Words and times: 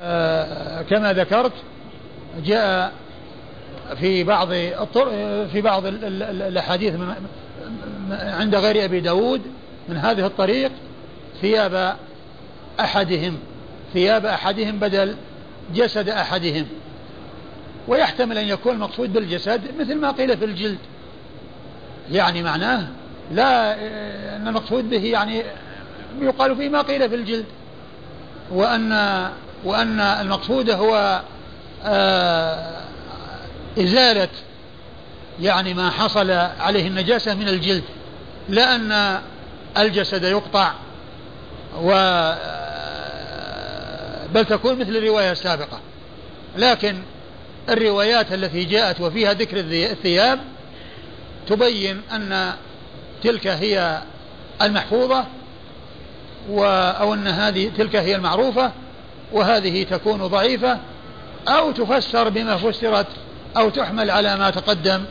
آه، 0.00 0.82
كما 0.82 1.12
ذكرت 1.12 1.52
جاء 2.44 2.92
في 4.00 4.24
بعض 4.24 4.48
في 5.52 5.60
بعض 5.60 5.82
الأحاديث 5.86 6.94
عند 8.10 8.54
غير 8.54 8.84
أبي 8.84 9.00
داود 9.00 9.42
من 9.88 9.96
هذه 9.96 10.26
الطريق 10.26 10.72
ثياب 11.40 11.96
أحدهم 12.80 13.38
ثياب 13.92 14.26
أحدهم 14.26 14.78
بدل 14.78 15.16
جسد 15.74 16.08
أحدهم. 16.08 16.66
ويحتمل 17.88 18.38
أن 18.38 18.48
يكون 18.48 18.74
المقصود 18.74 19.12
بالجسد 19.12 19.62
مثل 19.78 19.94
ما 19.94 20.10
قيل 20.10 20.38
في 20.38 20.44
الجلد. 20.44 20.78
يعني 22.10 22.42
معناه 22.42 22.88
لا 23.32 23.74
أن 24.36 24.48
المقصود 24.48 24.90
به 24.90 25.04
يعني 25.04 25.42
يقال 26.20 26.56
فيه 26.56 26.68
ما 26.68 26.82
قيل 26.82 27.08
في 27.08 27.14
الجلد. 27.14 27.44
وأن 28.50 28.92
وأن 29.66 30.00
المقصود 30.00 30.70
هو 30.70 31.22
آه، 31.84 32.82
إزالة 33.78 34.28
يعني 35.40 35.74
ما 35.74 35.90
حصل 35.90 36.30
عليه 36.60 36.86
النجاسة 36.86 37.34
من 37.34 37.48
الجلد 37.48 37.84
لا 38.48 38.74
أن 38.74 39.20
الجسد 39.78 40.24
يقطع 40.24 40.72
و 41.82 41.90
بل 44.34 44.44
تكون 44.44 44.78
مثل 44.78 44.96
الرواية 44.96 45.32
السابقة. 45.32 45.80
لكن 46.56 46.96
الروايات 47.68 48.32
التي 48.32 48.64
جاءت 48.64 49.00
وفيها 49.00 49.32
ذكر 49.32 49.60
الثياب 49.60 50.40
تبين 51.46 52.00
أن 52.12 52.52
تلك 53.22 53.46
هي 53.46 54.02
المحفوظة 54.62 55.24
و 56.50 56.64
أو 56.64 57.14
أن 57.14 57.28
هذه 57.28 57.70
تلك 57.78 57.96
هي 57.96 58.16
المعروفة 58.16 58.72
وهذه 59.32 59.82
تكون 59.82 60.26
ضعيفة 60.26 60.78
أو 61.48 61.72
تفسر 61.72 62.28
بما 62.28 62.56
فسرت 62.56 63.06
أو 63.56 63.68
تحمل 63.70 64.10
على 64.10 64.36
ما 64.36 64.50
تقدم 64.50 65.04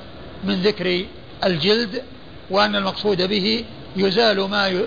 من 0.44 0.54
ذكر 0.54 1.06
الجلد 1.44 2.04
وأن 2.50 2.76
المقصود 2.76 3.22
به 3.22 3.66
يزال 3.96 4.50
ما 4.50 4.68
ي... 4.68 4.86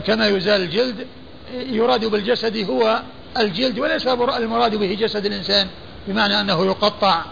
كما 0.00 0.26
يزال 0.28 0.60
الجلد. 0.62 1.06
يراد 1.54 2.04
بالجسد 2.04 2.70
هو 2.70 3.02
الجلد 3.38 3.78
وليس 3.78 4.06
المراد 4.06 4.74
به 4.74 4.94
جسد 5.00 5.26
الإنسان 5.26 5.66
بمعنى 6.08 6.40
أنه 6.40 6.66
يقطع 6.66 7.22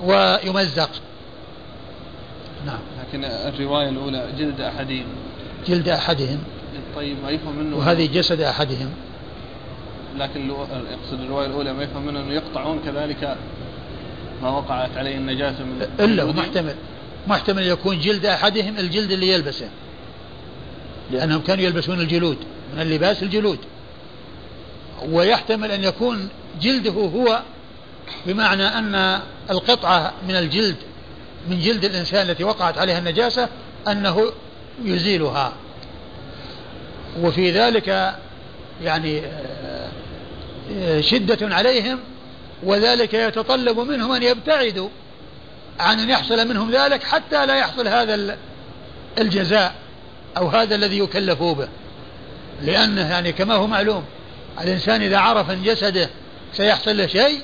ويمزق. 0.00 0.90
نعم. 2.66 2.78
لكن 3.00 3.24
الرواية 3.24 3.88
الأولى 3.88 4.28
جلد 4.38 4.60
أحدهم. 4.60 5.06
جلد 5.68 5.88
أحدهم. 5.88 6.38
طيب 6.96 7.16
ما 7.22 7.30
يفهم 7.30 7.56
منه؟ 7.56 7.76
وهذه 7.76 8.06
جسد 8.06 8.40
أحدهم. 8.40 8.90
لكن 10.18 10.50
يقصد 10.90 11.20
الرواية 11.20 11.46
الأولى 11.46 11.72
ما 11.72 11.82
يفهم 11.82 12.06
منه 12.06 12.20
أنه 12.20 12.32
يقطعون 12.32 12.80
كذلك 12.84 13.36
ما 14.42 14.50
وقعت 14.50 14.96
عليه 14.96 15.16
النجاسة 15.16 15.64
من 15.64 15.88
إلا 16.00 16.24
محتمل. 16.24 16.74
محتمل 17.26 17.62
يكون 17.62 17.98
جلد 18.00 18.26
أحدهم 18.26 18.78
الجلد 18.78 19.10
اللي 19.10 19.28
يلبسه. 19.28 19.68
لأنهم 21.10 21.40
كانوا 21.40 21.64
يلبسون 21.64 22.00
الجلود 22.00 22.38
من 22.74 22.82
اللباس 22.82 23.22
الجلود. 23.22 23.58
ويحتمل 25.08 25.70
أن 25.70 25.84
يكون 25.84 26.28
جلده 26.60 26.92
هو 26.92 27.42
بمعنى 28.26 28.62
أن 28.62 29.20
القطعة 29.50 30.12
من 30.28 30.36
الجلد 30.36 30.76
من 31.48 31.60
جلد 31.60 31.84
الإنسان 31.84 32.30
التي 32.30 32.44
وقعت 32.44 32.78
عليها 32.78 32.98
النجاسة 32.98 33.48
أنه 33.88 34.32
يزيلها. 34.84 35.52
وفي 37.20 37.50
ذلك 37.50 38.16
يعني 38.82 39.20
آه، 39.20 39.88
شدة 41.00 41.54
عليهم 41.54 41.98
وذلك 42.62 43.14
يتطلب 43.14 43.78
منهم 43.78 44.12
أن 44.12 44.22
يبتعدوا 44.22 44.88
عن 45.80 46.00
أن 46.00 46.10
يحصل 46.10 46.48
منهم 46.48 46.70
ذلك 46.70 47.02
حتى 47.02 47.46
لا 47.46 47.56
يحصل 47.56 47.88
هذا 47.88 48.36
الجزاء 49.18 49.74
أو 50.36 50.48
هذا 50.48 50.74
الذي 50.74 50.98
يكلفوا 50.98 51.54
به. 51.54 51.68
لأنه 52.62 53.10
يعني 53.10 53.32
كما 53.32 53.54
هو 53.54 53.66
معلوم 53.66 54.04
الإنسان 54.60 55.02
إذا 55.02 55.18
عرف 55.18 55.50
أن 55.50 55.62
جسده 55.62 56.10
سيحصل 56.52 56.96
له 56.96 57.06
شيء 57.06 57.40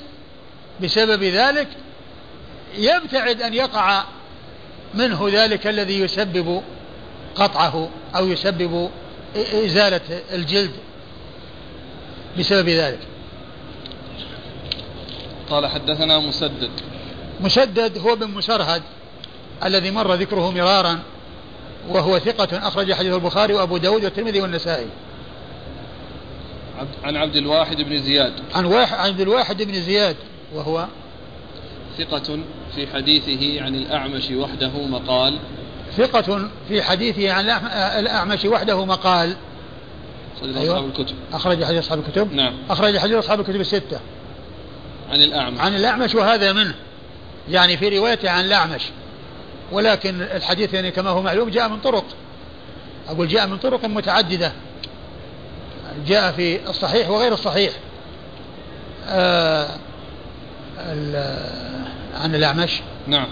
بسبب 0.83 1.23
ذلك 1.23 1.67
يبتعد 2.77 3.41
أن 3.41 3.53
يقع 3.53 4.03
منه 4.93 5.29
ذلك 5.31 5.67
الذي 5.67 5.99
يسبب 5.99 6.61
قطعه 7.35 7.89
أو 8.15 8.27
يسبب 8.27 8.89
إزالة 9.35 10.01
الجلد 10.33 10.71
بسبب 12.39 12.69
ذلك. 12.69 12.99
قال 15.49 15.67
حدثنا 15.67 16.19
مسدد. 16.19 16.69
مسدد 17.41 17.97
هو 17.97 18.15
بن 18.15 18.27
مسرهد 18.27 18.81
الذي 19.65 19.91
مر 19.91 20.13
ذكره 20.13 20.51
مرارا 20.51 20.99
وهو 21.89 22.19
ثقة 22.19 22.67
أخرج 22.67 22.93
حديث 22.93 23.13
البخاري 23.13 23.53
وأبو 23.53 23.77
داود 23.77 24.03
والترمذي 24.03 24.41
والنسائي. 24.41 24.87
عن 27.03 27.17
عبد 27.17 27.35
الواحد 27.35 27.77
بن 27.81 28.01
زياد. 28.01 28.33
عن 28.55 28.65
واحد 28.65 28.97
عبد 28.97 29.21
الواحد 29.21 29.61
بن 29.61 29.73
زياد 29.73 30.15
وهو 30.53 30.87
ثقة 31.97 32.39
في 32.75 32.87
حديثه 32.87 33.61
عن 33.63 33.75
الأعمش 33.75 34.31
وحده 34.31 34.71
مقال. 34.85 35.39
ثقة 35.97 36.49
في 36.67 36.83
حديثه 36.83 37.31
عن 37.31 37.49
الأعمش 37.99 38.45
وحده 38.45 38.85
مقال. 38.85 39.35
أخرج 40.37 40.57
أيوة. 40.57 40.73
أصحاب 40.73 40.85
الكتب. 40.85 41.15
أخرج 41.33 41.63
حديث 41.63 41.79
أصحاب 41.79 41.99
الكتب. 41.99 42.33
نعم. 42.33 42.53
أخرج 42.69 42.97
حديث 42.97 43.15
أصحاب 43.15 43.39
الكتب 43.39 43.61
الستة. 43.61 43.99
عن 45.09 45.21
الأعمش. 45.21 45.59
عن 45.59 45.75
الأعمش 45.75 46.15
وهذا 46.15 46.53
منه. 46.53 46.73
يعني 47.49 47.77
في 47.77 47.97
روايته 47.97 48.29
عن 48.29 48.45
الأعمش. 48.45 48.81
ولكن 49.71 50.21
الحديث 50.21 50.73
يعني 50.73 50.91
كما 50.91 51.09
هو 51.09 51.21
معلوم 51.21 51.49
جاء 51.49 51.69
من 51.69 51.79
طرق. 51.79 52.05
أقول 53.09 53.27
جاء 53.27 53.47
من 53.47 53.57
طرق 53.57 53.85
متعددة. 53.85 54.51
جاء 56.07 56.31
في 56.31 56.69
الصحيح 56.69 57.09
وغير 57.09 57.33
الصحيح. 57.33 57.73
آه 59.07 59.67
عن 62.15 62.35
الأعمش. 62.35 62.81
نعم. 63.07 63.27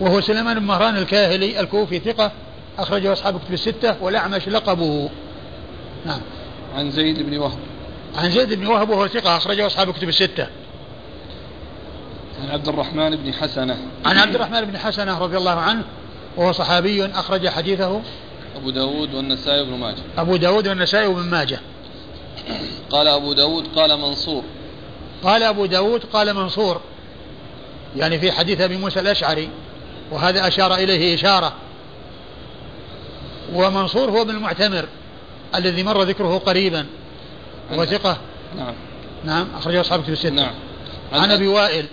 وهو 0.00 0.20
سليمان 0.20 0.58
بن 0.58 0.66
مهران 0.66 0.96
الكاهلي 0.96 1.60
الكوفي 1.60 1.98
ثقة 1.98 2.32
أخرجه 2.78 3.12
أصحاب 3.12 3.40
كتب 3.40 3.52
الستة 3.52 4.02
والأعمش 4.02 4.48
لقبه. 4.48 5.10
نعم. 6.06 6.20
عن 6.74 6.90
زيد 6.90 7.22
بن 7.22 7.38
وهب. 7.38 7.58
عن 8.16 8.30
زيد 8.30 8.54
بن 8.54 8.66
وهب 8.66 8.90
وهو 8.90 9.08
ثقة 9.08 9.36
أخرجه 9.36 9.66
أصحاب 9.66 9.92
كتب 9.92 10.08
الستة. 10.08 10.46
عن 12.42 12.50
عبد 12.50 12.68
الرحمن 12.68 13.16
بن 13.16 13.34
حسنة. 13.34 13.76
عن 14.04 14.18
عبد 14.18 14.34
الرحمن 14.34 14.64
بن 14.64 14.78
حسنة 14.78 15.18
رضي 15.18 15.36
الله 15.36 15.60
عنه 15.60 15.84
وهو 16.36 16.52
صحابي 16.52 17.06
أخرج 17.06 17.48
حديثه. 17.48 18.02
أبو 18.56 18.70
داود 18.70 19.14
والنسائي 19.14 19.60
وابن 19.60 19.78
ماجه. 19.78 20.02
أبو 20.18 20.36
داود 20.36 20.68
والنسائي 20.68 21.06
وابن 21.06 21.30
ماجه. 21.30 21.60
قال 22.90 23.08
أبو 23.08 23.32
داود 23.32 23.66
قال 23.76 23.98
منصور. 23.98 24.42
قال 25.22 25.42
أبو 25.42 25.66
داود 25.66 26.04
قال 26.12 26.34
منصور. 26.34 26.80
يعني 27.96 28.20
في 28.20 28.32
حديث 28.32 28.60
أبي 28.60 28.76
موسى 28.76 29.00
الأشعري 29.00 29.48
وهذا 30.10 30.48
أشار 30.48 30.74
إليه 30.74 31.14
إشارة. 31.14 31.52
ومنصور 33.54 34.10
هو 34.10 34.22
ابن 34.22 34.30
المعتمر 34.30 34.88
الذي 35.54 35.82
مر 35.82 36.02
ذكره 36.02 36.38
قريبا. 36.38 36.86
هو 37.72 37.84
ثقة 37.84 38.16
نعم. 38.56 38.74
نعم. 39.24 39.48
أخرجه 39.56 39.80
أصحاب 39.80 40.02
كتب 40.02 40.12
الستة. 40.12 40.30
نعم. 40.30 40.54
عن 41.12 41.30
أبي 41.30 41.48
وائل 41.48 41.86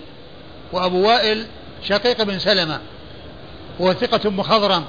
وأبو 0.72 1.08
وائل 1.08 1.46
شقيق 1.82 2.22
بن 2.22 2.38
سلمة 2.38 2.80
هو 3.80 3.92
ثقة 3.92 4.30
مخضرم 4.30 4.84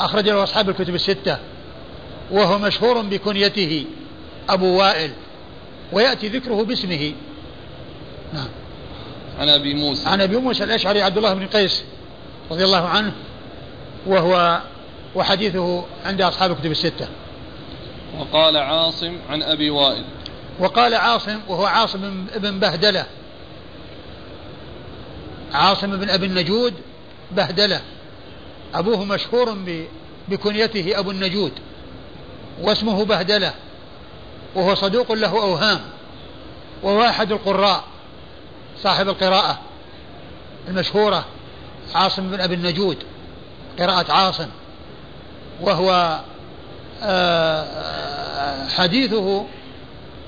أخرج 0.00 0.28
له 0.28 0.42
أصحاب 0.42 0.68
الكتب 0.68 0.94
الستة 0.94 1.38
وهو 2.30 2.58
مشهور 2.58 3.00
بكنيته 3.00 3.84
أبو 4.48 4.78
وائل 4.78 5.10
ويأتي 5.92 6.28
ذكره 6.28 6.64
باسمه. 6.64 7.12
نعم. 8.32 8.48
عن 9.38 9.48
أبي 9.48 9.74
موسى. 9.74 10.08
عن 10.08 10.20
أبي 10.20 10.36
موسى 10.36 10.64
الأشعري 10.64 11.02
عبد 11.02 11.16
الله 11.16 11.34
بن 11.34 11.46
قيس 11.46 11.84
رضي 12.50 12.64
الله 12.64 12.88
عنه 12.88 13.12
وهو 14.06 14.60
وحديثه 15.14 15.84
عند 16.04 16.22
أصحاب 16.22 16.50
الكتب 16.50 16.70
الستة. 16.70 17.08
وقال 18.18 18.56
عاصم 18.56 19.16
عن 19.30 19.42
أبي 19.42 19.70
وائل. 19.70 20.04
وقال 20.58 20.94
عاصم 20.94 21.40
وهو 21.48 21.64
عاصم 21.64 22.26
بن 22.36 22.58
بهدلة 22.58 23.06
عاصم 25.52 25.96
بن 25.96 26.10
أبي 26.10 26.26
النجود 26.26 26.74
بهدلة. 27.32 27.80
أبوه 28.74 29.04
مشهور 29.04 29.58
بكنيته 30.28 30.98
أبو 30.98 31.10
النجود 31.10 31.52
واسمه 32.60 33.04
بهدلة 33.04 33.54
وهو 34.54 34.74
صدوق 34.74 35.12
له 35.12 35.42
أوهام 35.42 35.80
وهو 36.82 37.02
أحد 37.02 37.32
القراء 37.32 37.84
صاحب 38.82 39.08
القراءة 39.08 39.60
المشهورة 40.68 41.24
عاصم 41.94 42.30
بن 42.30 42.40
أبي 42.40 42.54
النجود 42.54 42.96
قراءة 43.78 44.12
عاصم 44.12 44.48
وهو 45.60 46.20
آه، 47.02 48.68
حديثه 48.68 49.46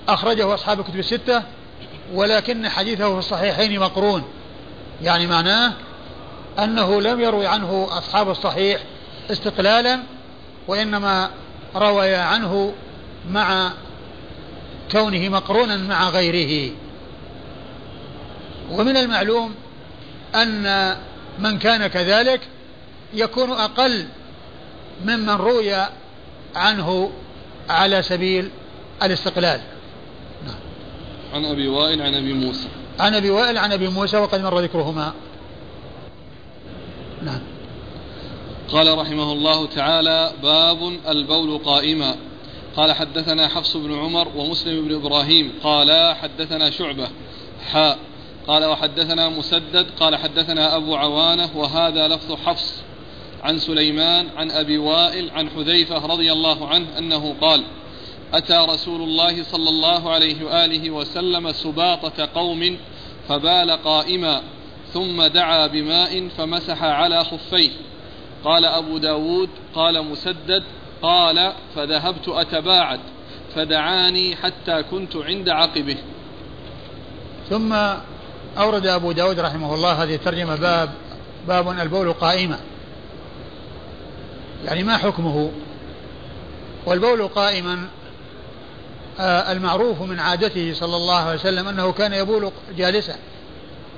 أخرجه 0.09 0.55
أصحاب 0.55 0.81
الكتب 0.81 0.99
الستة 0.99 1.43
ولكن 2.15 2.69
حديثه 2.69 3.13
في 3.13 3.19
الصحيحين 3.19 3.81
مقرون. 3.81 4.25
يعني 5.03 5.27
معناه 5.27 5.73
أنه 6.59 7.01
لم 7.01 7.21
يروي 7.21 7.47
عنه 7.47 7.89
أصحاب 7.91 8.31
الصحيح 8.31 8.81
استقلالا 9.31 10.03
وإنما 10.69 11.31
روي 11.75 12.15
عنه 12.15 12.75
مع 13.31 13.71
كونه 14.93 15.29
مقرونا 15.29 15.77
مع 15.77 16.09
غيره. 16.09 16.73
ومن 18.71 18.97
المعلوم 18.97 19.55
أن 20.35 20.97
من 21.39 21.59
كان 21.59 21.87
كذلك 21.87 22.41
يكون 23.15 23.51
أقل 23.51 24.07
ممن 25.05 25.31
روي 25.31 25.75
عنه 26.55 27.13
على 27.69 28.03
سبيل 28.03 28.51
الاستقلال. 29.03 29.61
نعم. 30.47 30.55
عن 31.35 31.45
أبي 31.45 31.69
وائل 31.69 32.03
عن 32.03 32.15
أبي 32.15 32.33
موسى. 32.33 32.69
عن 33.01 33.15
أبي 33.15 33.31
وائل 33.31 33.59
عن 33.59 33.73
أبي 33.73 33.89
موسى 33.89 34.17
وقد 34.17 34.41
مر 34.41 34.61
ذكرهما. 34.61 35.13
نعم. 37.23 37.41
قال 38.73 38.99
رحمه 38.99 39.33
الله 39.33 39.67
تعالى 39.67 40.33
باب 40.43 40.99
البول 41.09 41.59
قائما. 41.59 42.17
قال 42.77 42.93
حدثنا 42.93 43.49
حفص 43.49 43.77
بن 43.77 43.99
عمر 43.99 44.29
ومسلم 44.37 44.89
بن 44.89 44.95
إبراهيم. 44.95 45.53
قال 45.63 46.15
حدثنا 46.17 46.71
شعبة. 46.71 47.09
حاء 47.73 47.99
قال 48.47 48.65
وحدثنا 48.65 49.29
مسدد. 49.29 49.87
قال 50.01 50.17
حدثنا 50.17 50.77
أبو 50.77 50.97
عوانة. 50.97 51.51
وهذا 51.57 52.09
لفظ 52.09 52.33
حفص. 52.47 52.83
عن 53.43 53.59
سليمان 53.59 54.29
عن 54.37 54.51
أبي 54.51 54.79
وائل 54.79 55.31
عن 55.31 55.51
حذيفة 55.51 56.07
رضي 56.07 56.33
الله 56.33 56.69
عنه 56.69 56.99
أنه 56.99 57.37
قال 57.41 57.63
أتى 58.33 58.67
رسول 58.69 59.03
الله 59.03 59.43
صلى 59.43 59.69
الله 59.69 60.11
عليه 60.13 60.45
وآله 60.45 60.91
وسلم 60.91 61.53
سباطة 61.53 62.29
قوم 62.35 62.79
فبال 63.29 63.71
قائما 63.71 64.43
ثم 64.93 65.27
دعا 65.27 65.67
بماء 65.67 66.29
فمسح 66.29 66.83
على 66.83 67.25
خفيه. 67.25 67.71
قال 68.45 68.65
أبو 68.65 68.99
داود 68.99 69.49
قال 69.75 70.05
مسدد 70.05 70.63
قال 71.03 71.53
فذهبت 71.75 72.29
أتباعد 72.29 73.01
فدعاني 73.55 74.37
حتى 74.37 74.83
كنت 74.83 75.17
عند 75.17 75.49
عقبه. 75.49 75.97
ثم 77.51 77.73
أورد 78.59 78.87
أبو 78.87 79.13
داود 79.13 79.41
رحمه 79.41 79.75
الله 79.75 80.03
هذه 80.03 80.15
الترجمة 80.15 80.57
باب 80.57 80.91
باب 81.49 81.69
البول 81.81 82.13
قائمة 82.13 82.59
يعني 84.65 84.83
ما 84.83 84.97
حكمه؟ 84.97 85.51
والبول 86.87 87.29
قائما 87.29 87.89
المعروف 89.21 90.03
من 90.03 90.21
عادته 90.21 90.75
صلى 90.75 90.97
الله 90.97 91.19
عليه 91.19 91.41
وسلم 91.41 91.69
أنه 91.69 91.93
كان 91.93 92.13
يبول 92.13 92.53
جالسا 92.77 93.17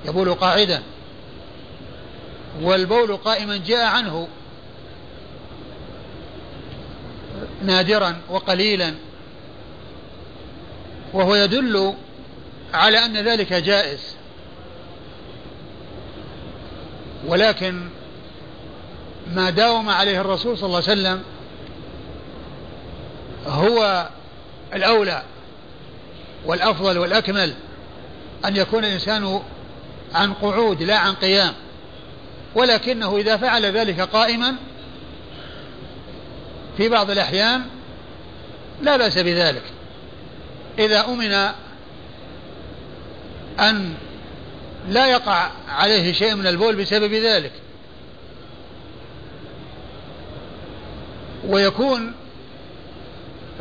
يبول 0.04 0.34
قاعدا 0.34 0.82
والبول 2.62 3.16
قائما 3.16 3.56
جاء 3.56 3.86
عنه 3.86 4.28
نادرا 7.62 8.16
وقليلا 8.30 8.94
وهو 11.12 11.34
يدل 11.34 11.94
على 12.74 12.98
أن 12.98 13.16
ذلك 13.16 13.52
جائز. 13.52 14.16
ولكن 17.26 17.88
ما 19.34 19.50
داوم 19.50 19.88
عليه 19.88 20.20
الرسول 20.20 20.58
صلى 20.58 20.66
الله 20.66 20.82
عليه 20.88 20.92
وسلم 21.00 21.22
هو 23.46 24.08
الأولى 24.74 25.22
والأفضل 26.46 26.98
والأكمل 26.98 27.54
أن 28.44 28.56
يكون 28.56 28.84
الإنسان 28.84 29.40
عن 30.14 30.32
قعود 30.32 30.82
لا 30.82 30.98
عن 30.98 31.14
قيام. 31.14 31.54
ولكنه 32.54 33.16
إذا 33.16 33.36
فعل 33.36 33.64
ذلك 33.64 34.00
قائما 34.00 34.54
في 36.76 36.88
بعض 36.88 37.10
الأحيان 37.10 37.64
لا 38.82 38.96
بأس 38.96 39.18
بذلك. 39.18 39.62
إذا 40.78 41.04
أمن 41.04 41.32
أن 43.60 43.94
لا 44.88 45.06
يقع 45.06 45.50
عليه 45.68 46.12
شيء 46.12 46.34
من 46.34 46.46
البول 46.46 46.76
بسبب 46.76 47.12
ذلك 47.12 47.52
ويكون 51.48 52.14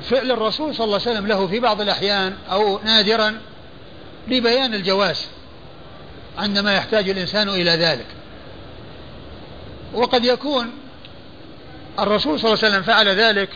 فعل 0.09 0.31
الرسول 0.31 0.75
صلى 0.75 0.85
الله 0.85 0.99
عليه 1.01 1.11
وسلم 1.11 1.27
له 1.27 1.47
في 1.47 1.59
بعض 1.59 1.81
الأحيان 1.81 2.33
أو 2.51 2.79
نادرا 2.83 3.39
لبيان 4.27 4.73
الجواز 4.73 5.25
عندما 6.37 6.75
يحتاج 6.75 7.09
الإنسان 7.09 7.49
إلى 7.49 7.71
ذلك. 7.71 8.05
وقد 9.93 10.25
يكون 10.25 10.71
الرسول 11.99 12.39
صلى 12.39 12.53
الله 12.53 12.63
عليه 12.63 12.73
وسلم 12.73 12.83
فعل 12.83 13.07
ذلك 13.07 13.49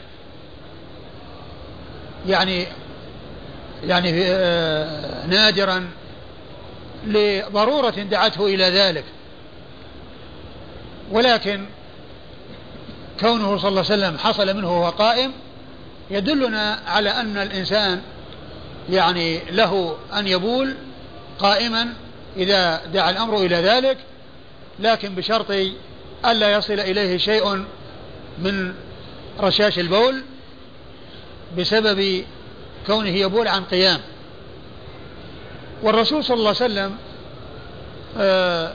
يعني 2.27 2.67
يعني 3.83 4.23
آه، 4.25 5.25
نادرا 5.27 5.89
لضرورة 7.05 7.89
دعته 7.89 8.45
إلى 8.45 8.63
ذلك. 8.63 9.03
ولكن 11.11 11.65
كونه 13.19 13.57
صلى 13.57 13.69
الله 13.69 13.85
عليه 13.91 13.93
وسلم 14.03 14.17
حصل 14.17 14.57
منه 14.57 14.71
وهو 14.71 14.89
قائم 14.89 15.33
يدلنا 16.11 16.79
على 16.87 17.09
أن 17.09 17.37
الإنسان 17.37 18.01
يعني 18.89 19.39
له 19.51 19.97
أن 20.17 20.27
يبول 20.27 20.75
قائما 21.39 21.93
إذا 22.37 22.85
دعا 22.85 23.09
الأمر 23.09 23.37
إلى 23.37 23.55
ذلك 23.55 23.97
لكن 24.79 25.15
بشرط 25.15 25.51
ألا 26.25 26.53
يصل 26.53 26.73
إليه 26.73 27.17
شيء 27.17 27.65
من 28.39 28.73
رشاش 29.39 29.79
البول 29.79 30.23
بسبب 31.57 32.25
كونه 32.87 33.09
يبول 33.09 33.47
عن 33.47 33.63
قيام. 33.63 33.99
والرسول 35.83 36.23
صلى 36.23 36.37
الله 36.37 36.55
عليه 36.61 36.73
وسلم 36.73 36.97
آه، 38.17 38.73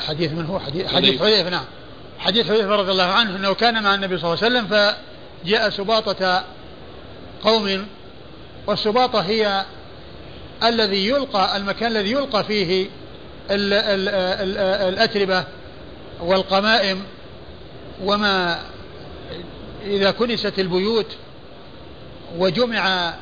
حديث 0.00 0.32
من 0.32 0.46
هو؟ 0.46 0.58
حديث 0.58 0.86
حديث 0.86 1.22
حذيفة. 1.22 1.50
نعم. 1.50 1.64
حديث 2.18 2.46
حذيفة 2.46 2.76
رضي 2.76 2.90
الله 2.90 3.04
عنه 3.04 3.36
إنه 3.36 3.54
كان 3.54 3.82
مع 3.82 3.94
النبي 3.94 4.18
صلى 4.18 4.34
الله 4.34 4.44
عليه 4.44 4.56
وسلم 4.56 4.94
فجاء 5.44 5.70
سباطة 5.70 6.44
قوم 7.42 7.86
والسباطة 8.66 9.20
هي 9.20 9.64
الذي 10.64 11.08
يلقى 11.08 11.56
المكان 11.56 11.90
الذي 11.90 12.10
يلقى 12.10 12.44
فيه 12.44 12.86
ال 13.50 13.72
ال 13.72 14.08
ال 14.08 14.58
الأتربة 14.94 15.44
والقمائم 16.20 17.02
وما 18.04 18.58
إذا 19.86 20.10
كنست 20.10 20.58
البيوت 20.58 21.16
وجمع 22.38 23.14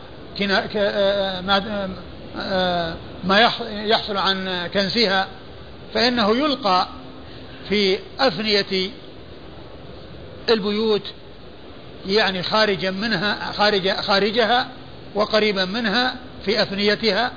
ما 3.24 3.50
يحصل 3.70 4.16
عن 4.16 4.66
كنسها 4.74 5.28
فإنه 5.94 6.36
يلقى 6.36 6.88
في 7.68 7.98
أفنية 8.20 8.90
البيوت 10.48 11.02
يعني 12.06 12.42
خارجا 12.42 12.90
منها 12.90 13.52
خارج 13.52 13.90
خارجها 13.90 14.68
وقريبا 15.14 15.64
منها 15.64 16.16
في 16.44 16.62
أفنيتها. 16.62 17.32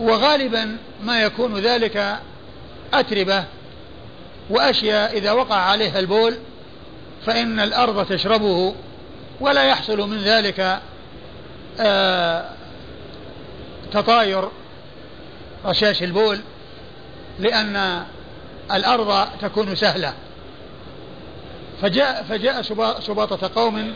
وغالبا 0.00 0.76
ما 1.02 1.22
يكون 1.22 1.58
ذلك 1.58 2.18
أتربة 2.94 3.44
وأشياء 4.50 5.18
إذا 5.18 5.32
وقع 5.32 5.56
عليها 5.56 5.98
البول 5.98 6.36
فإن 7.26 7.60
الأرض 7.60 8.06
تشربه 8.06 8.74
ولا 9.40 9.64
يحصل 9.64 10.10
من 10.10 10.18
ذلك 10.18 10.80
آه 11.80 12.44
تطاير 13.92 14.48
رشاش 15.64 16.02
البول 16.02 16.40
لأن 17.38 18.02
الأرض 18.72 19.28
تكون 19.42 19.76
سهلة. 19.76 20.12
فجاء 21.82 22.22
فجاء 22.28 22.62
سباطة 23.00 23.50
قوم 23.54 23.92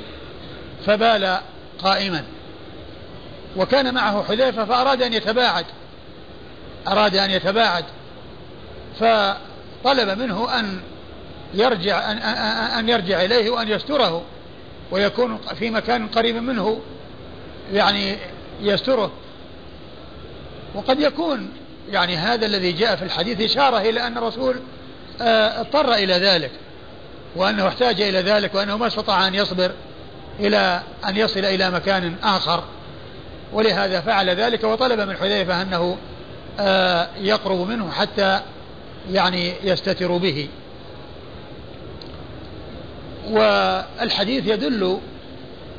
فبال 0.87 1.38
قائما 1.83 2.25
وكان 3.57 3.95
معه 3.95 4.23
حذيفة 4.23 4.64
فأراد 4.64 5.02
أن 5.02 5.12
يتباعد 5.12 5.64
أراد 6.88 7.16
أن 7.16 7.31
يتباعد 7.31 7.85
فطلب 9.00 10.19
منه 10.19 10.59
أن 10.59 10.81
يرجع 11.55 12.11
أن, 12.12 12.19
أن 12.78 12.88
يرجع 12.88 13.25
إليه 13.25 13.50
وأن 13.50 13.69
يستره 13.69 14.23
ويكون 14.90 15.38
في 15.59 15.71
مكان 15.71 16.09
قريب 16.09 16.37
منه 16.37 16.81
يعني 17.73 18.16
يستره. 18.61 19.12
وقد 20.75 21.00
يكون 21.00 21.50
يعني 21.90 22.16
هذا 22.16 22.47
الذي 22.47 22.73
جاء 22.73 22.97
في 22.97 23.02
الحديث 23.02 23.40
إشارة 23.40 23.78
إلى 23.78 24.07
أن 24.07 24.19
الرسول 24.19 24.57
آه، 25.21 25.61
اضطر 25.61 25.95
إلى 25.95 26.14
ذلك. 26.14 26.50
وأنه 27.37 27.69
احتاج 27.69 28.00
إلى 28.00 28.19
ذلك 28.19 28.55
وأنه 28.55 28.76
ما 28.76 28.87
استطاع 28.87 29.28
أن 29.28 29.35
يصبر 29.35 29.71
إلى 30.40 30.83
أن 31.09 31.16
يصل 31.16 31.40
إلى 31.40 31.71
مكان 31.71 32.14
آخر. 32.23 32.64
ولهذا 33.52 34.00
فعل 34.00 34.31
ذلك 34.31 34.64
وطلب 34.64 35.00
من 35.00 35.16
حذيفة 35.16 35.62
أنه 35.62 35.97
آه، 36.61 37.09
يقرب 37.21 37.69
منه 37.69 37.90
حتى 37.90 38.40
يعني 39.11 39.52
يستتر 39.64 40.16
به. 40.16 40.49
والحديث 43.31 44.47
يدل 44.47 44.99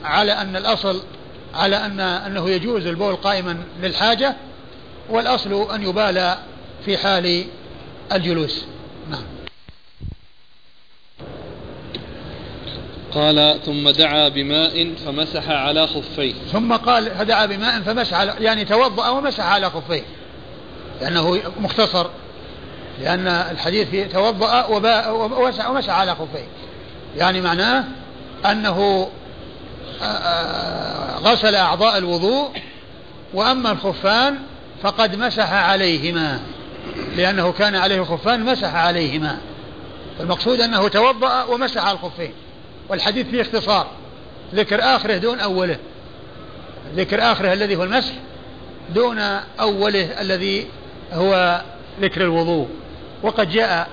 على 0.03 0.31
أن 0.31 0.55
الأصل 0.55 1.01
على 1.55 1.85
أن 1.85 1.99
أنه 1.99 2.49
يجوز 2.49 2.85
البول 2.85 3.15
قائما 3.15 3.57
للحاجة 3.81 4.35
والأصل 5.09 5.67
أن 5.73 5.83
يبالى 5.83 6.37
في 6.85 6.97
حال 6.97 7.45
الجلوس. 8.11 8.65
نعم. 9.11 9.36
قال 13.13 13.59
ثم 13.65 13.89
دعا 13.89 14.29
بماء 14.29 14.93
فمسح 15.05 15.49
على 15.49 15.87
خفيه. 15.87 16.33
ثم 16.51 16.73
قال 16.73 17.11
فدعا 17.11 17.45
بماء 17.45 17.81
فمسح 17.81 18.13
على 18.13 18.33
يعني 18.39 18.65
توضأ 18.65 19.09
ومسح 19.09 19.45
على 19.45 19.69
خفيه. 19.69 20.03
لأنه 21.01 21.41
مختصر. 21.59 22.07
لأن 23.01 23.27
الحديث 23.27 23.89
فيه 23.89 24.05
توضأ 24.05 24.65
ومسح 25.67 25.89
على 25.89 26.15
خفيه. 26.15 26.47
يعني 27.17 27.41
معناه 27.41 27.83
أنه 28.45 29.09
آه، 30.01 30.05
آه، 30.05 31.17
غسل 31.17 31.55
أعضاء 31.55 31.97
الوضوء 31.97 32.49
وأما 33.33 33.71
الخفان 33.71 34.37
فقد 34.83 35.15
مسح 35.15 35.53
عليهما. 35.53 36.39
لأنه 37.15 37.51
كان 37.51 37.75
عليه 37.75 38.01
خفان 38.01 38.43
مسح 38.43 38.75
عليهما. 38.75 39.37
المقصود 40.19 40.61
أنه 40.61 40.87
توضأ 40.87 41.43
ومسح 41.43 41.85
على 41.85 41.93
الخفين. 41.93 42.33
والحديث 42.89 43.27
فيه 43.27 43.41
اختصار. 43.41 43.87
ذكر 44.53 44.81
آخره 44.81 45.17
دون 45.17 45.39
أوله. 45.39 45.77
ذكر 46.95 47.31
آخره 47.31 47.53
الذي 47.53 47.75
هو 47.75 47.83
المسح 47.83 48.13
دون 48.95 49.19
أوله 49.59 50.21
الذي 50.21 50.67
هو 51.13 51.61
ذكر 52.01 52.21
الوضوء. 52.21 52.67
وقد 53.23 53.49
جاء 53.49 53.89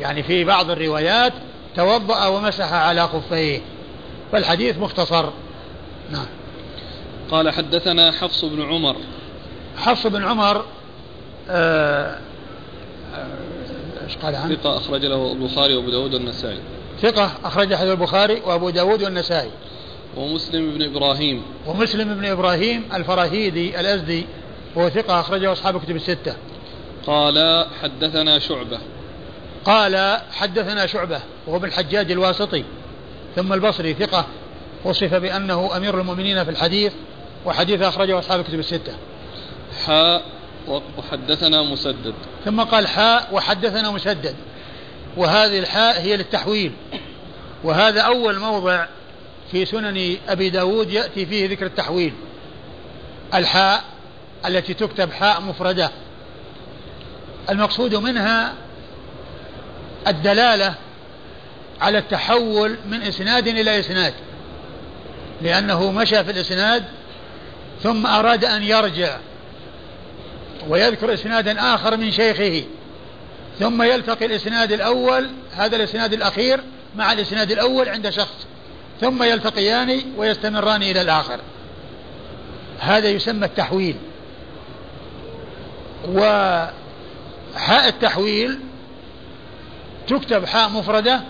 يعني 0.00 0.22
في 0.22 0.44
بعض 0.44 0.70
الروايات 0.70 1.32
توضأ 1.76 2.26
ومسح 2.26 2.72
على 2.72 3.08
خفيه. 3.08 3.60
فالحديث 4.32 4.78
مختصر. 4.78 5.30
نعم. 6.10 6.26
قال 7.30 7.50
حدثنا 7.50 8.12
حفص 8.12 8.44
بن 8.44 8.62
عمر. 8.62 8.96
حفص 9.76 10.06
بن 10.06 10.24
عمر 10.24 10.64
آه، 11.50 12.18
آه، 13.14 13.26
إيش 14.04 14.16
قال 14.16 14.34
عنه؟ 14.34 14.54
ثقة 14.54 14.76
أخرج 14.76 15.04
له 15.04 15.32
البخاري 15.32 15.76
وأبو 15.76 15.90
داود 15.90 16.14
والنسائي. 16.14 16.58
ثقة 17.02 17.32
أخرج 17.44 17.68
له 17.68 17.92
البخاري 17.92 18.40
وأبو 18.40 18.70
داود 18.70 19.02
والنسائي. 19.02 19.50
ومسلم 20.16 20.70
بن 20.70 20.82
إبراهيم. 20.82 21.42
ومسلم 21.66 22.14
بن 22.14 22.24
إبراهيم 22.24 22.88
الفراهيدي 22.94 23.80
الأزدي 23.80 24.26
وهو 24.74 24.88
ثقة 24.88 25.20
أخرجه 25.20 25.52
أصحاب 25.52 25.80
كتب 25.80 25.96
الستة. 25.96 26.36
قال 27.06 27.66
حدثنا 27.82 28.38
شعبة. 28.38 28.78
قال 29.64 30.20
حدثنا 30.32 30.86
شعبة 30.86 31.20
وهو 31.46 31.58
بن 31.58 31.64
الحجاج 31.64 32.10
الواسطي. 32.10 32.64
ثم 33.36 33.52
البصري 33.52 33.94
ثقة 33.94 34.26
وصف 34.84 35.14
بأنه 35.14 35.76
أمير 35.76 36.00
المؤمنين 36.00 36.44
في 36.44 36.50
الحديث 36.50 36.92
وحديث 37.46 37.82
أخرجه 37.82 38.18
أصحاب 38.18 38.40
الكتب 38.40 38.58
الستة. 38.58 38.94
حاء 39.86 40.22
وحدثنا 40.98 41.62
مسدد. 41.62 42.14
ثم 42.44 42.60
قال 42.60 42.86
حاء 42.86 43.28
وحدثنا 43.32 43.90
مسدد. 43.90 44.34
وهذه 45.16 45.58
الحاء 45.58 46.00
هي 46.00 46.16
للتحويل. 46.16 46.72
وهذا 47.64 48.00
أول 48.00 48.38
موضع 48.38 48.86
في 49.52 49.64
سنن 49.64 50.16
أبي 50.28 50.50
داود 50.50 50.90
يأتي 50.90 51.26
فيه 51.26 51.48
ذكر 51.48 51.66
التحويل. 51.66 52.12
الحاء 53.34 53.84
التي 54.46 54.74
تكتب 54.74 55.12
حاء 55.12 55.40
مفردة. 55.40 55.90
المقصود 57.50 57.94
منها 57.94 58.54
الدلالة 60.06 60.74
على 61.80 61.98
التحول 61.98 62.76
من 62.88 63.02
إسناد 63.02 63.48
إلى 63.48 63.80
إسناد. 63.80 64.14
لأنه 65.42 65.92
مشى 65.92 66.24
في 66.24 66.30
الإسناد 66.30 66.84
ثم 67.82 68.06
أراد 68.06 68.44
أن 68.44 68.62
يرجع 68.62 69.16
ويذكر 70.68 71.14
إسنادا 71.14 71.74
آخر 71.74 71.96
من 71.96 72.10
شيخه. 72.10 72.64
ثم 73.62 73.82
يلتقي 73.82 74.26
الإسناد 74.26 74.72
الأول 74.72 75.30
هذا 75.56 75.76
الإسناد 75.76 76.12
الأخير 76.12 76.60
مع 76.96 77.12
الإسناد 77.12 77.52
الأول 77.52 77.88
عند 77.88 78.10
شخص. 78.10 78.46
ثم 79.00 79.22
يلتقيان 79.22 80.02
ويستمران 80.16 80.82
إلى 80.82 81.00
الآخر. 81.00 81.40
هذا 82.80 83.08
يسمى 83.08 83.46
التحويل. 83.46 83.96
وحاء 86.08 87.88
التحويل 87.88 88.58
تكتب 90.08 90.44
حاء 90.44 90.68
مفردة 90.68 91.20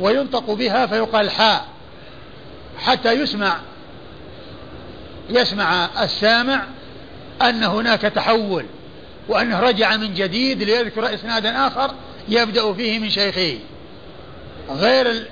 وينطق 0.00 0.50
بها 0.50 0.86
فيقال 0.86 1.30
حاء 1.30 1.66
حتى 2.78 3.12
يسمع 3.12 3.56
يسمع 5.30 5.88
السامع 6.02 6.62
أن 7.42 7.64
هناك 7.64 8.00
تحول. 8.00 8.64
وأنه 9.28 9.60
رجع 9.60 9.96
من 9.96 10.14
جديد 10.14 10.62
ليذكر 10.62 11.14
إسنادا 11.14 11.66
آخر 11.66 11.94
يبدأ 12.28 12.72
فيه 12.72 12.98
من 12.98 13.10
شيخه. 13.10 13.58
غير 14.70 15.26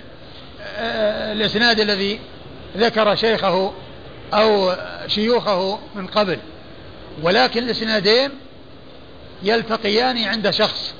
الإسناد 1.32 1.80
الذي 1.80 2.20
ذكر 2.76 3.14
شيخه 3.14 3.72
أو 4.34 4.74
شيوخه 5.06 5.78
من 5.94 6.06
قبل. 6.06 6.38
ولكن 7.22 7.62
الإسنادين 7.62 8.30
يلتقيان 9.42 10.18
عند 10.18 10.50
شخص 10.50 10.94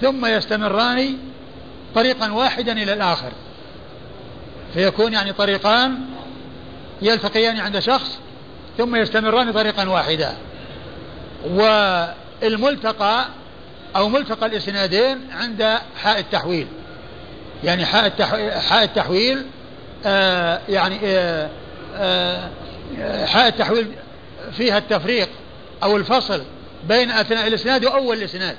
ثم 0.00 0.26
يستمران 0.26 1.18
طريقا 1.94 2.32
واحدا 2.32 2.72
إلى 2.72 2.92
الآخر. 2.92 3.32
فيكون 4.74 5.12
يعني 5.12 5.32
طريقان 5.32 5.98
يلتقيان 7.02 7.60
عند 7.60 7.78
شخص 7.78 8.18
ثم 8.78 8.96
يستمران 8.96 9.52
طريقا 9.52 9.88
واحدا. 9.88 10.36
والملتقى 11.44 13.26
أو 13.96 14.08
ملتقى 14.08 14.46
الإسنادين 14.46 15.30
عند 15.32 15.78
حاء 16.02 16.18
التحويل. 16.18 16.66
يعني 17.64 17.86
حاء 17.86 18.10
حاء 18.68 18.84
التحويل 18.84 19.46
آه 20.06 20.60
يعني 20.68 20.98
آه 21.04 21.50
آه 21.94 22.50
حاء 23.26 23.48
التحويل 23.48 23.86
فيها 24.56 24.78
التفريق 24.78 25.28
أو 25.82 25.96
الفصل 25.96 26.42
بين 26.88 27.10
أثناء 27.10 27.46
الإسناد 27.46 27.84
وأول 27.84 28.16
الإسناد. 28.16 28.56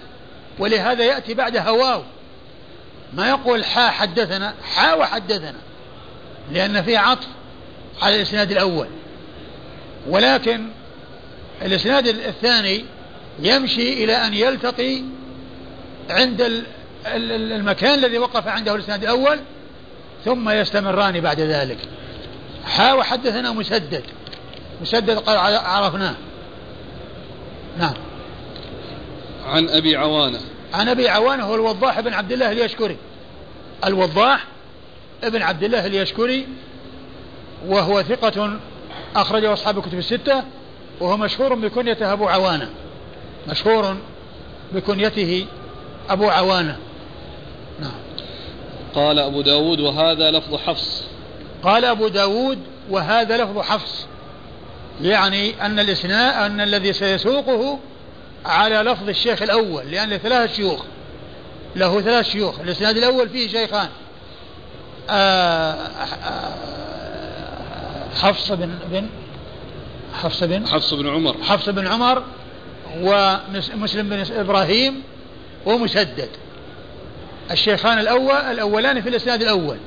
ولهذا 0.60 1.03
يأتي 1.03 1.34
بعدها 1.34 1.69
واو. 1.69 2.03
ما 3.13 3.29
يقول 3.29 3.65
حا 3.65 3.89
حدثنا 3.89 4.53
حا 4.75 4.93
وحدثنا 4.93 5.60
لأن 6.51 6.84
فيه 6.84 6.98
عطف 6.98 7.27
على 8.01 8.15
الإسناد 8.15 8.51
الأول. 8.51 8.88
ولكن 10.10 10.67
الإسناد 11.61 12.07
الثاني 12.07 12.85
يمشي 13.39 14.03
إلى 14.03 14.15
أن 14.15 14.33
يلتقي 14.33 15.01
عند 16.09 16.63
المكان 17.05 17.99
الذي 17.99 18.17
وقف 18.17 18.47
عنده 18.47 18.75
الإسناد 18.75 19.03
الأول 19.03 19.39
ثم 20.25 20.49
يستمران 20.49 21.19
بعد 21.19 21.39
ذلك. 21.39 21.77
حا 22.65 22.93
وحدثنا 22.93 23.51
مسدد. 23.51 24.03
مسدد 24.81 25.17
قال 25.17 25.37
عرفناه. 25.57 26.15
نعم. 27.79 27.93
عن 29.45 29.69
أبي 29.69 29.95
عوانة. 29.95 30.39
عن 30.73 30.89
أبي 30.89 31.09
عوانة 31.09 31.43
هو 31.43 31.55
الوضاح 31.55 31.99
بن 31.99 32.13
عبد 32.13 32.31
الله 32.31 32.51
اليشكري. 32.51 32.97
الوضاح 33.85 34.43
ابن 35.23 35.41
عبد 35.41 35.63
الله 35.63 35.85
اليشكري 35.85 36.47
وهو 37.67 38.03
ثقة 38.03 38.59
أخرجه 39.15 39.53
أصحاب 39.53 39.77
الكتب 39.77 39.97
الستة 39.97 40.43
وهو 41.00 41.18
مشهور 41.18 41.54
بكنيته 41.54 42.13
أبو 42.13 42.27
عوانة. 42.27 42.70
مشهور 43.48 43.98
بكنيته 44.74 45.46
أبو 46.10 46.30
عوانة. 46.30 46.77
نعم. 47.80 47.92
قال 48.96 49.20
أبو 49.20 49.42
داود 49.42 49.80
وهذا 49.80 50.32
لفظ 50.32 50.56
حفص. 50.56 51.04
قال 51.63 51.86
أبو 51.86 52.08
داود 52.08 52.60
وهذا 52.89 53.38
لفظ 53.38 53.60
حفص. 53.60 54.06
يعني 55.01 55.66
أن 55.66 55.80
الإسناء 55.80 56.46
أن 56.46 56.62
الذي 56.62 56.94
سيسوقه 56.94 57.80
على 58.46 58.75
لفظ 58.75 59.10
الشيخ 59.10 59.42
الأول 59.42 59.92
لأن 59.92 60.18
ثلاث 60.18 60.56
شيوخ. 60.56 60.84
له 61.75 62.01
ثلاث 62.01 62.30
شيوخ. 62.30 62.60
الإسناد 62.60 62.98
الأول 62.98 63.30
فيه 63.30 63.48
شيخان. 63.48 63.89
آه، 65.10 65.72
آه، 65.72 66.54
حفص 68.22 68.51
بن 68.51 68.80
بن 68.92 69.10
حفص 70.13 70.43
بن 70.43 70.67
حفص 70.67 70.93
بن 70.93 71.07
عمر. 71.07 71.35
حفص 71.43 71.69
بن 71.69 71.87
عمر 71.87 72.23
ومسلم 73.01 74.09
بن 74.09 74.25
إبراهيم 74.31 75.03
ومسدد. 75.65 76.29
الشيخان 77.51 77.99
الأول 77.99 78.35
الأولان 78.35 79.01
في 79.01 79.09
الإسناد 79.09 79.41
الأول 79.41 79.77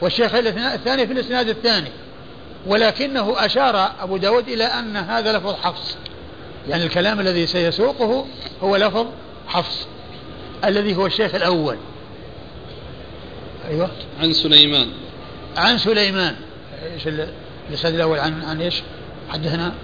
والشيخ 0.00 0.34
الثاني 0.34 1.06
في 1.06 1.12
الإسناد 1.12 1.48
الثاني. 1.48 1.90
ولكنه 2.66 3.34
أشار 3.36 3.92
أبو 4.00 4.16
داود 4.16 4.48
إلى 4.48 4.64
أن 4.64 4.96
هذا 4.96 5.38
لفظ 5.38 5.54
حفص. 5.54 5.96
يعني 6.68 6.84
الكلام 6.84 7.20
الذي 7.20 7.46
سيسوقه 7.46 8.26
هو 8.62 8.76
لفظ 8.76 9.06
حفص 9.46 9.86
الذي 10.64 10.96
هو 10.96 11.06
الشيخ 11.06 11.34
الأول. 11.34 11.76
أيوة. 13.68 13.90
عن 14.20 14.32
سليمان. 14.32 14.88
عن 15.56 15.78
سليمان. 15.78 16.36
إيش 16.94 17.08
الإسناد 17.70 17.94
الأول 17.94 18.18
عن 18.18 18.42
عن 18.42 18.60
إيش؟ 18.60 18.82
حدثنا 19.28 19.74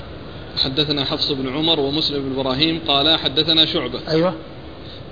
حدثنا 0.65 1.05
حفص 1.05 1.33
بن 1.33 1.57
عمر 1.57 1.81
ومسلم 1.81 2.23
بن 2.23 2.41
إبراهيم 2.41 2.81
قال 2.89 3.19
حدثنا 3.19 3.67
شعبة. 3.67 4.01
أيوه. 4.09 4.35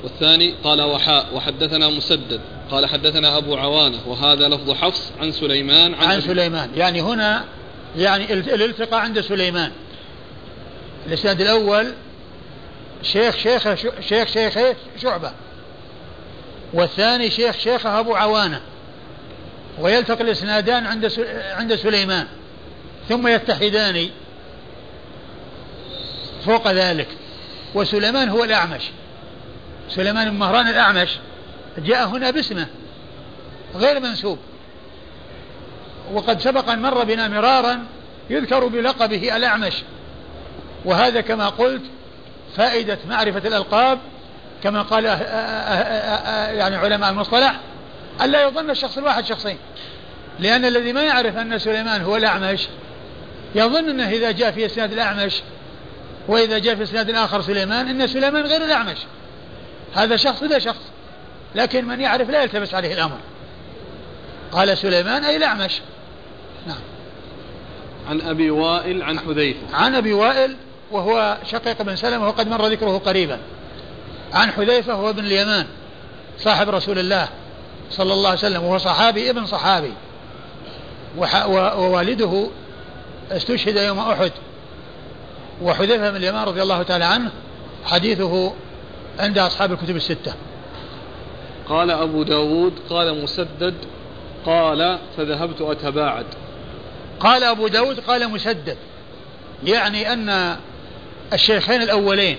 والثاني 0.02 0.54
قال 0.64 0.82
وحاء 0.82 1.26
وحدثنا 1.34 1.88
مسدد. 1.88 2.40
قال 2.70 2.86
حدثنا 2.86 3.38
أبو 3.38 3.56
عوانة. 3.56 3.98
وهذا 4.06 4.48
لفظ 4.48 4.70
حفص 4.70 5.12
عن 5.20 5.32
سليمان 5.32 5.94
عن, 5.94 6.08
عن 6.08 6.20
سليمان. 6.20 6.70
يعني 6.76 7.00
هنا 7.00 7.44
يعني 7.96 8.32
الالتقاء 8.32 9.00
عند 9.00 9.20
سليمان. 9.20 9.72
الإسناد 11.06 11.40
الأول 11.40 11.92
شيخ 13.02 13.36
شيخ 13.36 13.74
شيخ 14.00 14.28
شيخ 14.28 14.58
شعبة. 15.02 15.32
والثاني 16.72 17.30
شيخ 17.30 17.58
شيخه 17.58 18.00
أبو 18.00 18.14
عوانة. 18.14 18.60
ويلتقي 19.78 20.24
الإسنادان 20.24 20.86
عند 20.86 21.12
عند 21.56 21.74
سليمان. 21.74 22.26
ثم 23.08 23.26
يتحدان 23.26 24.08
فوق 26.46 26.70
ذلك. 26.70 27.08
وسليمان 27.74 28.28
هو 28.28 28.44
الأعمش. 28.44 28.82
سليمان 29.90 30.30
بن 30.30 30.36
مهران 30.36 30.68
الأعمش 30.68 31.08
جاء 31.78 32.08
هنا 32.08 32.30
باسمه 32.30 32.66
غير 33.74 34.00
منسوب. 34.00 34.38
وقد 36.12 36.40
سبق 36.40 36.68
أن 36.68 36.82
مر 36.82 37.04
بنا 37.04 37.28
مرارا 37.28 37.84
يذكر 38.30 38.66
بلقبه 38.66 39.36
الأعمش. 39.36 39.74
وهذا 40.84 41.20
كما 41.20 41.48
قلت 41.48 41.82
فائدة 42.56 42.98
معرفة 43.08 43.48
الألقاب 43.48 43.98
كما 44.62 44.82
قال 44.82 45.04
أه- 45.04 45.08
أه- 45.08 45.22
أه- 45.22 46.54
يعني 46.58 46.76
علماء 46.76 47.10
المصطلح 47.10 47.60
ألا 48.22 48.42
يظن 48.42 48.70
الشخص 48.70 48.98
الواحد 48.98 49.24
شخصين. 49.24 49.58
لأن 50.40 50.64
الذي 50.64 50.92
ما 50.92 51.02
يعرف 51.02 51.36
أن 51.36 51.58
سليمان 51.58 52.02
هو 52.02 52.16
الأعمش 52.16 52.68
يظن 53.54 53.88
أنه 53.88 54.08
إذا 54.08 54.30
جاء 54.30 54.50
في 54.50 54.66
إسناد 54.66 54.92
الأعمش 54.92 55.42
وإذا 56.28 56.58
جاء 56.58 56.74
في 56.74 56.82
إسناد 56.82 57.10
آخر 57.10 57.42
سليمان 57.42 57.88
أن 57.88 58.06
سليمان 58.06 58.46
غير 58.46 58.64
الأعمش. 58.64 58.96
هذا 59.94 60.16
شخص 60.16 60.42
لا 60.42 60.58
شخص. 60.58 60.82
لكن 61.54 61.84
من 61.84 62.00
يعرف 62.00 62.30
لا 62.30 62.42
يلتبس 62.42 62.74
عليه 62.74 62.94
الأمر. 62.94 63.18
قال 64.52 64.78
سليمان 64.78 65.24
أي 65.24 65.36
الأعمش. 65.36 65.80
نعم. 66.66 66.80
عن 68.08 68.20
أبي 68.20 68.50
وائل 68.50 69.02
عن 69.02 69.18
حذيفة. 69.18 69.60
عن 69.72 69.94
أبي 69.94 70.12
وائل 70.12 70.56
وهو 70.90 71.36
شقيق 71.50 71.82
بن 71.82 71.96
سلمة 71.96 72.28
وقد 72.28 72.48
مر 72.48 72.66
ذكره 72.66 72.98
قريبا. 72.98 73.38
عن 74.32 74.50
حذيفة 74.50 74.92
هو 74.92 75.10
ابن 75.10 75.24
اليمان 75.24 75.66
صاحب 76.38 76.68
رسول 76.68 76.98
الله 76.98 77.28
صلى 77.90 78.12
الله 78.12 78.28
عليه 78.28 78.38
وسلم 78.38 78.64
وهو 78.64 78.78
صحابي 78.78 79.30
ابن 79.30 79.46
صحابي. 79.46 79.92
ووالده 81.48 82.48
استشهد 83.32 83.76
يوم 83.76 83.98
أحد 83.98 84.32
وحذيفة 85.62 86.10
بن 86.10 86.16
اليمان 86.16 86.44
رضي 86.44 86.62
الله 86.62 86.82
تعالى 86.82 87.04
عنه 87.04 87.30
حديثه 87.84 88.52
عند 89.18 89.38
أصحاب 89.38 89.72
الكتب 89.72 89.96
الستة. 89.96 90.34
قال 91.68 91.90
أبو 91.90 92.22
داود 92.22 92.72
قال 92.90 93.22
مسدد 93.22 93.74
قال 94.46 94.98
فذهبت 95.16 95.60
أتباعد. 95.60 96.26
قال 97.20 97.44
أبو 97.44 97.68
داود 97.68 98.00
قال 98.00 98.30
مسدد. 98.30 98.76
يعني 99.64 100.12
أن 100.12 100.56
الشيخين 101.32 101.82
الأولين 101.82 102.36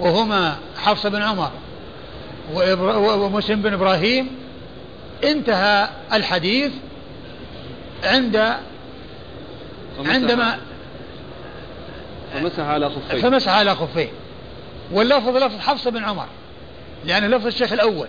وهما 0.00 0.56
حفص 0.76 1.06
بن 1.06 1.22
عمر 1.22 1.50
ومسلم 2.94 3.62
بن 3.62 3.72
إبراهيم 3.72 4.30
انتهى 5.24 5.88
الحديث 6.12 6.72
عند 8.04 8.56
عندما 9.98 10.58
فمسح 12.34 12.60
على 12.62 12.90
خفيه. 12.90 13.20
فمسح 13.20 13.52
على 13.52 13.74
خفيه. 13.74 14.08
واللفظ 14.92 15.36
لفظ 15.36 15.58
حفص 15.58 15.88
بن 15.88 16.04
عمر 16.04 16.26
لأنه 17.04 17.26
لفظ 17.26 17.46
الشيخ 17.46 17.72
الأول. 17.72 18.08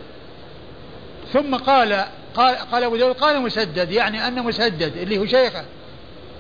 ثم 1.33 1.55
قال 1.55 2.05
قال 2.35 2.55
قال 2.55 2.83
أبو 2.83 2.95
داود 2.95 3.15
قال 3.15 3.41
مسدد 3.41 3.91
يعني 3.91 4.27
أن 4.27 4.43
مسدد 4.43 4.97
اللي 4.97 5.17
هو 5.17 5.25
شيخه. 5.25 5.63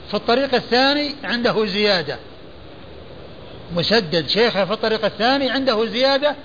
في 0.07 0.13
الطريق 0.13 0.55
الثاني 0.55 1.15
عنده 1.23 1.65
زيادة. 1.65 2.17
مسدد 3.75 4.27
شيخه 4.27 4.65
في 4.65 4.73
الطريق 4.73 5.05
الثاني 5.05 5.49
عنده 5.49 5.85
زيادة 5.85 6.35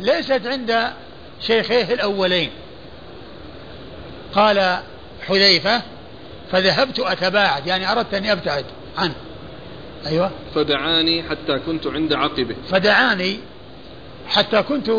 ليست 0.00 0.46
عند 0.46 0.92
شيخيه 1.40 1.94
الأولين. 1.94 2.50
قال 4.34 4.78
حذيفة 5.26 5.82
فذهبت 6.52 6.98
أتباعد 6.98 7.66
يعني 7.66 7.92
أردت 7.92 8.14
أني 8.14 8.32
أبتعد 8.32 8.64
عنه. 8.98 9.14
أيوة. 10.06 10.30
فدعاني 10.54 11.22
حتى 11.22 11.58
كنت 11.66 11.86
عند 11.86 12.12
عقبه. 12.12 12.56
فدعاني 12.70 13.38
حتى 14.28 14.62
كنت 14.62 14.90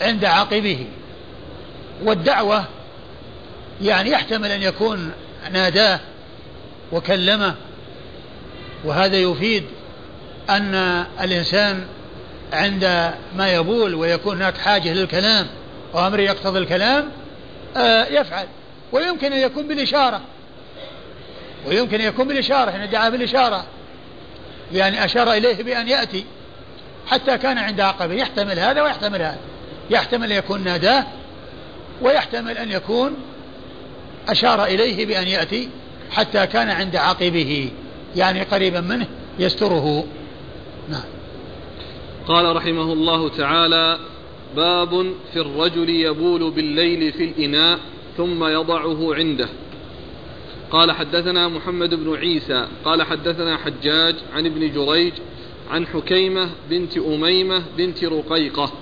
عند 0.00 0.24
عقبه. 0.24 0.86
والدعوة 2.04 2.64
يعني 3.82 4.10
يحتمل 4.10 4.50
أن 4.50 4.62
يكون 4.62 5.12
ناداه 5.52 6.00
وكلمه 6.92 7.54
وهذا 8.84 9.16
يفيد 9.16 9.64
أن 10.50 10.74
الإنسان 11.20 11.86
عند 12.52 13.12
ما 13.36 13.52
يبول 13.52 13.94
ويكون 13.94 14.36
هناك 14.36 14.58
حاجة 14.58 14.92
للكلام 14.92 15.46
وأمر 15.94 16.20
يقتضي 16.20 16.58
الكلام 16.58 17.08
آه 17.76 18.04
يفعل. 18.04 18.46
ويمكن 18.92 19.32
أن 19.32 19.38
يكون 19.38 19.68
بالإشارة. 19.68 20.20
ويمكن 21.66 22.00
أن 22.00 22.08
يكون 22.08 22.28
بالإشارة 22.28 22.70
حين 22.70 22.90
دعا 22.90 23.08
بالإشارة 23.08 23.64
يعني 24.72 25.04
أشار 25.04 25.32
إليه 25.32 25.62
بأن 25.62 25.88
يأتي 25.88 26.24
حتى 27.06 27.38
كان 27.38 27.58
عند 27.58 27.80
عقبة 27.80 28.14
يحتمل 28.14 28.58
هذا 28.58 28.82
ويحتمل 28.82 29.22
هذا. 29.22 29.38
يحتمل 29.90 30.32
أن 30.32 30.38
يكون 30.38 30.64
ناداه 30.64 31.06
ويحتمل 32.02 32.58
أن 32.58 32.70
يكون 32.70 33.16
أشار 34.28 34.64
إليه 34.64 35.06
بأن 35.06 35.28
يأتي 35.28 35.68
حتى 36.10 36.46
كان 36.46 36.70
عند 36.70 36.96
عقبه 36.96 37.70
يعني 38.16 38.42
قريبا 38.42 38.80
منه 38.80 39.06
يستره. 39.38 40.04
نعم. 40.88 41.04
قال 42.26 42.56
رحمه 42.56 42.92
الله 42.92 43.28
تعالى 43.28 43.98
باب 44.56 45.12
في 45.32 45.40
الرجل 45.40 45.90
يبول 45.90 46.50
بالليل 46.50 47.12
في 47.12 47.24
الإناء 47.24 47.78
ثم 48.16 48.44
يضعه 48.44 49.14
عنده. 49.14 49.48
قال 50.70 50.92
حدثنا 50.92 51.48
محمد 51.48 51.94
بن 51.94 52.14
عيسى 52.16 52.66
قال 52.84 53.02
حدثنا 53.02 53.56
حجاج 53.56 54.14
عن 54.34 54.46
ابن 54.46 54.72
جريج 54.72 55.12
عن 55.70 55.86
حكيمة 55.86 56.50
بنت 56.70 56.98
أميمة 56.98 57.62
بنت 57.78 58.04
رقيقة 58.04 58.72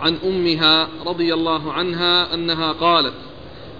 عن 0.00 0.18
أمها 0.24 0.88
رضي 1.06 1.34
الله 1.34 1.72
عنها 1.72 2.34
أنها 2.34 2.72
قالت 2.72 3.14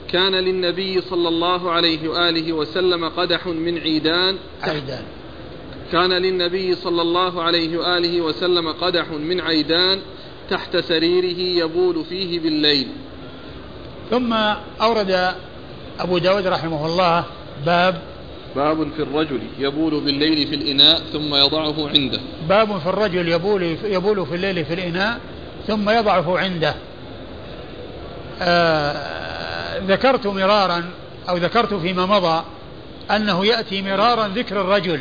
كان 0.09 0.35
للنبي 0.35 1.01
صلى 1.01 1.29
الله 1.29 1.71
عليه 1.71 2.09
وآله 2.09 2.53
وسلم 2.53 3.05
قدح 3.09 3.47
من 3.47 3.79
عيدان 3.79 4.37
عيدان. 4.63 5.05
كان 5.93 6.13
للنبي 6.13 6.75
صلى 6.75 7.03
الله 7.03 7.43
عليه 7.43 7.79
وآله 7.79 8.21
وسلم 8.21 8.69
قدح 8.69 9.11
من 9.11 9.41
عيدان 9.41 10.01
تحت 10.51 10.77
سريره 10.77 11.65
يبول 11.65 12.05
فيه 12.05 12.41
بالليل. 12.41 12.89
ثم 14.11 14.33
أورد 14.83 15.35
أبو 16.01 16.19
داود 16.19 16.47
رحمه 16.47 16.87
الله 16.87 17.25
باب 17.67 17.99
باب 18.57 18.93
في 18.97 19.03
الرجل 19.03 19.41
يبول 19.59 20.01
بالليل 20.01 20.47
في 20.49 20.55
الإناء 20.55 21.03
ثم 21.13 21.35
يضعه 21.35 21.89
عنده. 21.89 22.21
باب 22.49 22.79
في 22.79 22.87
الرجل 22.87 23.29
يبول 23.29 23.77
يبول 23.85 24.27
في 24.27 24.35
الليل 24.35 24.65
في 24.65 24.75
الإناء 24.75 25.21
ثم 25.67 25.91
يضعه 25.91 26.39
عنده. 26.39 26.75
آه 28.43 29.79
ذكرت 29.79 30.27
مرارا 30.27 30.85
أو 31.29 31.37
ذكرت 31.37 31.75
فيما 31.75 32.07
مضى 32.07 32.45
أنه 33.11 33.47
يأتي 33.47 33.83
مرارا 33.83 34.29
ذكر 34.29 34.61
الرجل 34.61 35.01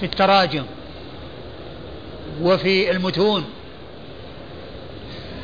في 0.00 0.06
التراجم 0.06 0.64
وفي 2.42 2.90
المتون 2.90 3.44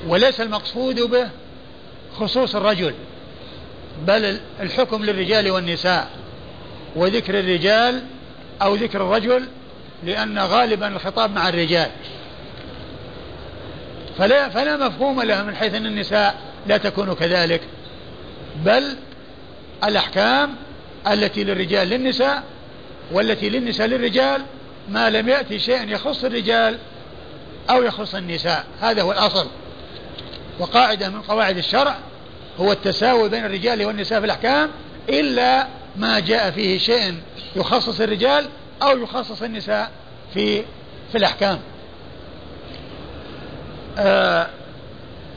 وليس 0.08 0.40
المقصود 0.40 1.00
به 1.00 1.28
خصوص 2.18 2.56
الرجل. 2.56 2.94
بل 4.06 4.40
الحكم 4.60 5.04
للرجال 5.04 5.50
والنساء 5.50 6.10
وذكر 6.96 7.40
الرجال 7.40 8.02
أو 8.62 8.74
ذكر 8.74 9.02
الرجل 9.02 9.48
لأن 10.04 10.38
غالبا 10.38 10.88
الخطاب 10.88 11.34
مع 11.34 11.48
الرجال. 11.48 11.90
فلا 14.18 14.48
فلا 14.48 14.88
مفهوم 14.88 15.22
له 15.22 15.42
من 15.42 15.54
حيث 15.56 15.74
أن 15.74 15.86
النساء 15.86 16.34
لا 16.66 16.76
تكون 16.76 17.14
كذلك 17.14 17.60
بل 18.64 18.96
الأحكام 19.84 20.54
التي 21.08 21.44
للرجال 21.44 21.88
للنساء 21.88 22.42
والتي 23.12 23.48
للنساء 23.48 23.86
للرجال 23.86 24.42
ما 24.88 25.10
لم 25.10 25.28
يأتي 25.28 25.58
شيء 25.58 25.88
يخص 25.88 26.24
الرجال 26.24 26.78
أو 27.70 27.82
يخص 27.82 28.14
النساء. 28.14 28.64
هذا 28.80 29.02
هو 29.02 29.12
الأصل. 29.12 29.46
وقاعدة 30.58 31.08
من 31.08 31.22
قواعد 31.22 31.58
الشرع 31.58 31.98
هو 32.60 32.72
التساوي 32.72 33.28
بين 33.28 33.44
الرجال 33.44 33.84
والنساء 33.84 34.20
في 34.20 34.26
الأحكام 34.26 34.70
إلا 35.08 35.66
ما 35.96 36.20
جاء 36.20 36.50
فيه 36.50 36.78
شيء 36.78 37.14
يخصص 37.56 38.00
الرجال 38.00 38.46
أو 38.82 38.98
يخصص 38.98 39.42
النساء 39.42 39.90
في 40.34 40.62
في 41.12 41.18
الأحكام. 41.18 41.60
آه 43.98 44.46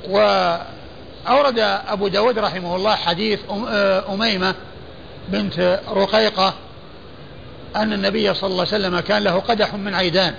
وأورد 0.10 1.60
أبو 1.88 2.08
داود 2.08 2.40
رحمه 2.40 2.76
الله 2.76 2.96
حديث 2.96 3.40
آه، 3.68 4.14
أميمة 4.14 4.56
بنت 5.30 5.80
رقيقة 5.90 6.54
أن 7.76 7.94
النبي 7.94 8.34
صلى 8.34 8.48
الله 8.52 8.66
عليه 8.66 8.86
وسلم 8.86 9.00
كان 9.00 9.24
له 9.24 9.40
قدح 9.40 9.74
من 9.74 9.96
عيدان. 9.96 10.36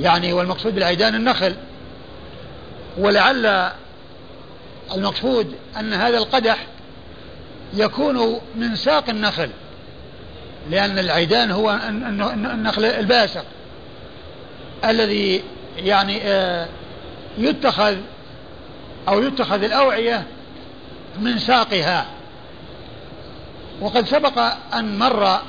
يعني 0.00 0.32
والمقصود 0.32 0.74
بالعيدان 0.74 1.14
النخل. 1.14 1.54
ولعل 2.98 3.70
المقصود 4.94 5.54
أن 5.80 5.92
هذا 5.92 6.18
القدح 6.18 6.66
يكون 7.74 8.40
من 8.56 8.76
ساق 8.76 9.10
النخل 9.10 9.50
لأن 10.70 10.98
العيدان 10.98 11.50
هو 11.50 11.80
النخل 11.88 12.84
الباسق 12.84 13.44
الذي 14.84 15.42
يعني 15.76 16.20
آه، 16.22 16.68
يتخذ 17.38 17.96
أو 19.08 19.22
يتخذ 19.22 19.62
الأوعية 19.62 20.24
من 21.20 21.38
ساقها. 21.38 22.06
وقد 23.80 24.06
سبق 24.06 24.38
أن 24.74 24.98
مر 24.98 25.40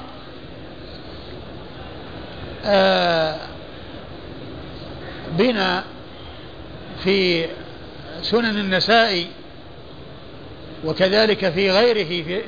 آه، 2.65 3.35
بنا 5.31 5.83
في 7.03 7.45
سنن 8.21 8.57
النسائي 8.57 9.27
وكذلك 10.85 11.49
في 11.49 11.71
غيره 11.71 12.23
في 12.23 12.41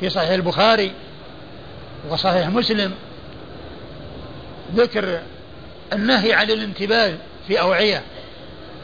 في 0.00 0.10
صحيح 0.10 0.30
البخاري 0.30 0.92
وصحيح 2.10 2.48
مسلم 2.48 2.94
ذكر 4.74 5.20
النهي 5.92 6.32
عن 6.32 6.50
الانتباه 6.50 7.14
في 7.48 7.60
أوعية 7.60 8.02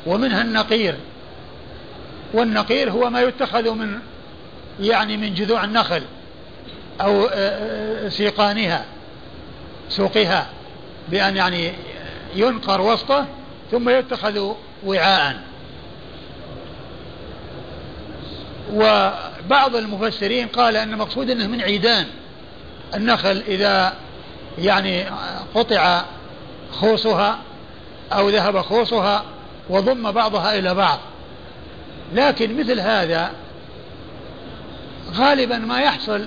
ومنها 0.06 0.42
النقير 0.42 0.94
والنقير 2.34 2.90
هو 2.90 3.10
ما 3.10 3.20
يتخذ 3.22 3.70
من 3.70 3.98
يعني 4.80 5.16
من 5.16 5.34
جذوع 5.34 5.64
النخل 5.64 6.02
أو 7.00 7.28
سيقانها 8.08 8.84
سوقها 9.88 10.46
بأن 11.08 11.36
يعني 11.36 11.72
ينقر 12.34 12.80
وسطه 12.80 13.26
ثم 13.70 13.88
يتخذ 13.88 14.54
وعاء 14.86 15.36
وبعض 18.72 19.76
المفسرين 19.76 20.48
قال 20.48 20.76
أن 20.76 20.92
المقصود 20.92 21.30
أنه 21.30 21.46
من 21.46 21.60
عيدان. 21.60 22.06
النخل 22.94 23.42
إذا 23.48 23.92
يعني 24.58 25.04
قطع 25.54 26.02
خوصها 26.72 27.38
أو 28.12 28.28
ذهب 28.28 28.60
خوصها 28.60 29.24
وضم 29.68 30.10
بعضها 30.10 30.58
إلى 30.58 30.74
بعض. 30.74 30.98
لكن 32.14 32.58
مثل 32.60 32.80
هذا 32.80 33.30
غالبا 35.14 35.58
ما 35.58 35.80
يحصل 35.80 36.26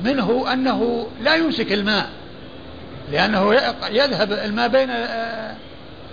منه 0.00 0.52
أنه 0.52 1.06
لا 1.20 1.34
يمسك 1.34 1.72
الماء 1.72 2.08
لأنه 3.12 3.54
يذهب 3.90 4.32
الماء 4.32 4.68
بين 4.68 4.90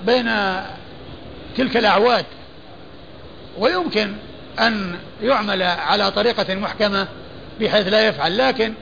بين 0.06 0.32
تلك 1.58 1.78
الأعواد. 1.78 2.26
ويمكن 3.58 4.14
أن 4.60 4.96
يعمل 5.22 5.64
على 5.64 6.12
طريقة 6.12 6.56
محكمة 6.56 7.08
بحيث 7.62 7.88
لا 7.88 8.08
يفعل. 8.08 8.38
لكن 8.38 8.74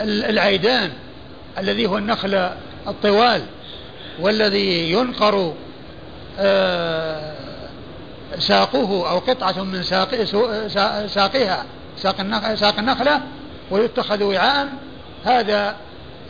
العيدان 0.00 0.90
الذي 1.58 1.86
هو 1.86 1.98
النخل 1.98 2.50
الطوال 2.88 3.42
والذي 4.20 4.92
ينقر 4.92 5.54
آه، 6.38 7.34
ساقه 8.38 9.10
أو 9.10 9.18
قطعة 9.18 9.62
من 9.62 9.82
ساق 9.82 10.24
ساقها 11.06 11.64
ساق 12.54 12.78
النخلة 12.78 13.20
ويتخذ 13.70 14.22
وعاء. 14.22 14.68
هذا 15.24 15.76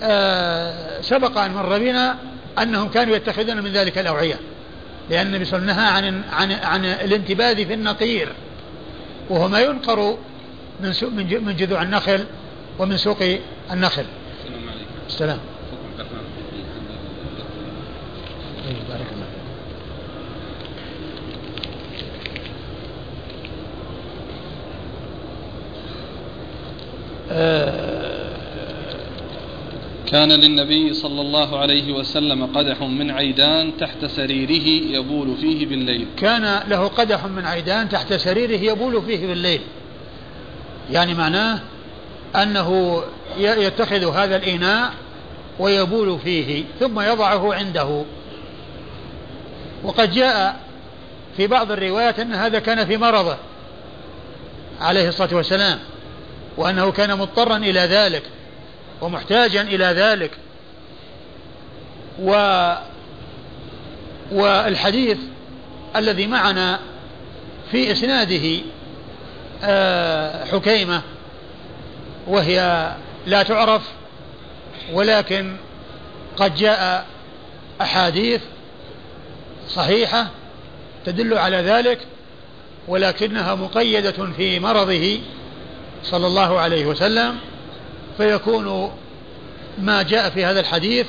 آه، 0.02 1.00
سبق 1.00 1.38
أن 1.38 1.50
مر 1.50 1.78
بنا 1.78 2.16
أنهم 2.62 2.88
كانوا 2.88 3.16
يتخذون 3.16 3.62
من 3.62 3.72
ذلك 3.72 3.98
الأوعية 3.98 4.36
لأن 5.10 5.26
النبي 5.26 5.44
صلى 5.44 5.58
الله 5.58 5.72
عليه 5.72 6.08
وسلم 6.08 6.20
نهى 6.20 6.32
عن 6.32 6.52
عن 6.62 6.84
الانتباذ 6.84 7.66
في 7.66 7.74
النقير. 7.74 8.32
وهو 9.30 9.48
ما 9.48 9.60
ينقر 9.60 10.16
من 10.80 10.92
من 11.44 11.56
جذوع 11.56 11.82
النخل 11.82 12.24
ومن 12.78 12.96
سوق 12.96 13.22
النخل. 13.72 14.04
السلام. 15.08 15.38
بارك 18.88 19.06
الله. 19.12 19.26
آه 27.30 28.21
كان 30.12 30.32
للنبي 30.32 30.94
صلى 30.94 31.20
الله 31.20 31.58
عليه 31.58 31.92
وسلم 31.92 32.46
قدح 32.46 32.82
من 32.82 33.10
عيدان 33.10 33.72
تحت 33.76 34.04
سريره 34.04 34.92
يبول 34.96 35.36
فيه 35.40 35.66
بالليل. 35.66 36.06
كان 36.16 36.60
له 36.68 36.88
قدح 36.88 37.26
من 37.26 37.46
عيدان 37.46 37.88
تحت 37.88 38.12
سريره 38.12 38.72
يبول 38.72 39.02
فيه 39.02 39.26
بالليل. 39.26 39.60
يعني 40.90 41.14
معناه 41.14 41.60
أنه 42.36 43.02
يتخذ 43.38 44.14
هذا 44.16 44.36
الإناء 44.36 44.92
ويبول 45.58 46.18
فيه 46.18 46.64
ثم 46.80 47.00
يضعه 47.00 47.54
عنده. 47.54 48.04
وقد 49.84 50.12
جاء 50.12 50.60
في 51.36 51.46
بعض 51.46 51.72
الروايات 51.72 52.18
أن 52.20 52.34
هذا 52.34 52.58
كان 52.58 52.86
في 52.86 52.96
مرضه 52.96 53.36
عليه 54.80 55.08
الصلاة 55.08 55.34
والسلام 55.34 55.78
وأنه 56.56 56.92
كان 56.92 57.18
مضطرا 57.18 57.56
إلى 57.56 57.80
ذلك. 57.80 58.22
ومحتاجا 59.02 59.62
إلى 59.62 59.84
ذلك. 59.84 60.30
و 62.22 62.32
والحديث 64.32 65.18
الذي 65.96 66.26
معنا 66.26 66.80
في 67.70 67.92
إسناده 67.92 68.60
آه، 69.64 70.44
حكيمة 70.44 71.02
وهي 72.26 72.92
لا 73.26 73.42
تعرف 73.42 73.82
ولكن 74.92 75.56
قد 76.36 76.54
جاء 76.54 77.06
أحاديث 77.80 78.40
صحيحة 79.68 80.30
تدل 81.06 81.38
على 81.38 81.56
ذلك 81.56 81.98
ولكنها 82.88 83.54
مقيدة 83.54 84.32
في 84.36 84.60
مرضه 84.60 85.20
صلى 86.04 86.26
الله 86.26 86.60
عليه 86.60 86.86
وسلم. 86.86 87.38
فيكون 88.16 88.92
ما 89.78 90.02
جاء 90.02 90.30
في 90.30 90.44
هذا 90.44 90.60
الحديث 90.60 91.06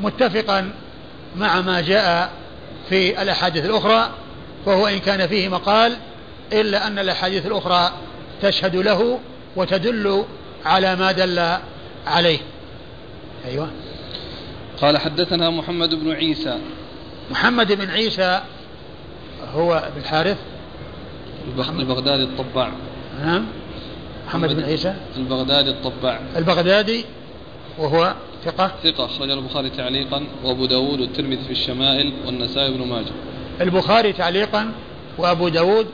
متفقا 0.00 0.70
مع 1.36 1.60
ما 1.60 1.80
جاء 1.80 2.30
في 2.88 3.22
الأحاديث 3.22 3.64
الأخرى 3.64 4.10
وهو 4.66 4.86
إن 4.86 4.98
كان 4.98 5.26
فيه 5.26 5.48
مقال 5.48 5.96
إلا 6.52 6.86
أن 6.86 6.98
الأحاديث 6.98 7.46
الأخرى 7.46 7.92
تشهد 8.42 8.76
له 8.76 9.20
وتدل 9.56 10.24
على 10.64 10.96
ما 10.96 11.12
دل 11.12 11.56
عليه. 12.06 12.38
أيوة. 13.46 13.70
قال 14.80 14.98
حدثنا 14.98 15.50
محمد 15.50 15.94
بن 15.94 16.12
عيسى. 16.12 16.58
محمد 17.30 17.72
بن 17.72 17.90
عيسى 17.90 18.40
هو 19.54 19.90
بن 19.94 20.00
الحارث. 20.00 20.36
البغدادي 21.68 22.22
الطباع. 22.22 22.72
نعم. 23.24 23.46
محمد 24.26 24.52
بن 24.52 24.64
عيسى. 24.64 24.94
البغدادي 25.16 25.70
الطباع. 25.70 26.20
البغدادي 26.36 27.04
وهو 27.78 28.14
ثقة. 28.44 28.72
ثقة 28.84 29.04
أخرج 29.04 29.30
البخاري 29.30 29.70
تعليقا 29.70 30.26
وأبو 30.44 30.66
داود 30.66 31.00
والترمذي 31.00 31.44
في 31.44 31.50
الشمائل 31.50 32.12
والنسائي 32.26 32.70
بن 32.70 32.86
ماجه. 32.86 33.12
البخاري 33.60 34.12
تعليقا 34.12 34.72
وأبو 35.18 35.48
داود 35.48 35.86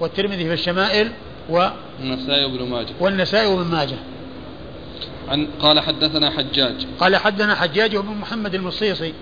والترمذي 0.00 0.44
في 0.44 0.52
الشمائل 0.52 1.12
و 1.50 1.68
النسائي 2.00 2.48
بن 2.48 2.68
ماجه. 2.68 2.94
والنسائي 3.00 3.56
بن 3.56 3.62
ماجه. 3.62 3.96
عن 5.28 5.48
قال 5.60 5.80
حدثنا 5.80 6.30
حجاج. 6.30 6.86
قال 7.00 7.16
حدثنا 7.16 7.54
حجاج 7.54 7.96
بن 7.96 8.08
محمد 8.08 8.54
المصيصي 8.54 9.12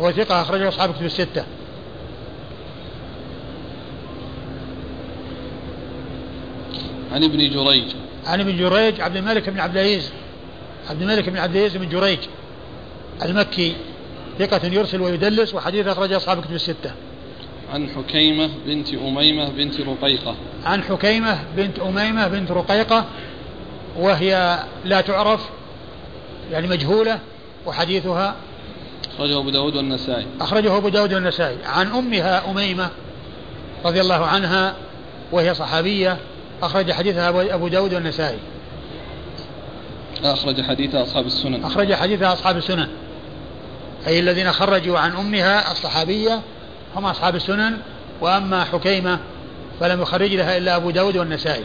وهو 0.00 0.12
ثقة 0.12 0.42
أخرجه 0.42 0.68
أصحاب 0.68 0.94
كتب 0.94 1.04
الستة. 1.04 1.44
عن 7.12 7.24
ابن 7.24 7.38
جريج. 7.38 7.84
عن 8.26 8.40
ابن 8.40 8.56
جريج 8.56 9.00
عبد 9.00 9.16
الملك 9.16 9.50
بن 9.50 9.60
عبد 9.60 9.76
العزيز 9.76 10.12
عبد 10.90 11.02
الملك 11.02 11.28
بن 11.28 11.38
عبد 11.38 11.56
العزيز 11.56 11.76
بن 11.76 11.88
جريج 11.88 12.18
المكي 13.24 13.74
ثقة 14.38 14.66
يرسل 14.66 15.00
ويدلس 15.00 15.54
وحديث 15.54 15.86
أخرج 15.86 16.12
أصحاب 16.12 16.40
كتب 16.40 16.54
الستة. 16.54 16.92
عن 17.72 17.88
حكيمة 17.88 18.50
بنت 18.66 18.94
أميمة 18.94 19.48
بنت 19.48 19.80
رقيقة. 19.80 20.34
عن 20.64 20.82
حكيمة 20.82 21.38
بنت 21.56 21.78
أميمة 21.78 22.28
بنت 22.28 22.50
رقيقة 22.50 23.04
وهي 23.96 24.58
لا 24.84 25.00
تعرف 25.00 25.40
يعني 26.50 26.68
مجهولة 26.68 27.18
وحديثها 27.66 28.34
أخرجه 29.14 29.38
أبو 29.38 29.50
داود 29.50 29.76
والنسائي 29.76 30.26
أخرجه 30.40 30.76
أبو 30.76 30.88
داود 30.88 31.14
والنسائي 31.14 31.56
عن 31.64 31.86
أمها 31.86 32.50
أميمة 32.50 32.90
رضي 33.84 34.00
الله 34.00 34.26
عنها 34.26 34.74
وهي 35.32 35.54
صحابية 35.54 36.18
أخرج 36.62 36.92
حديثها 36.92 37.54
أبو 37.54 37.68
داود 37.68 37.94
والنسائي. 37.94 38.38
أخرج 40.24 40.62
حديثها 40.62 41.02
أصحاب 41.02 41.26
السنن. 41.26 41.64
أخرج 41.64 41.94
حديثها 41.94 42.32
أصحاب 42.32 42.56
السنن. 42.56 42.88
أي 44.06 44.18
الذين 44.18 44.52
خرجوا 44.52 44.98
عن 44.98 45.12
أمها 45.16 45.72
الصحابية 45.72 46.40
هم 46.96 47.04
أصحاب 47.04 47.36
السنن 47.36 47.78
وأما 48.20 48.64
حكيمة 48.64 49.18
فلم 49.80 50.02
يخرج 50.02 50.34
لها 50.34 50.56
إلا 50.56 50.76
أبو 50.76 50.90
داود 50.90 51.16
والنسائي. 51.16 51.64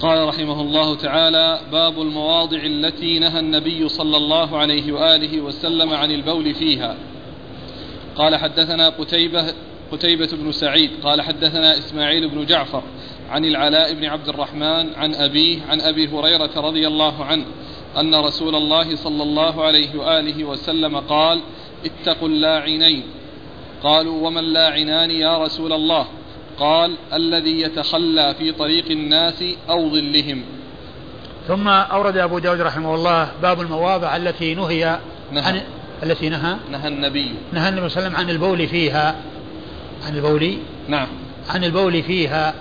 قال 0.00 0.28
رحمه 0.28 0.60
الله 0.60 0.96
تعالى 0.96 1.60
باب 1.72 2.02
المواضع 2.02 2.58
التي 2.58 3.18
نهى 3.18 3.38
النبي 3.40 3.88
صلى 3.88 4.16
الله 4.16 4.58
عليه 4.58 4.92
وآله 4.92 5.40
وسلم 5.40 5.94
عن 5.94 6.10
البول 6.10 6.54
فيها. 6.54 6.96
قال 8.16 8.36
حدثنا 8.36 8.88
قتيبة 8.88 9.44
قتيبة 9.92 10.28
بن 10.32 10.52
سعيد 10.52 10.90
قال 11.02 11.22
حدثنا 11.22 11.78
إسماعيل 11.78 12.28
بن 12.28 12.46
جعفر 12.46 12.82
عن 13.30 13.44
العلاء 13.44 13.94
بن 13.94 14.04
عبد 14.04 14.28
الرحمن 14.28 14.94
عن 14.94 15.14
أبيه 15.14 15.58
عن 15.68 15.80
أبي 15.80 16.08
هريرة 16.08 16.50
رضي 16.56 16.86
الله 16.86 17.24
عنه 17.24 17.44
أن 18.00 18.14
رسول 18.14 18.54
الله 18.54 18.96
صلى 18.96 19.22
الله 19.22 19.64
عليه 19.64 19.98
وآله 19.98 20.44
وسلم 20.44 20.96
قال 20.96 21.40
اتقوا 21.84 22.28
اللاعنين. 22.28 23.02
قالوا 23.82 24.26
وما 24.26 24.40
اللاعنان 24.40 25.10
يا 25.10 25.38
رسول 25.38 25.72
الله؟ 25.72 26.06
قال 26.58 26.94
الذي 27.12 27.60
يتخلى 27.60 28.34
في 28.38 28.52
طريق 28.52 28.90
الناس 28.90 29.44
أو 29.70 29.90
ظلهم. 29.90 30.42
ثم 31.48 31.68
أورد 31.68 32.16
أبو 32.16 32.38
داود 32.38 32.60
رحمه 32.60 32.94
الله 32.94 33.28
باب 33.42 33.60
المواضع 33.60 34.16
التي 34.16 34.54
نهي 34.54 34.98
نهى. 35.32 35.42
عن 35.42 35.62
التي 36.02 36.28
نهى؟ 36.28 36.56
نهى 36.70 36.88
النبي. 36.88 37.34
نهى 37.52 37.68
النبي 37.68 37.88
صلى 37.88 38.06
الله 38.06 38.06
عليه 38.06 38.08
وسلم 38.08 38.16
عن 38.16 38.30
البول 38.30 38.68
فيها. 38.68 39.16
عن 40.06 40.16
البول؟ 40.16 40.58
نعم. 40.88 41.08
عن 41.48 41.64
البول 41.64 42.02
فيها 42.02 42.54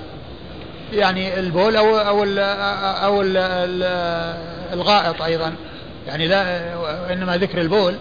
يعني 0.93 1.39
البول 1.39 1.75
أو 1.75 1.97
أو 1.97 2.23
ال 2.23 2.39
أو 3.03 3.21
ال 3.21 3.38
الغائط 4.73 5.21
أيضا. 5.21 5.55
يعني 6.08 6.27
لا 6.27 6.73
إنما 7.13 7.38
ذكر 7.38 7.62
البول. 7.62 7.95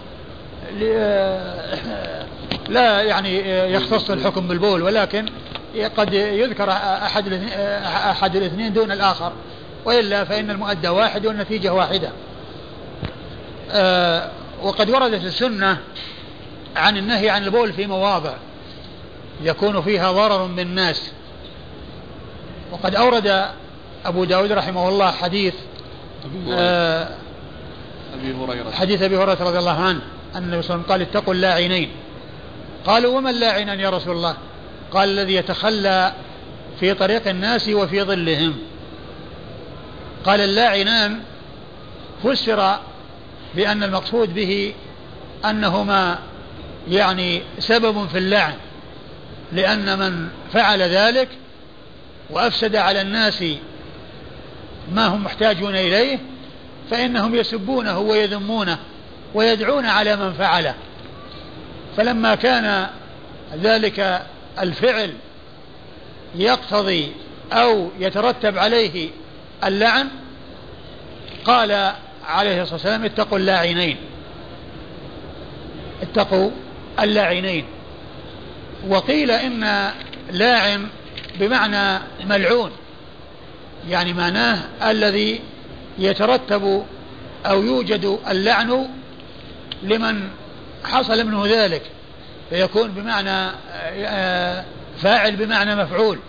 لا 2.69 3.01
يعني 3.01 3.49
يختص 3.73 4.11
الحكم 4.11 4.47
بالبول 4.47 4.83
ولكن 4.83 5.25
قد 5.97 6.13
يذكر 6.13 6.71
أحد 6.71 7.33
أحد 7.85 8.35
الاثنين 8.35 8.73
دون 8.73 8.91
الآخر. 8.91 9.31
وإلا 9.85 10.23
فإن 10.23 10.51
المؤدى 10.51 10.87
واحد 10.87 11.25
والنتيجة 11.25 11.73
واحدة. 11.73 12.09
آه، 13.71 14.29
وقد 14.63 14.89
وردت 14.89 15.23
السنة 15.23 15.77
عن 16.75 16.97
النهي 16.97 17.29
عن 17.29 17.43
البول 17.43 17.73
في 17.73 17.87
مواضع. 17.87 18.33
يكون 19.41 19.81
فيها 19.81 20.11
ضرر 20.11 20.45
بالناس 20.45 21.11
وقد 22.71 22.95
أورد 22.95 23.45
أبو 24.05 24.23
داود 24.23 24.51
رحمه 24.51 24.89
الله 24.89 25.11
حديث 25.11 25.53
آه، 26.49 27.09
أبي 28.13 28.33
هريرة. 28.33 28.71
حديث 28.71 29.01
أبي 29.01 29.17
هريرة 29.17 29.37
رضي 29.43 29.59
الله 29.59 29.79
عنه 29.81 30.01
أن 30.35 30.43
النبي 30.43 30.61
صلى 30.61 30.75
الله 30.75 30.85
عليه 30.85 30.85
وسلم 30.85 30.91
قال 30.91 31.01
اتقوا 31.01 31.33
اللاعنين. 31.33 31.89
قالوا 32.85 33.17
وما 33.17 33.29
اللاعنان 33.29 33.79
يا 33.79 33.89
رسول 33.89 34.15
الله؟ 34.15 34.35
قال 34.91 35.09
الذي 35.09 35.35
يتخلى 35.35 36.13
في 36.79 36.93
طريق 36.93 37.27
الناس 37.27 37.69
وفي 37.69 38.03
ظلهم. 38.03 38.53
قال 40.25 40.41
اللاعنان 40.41 41.19
فسر 42.23 42.79
بأن 43.55 43.83
المقصود 43.83 44.33
به 44.33 44.73
أنهما 45.45 46.19
يعني 46.89 47.41
سبب 47.59 48.07
في 48.07 48.17
اللعن. 48.17 48.53
لأن 49.51 49.99
من 49.99 50.29
فعل 50.53 50.81
ذلك 50.81 51.29
وأفسد 52.29 52.75
على 52.75 53.01
الناس 53.01 53.43
ما 54.93 55.07
هم 55.07 55.23
محتاجون 55.23 55.75
إليه 55.75 56.19
فإنهم 56.91 57.35
يسبونه 57.35 57.99
ويذمونه 57.99 58.77
ويدعون 59.33 59.85
على 59.85 60.15
من 60.15 60.33
فعله. 60.33 60.75
فلما 61.97 62.35
كان 62.35 62.87
ذلك 63.55 64.21
الفعل 64.59 65.13
يقتضي 66.35 67.11
أو 67.53 67.89
يترتب 67.99 68.57
عليه 68.57 69.09
اللعن 69.63 70.07
قال 71.45 71.91
عليه 72.27 72.61
الصلاة 72.61 72.75
والسلام 72.75 73.05
اتقوا 73.05 73.37
اللاعنين. 73.37 73.97
اتقوا 76.01 76.51
اللاعنين. 76.99 77.65
وقيل 78.87 79.31
إن 79.31 79.91
لاعن 80.31 80.87
بمعنى 81.39 81.99
ملعون 82.25 82.71
يعني 83.89 84.13
معناه 84.13 84.59
الذي 84.89 85.41
يترتب 85.97 86.85
أو 87.45 87.63
يوجد 87.63 88.19
اللعن 88.29 88.87
لمن 89.83 90.29
حصل 90.83 91.27
منه 91.27 91.47
ذلك 91.47 91.81
فيكون 92.49 92.91
بمعنى 92.91 93.51
آه، 94.05 94.65
فاعل 95.01 95.35
بمعنى 95.35 95.75
مفعول 95.75 96.19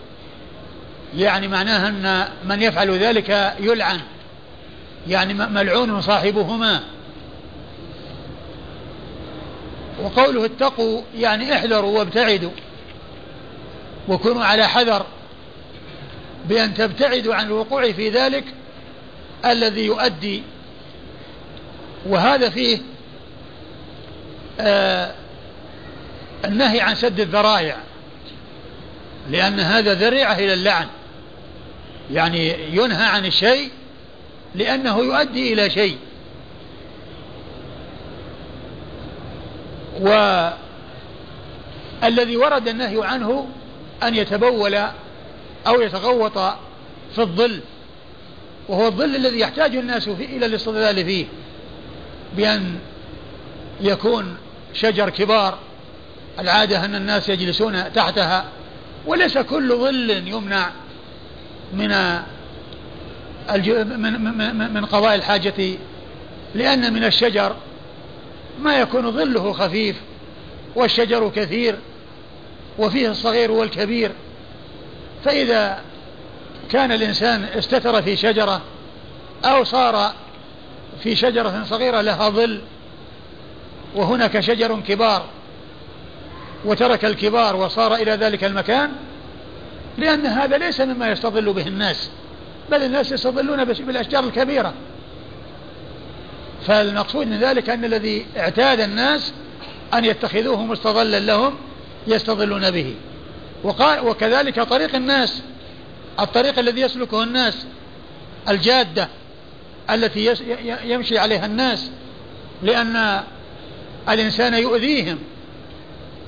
يعني 1.15 1.47
معناها 1.47 1.87
أن 1.87 2.27
من 2.45 2.61
يفعل 2.61 2.91
ذلك 2.91 3.53
يلعن 3.59 3.99
يعني 5.07 5.33
ملعون 5.33 6.01
صاحبهما. 6.01 6.83
وقوله 10.03 10.45
اتقوا 10.45 11.01
يعني 11.17 11.53
احذروا 11.53 11.99
وابتعدوا 11.99 12.51
وكونوا 14.07 14.43
على 14.43 14.67
حذر 14.67 15.05
بأن 16.45 16.73
تبتعدوا 16.73 17.35
عن 17.35 17.45
الوقوع 17.45 17.91
في 17.91 18.09
ذلك 18.09 18.43
الذي 19.45 19.85
يؤدي 19.85 20.43
وهذا 22.05 22.49
فيه 22.49 22.77
آه 24.59 25.13
النهي 26.45 26.81
عن 26.81 26.95
سد 26.95 27.19
الذرائع 27.19 27.77
لأن 29.29 29.59
هذا 29.59 29.93
ذريعة 29.93 30.33
إلى 30.33 30.53
اللعن 30.53 30.87
يعني 32.11 32.55
ينهى 32.71 33.05
عن 33.05 33.25
الشيء 33.25 33.69
لأنه 34.55 34.99
يؤدي 34.99 35.53
إلى 35.53 35.69
شيء. 35.69 35.97
والذي 42.01 42.37
ورد 42.37 42.67
النهي 42.67 43.05
عنه 43.05 43.47
أن 44.03 44.15
يتبول 44.15 44.75
أو 45.67 45.81
يتغوط 45.81 46.37
في 47.15 47.21
الظل 47.21 47.59
وهو 48.67 48.87
الظل 48.87 49.15
الذي 49.15 49.39
يحتاج 49.39 49.75
الناس 49.75 50.09
فيه 50.09 50.37
إلى 50.37 50.45
الاستظلال 50.45 51.05
فيه 51.05 51.25
بأن 52.37 52.79
يكون 53.81 54.37
شجر 54.73 55.09
كبار 55.09 55.57
العادة 56.39 56.85
أن 56.85 56.95
الناس 56.95 57.29
يجلسون 57.29 57.93
تحتها 57.93 58.45
وليس 59.05 59.37
كل 59.37 59.75
ظل 59.75 60.27
يمنع 60.27 60.69
من 61.73 61.89
من 64.73 64.85
قضاء 64.85 65.15
الحاجة 65.15 65.77
لأن 66.55 66.93
من 66.93 67.03
الشجر 67.03 67.55
ما 68.59 68.79
يكون 68.79 69.11
ظله 69.11 69.53
خفيف 69.53 69.95
والشجر 70.75 71.29
كثير 71.29 71.75
وفيه 72.79 73.11
الصغير 73.11 73.51
والكبير. 73.51 74.11
فإذا 75.25 75.81
كان 76.71 76.91
الإنسان 76.91 77.43
استتر 77.43 78.01
في 78.01 78.15
شجرة 78.15 78.61
أو 79.45 79.63
صار 79.63 80.13
في 81.03 81.15
شجرة 81.15 81.63
صغيرة 81.69 82.01
لها 82.01 82.29
ظل 82.29 82.61
وهناك 83.95 84.39
شجر 84.39 84.79
كبار 84.79 85.25
وترك 86.65 87.05
الكبار 87.05 87.55
وصار 87.55 87.95
إلى 87.95 88.11
ذلك 88.11 88.43
المكان 88.43 88.91
لأن 89.97 90.25
هذا 90.25 90.57
ليس 90.57 90.81
مما 90.81 91.11
يستظل 91.11 91.53
به 91.53 91.67
الناس 91.67 92.09
بل 92.71 92.83
الناس 92.83 93.11
يستظلون 93.11 93.65
بالأشجار 93.65 94.23
الكبيرة. 94.23 94.73
فالمقصود 96.65 97.27
من 97.27 97.39
ذلك 97.39 97.69
أن 97.69 97.85
الذي 97.85 98.25
اعتاد 98.37 98.79
الناس 98.79 99.33
أن 99.93 100.05
يتخذوه 100.05 100.65
مستظلا 100.65 101.19
لهم 101.19 101.55
يستظلون 102.07 102.71
به. 102.71 102.95
وقال 103.63 103.99
وكذلك 103.99 104.59
طريق 104.61 104.95
الناس 104.95 105.41
الطريق 106.19 106.59
الذي 106.59 106.81
يسلكه 106.81 107.23
الناس 107.23 107.65
الجادة 108.49 109.07
التي 109.89 110.35
يمشي 110.83 111.17
عليها 111.17 111.45
الناس 111.45 111.89
لأن 112.63 113.23
الإنسان 114.09 114.53
يؤذيهم 114.53 115.19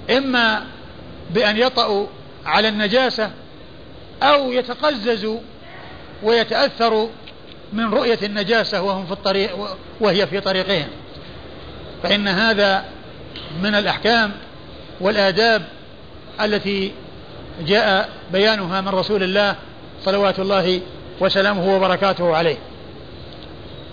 إما 0.09 0.65
بأن 1.33 1.57
يطأوا 1.57 2.07
على 2.45 2.67
النجاسة 2.67 3.31
أو 4.23 4.51
يتقززوا 4.51 5.39
ويتأثروا 6.23 7.09
من 7.73 7.93
رؤية 7.93 8.19
النجاسة 8.23 8.81
وهم 8.81 9.05
في 9.05 9.11
الطريق 9.11 9.51
وهي 9.99 10.27
في 10.27 10.39
طريقهم. 10.39 10.87
فإن 12.03 12.27
هذا 12.27 12.85
من 13.61 13.75
الأحكام 13.75 14.31
والآداب 15.01 15.61
التي 16.41 16.91
جاء 17.67 18.09
بيانها 18.31 18.81
من 18.81 18.89
رسول 18.89 19.23
الله 19.23 19.55
صلوات 20.05 20.39
الله 20.39 20.81
وسلامه 21.19 21.75
وبركاته 21.75 22.35
عليه. 22.35 22.57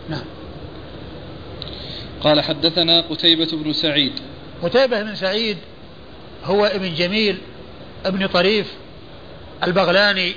نعم. 0.09 0.25
قال 2.21 2.41
حدثنا 2.41 3.01
قتيبة 3.01 3.49
بن 3.53 3.73
سعيد. 3.73 4.13
قتيبة 4.63 5.03
بن 5.03 5.15
سعيد 5.15 5.59
هو 6.45 6.67
ابن 6.67 6.95
جميل 6.95 7.39
ابن 8.07 8.27
طريف 8.27 8.67
البغلاني 9.63 10.35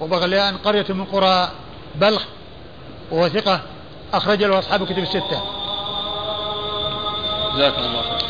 وبغلان 0.00 0.56
قرية 0.56 0.86
من 0.88 1.04
قرى 1.04 1.52
بلخ 1.94 2.24
وهو 3.12 3.28
ثقة 3.28 3.62
أخرج 4.12 4.42
له 4.42 4.58
أصحاب 4.58 4.82
الكتب 4.82 4.98
الستة. 4.98 5.42
جزاكم 7.54 7.82
الله 7.82 8.02
خير. 8.02 8.22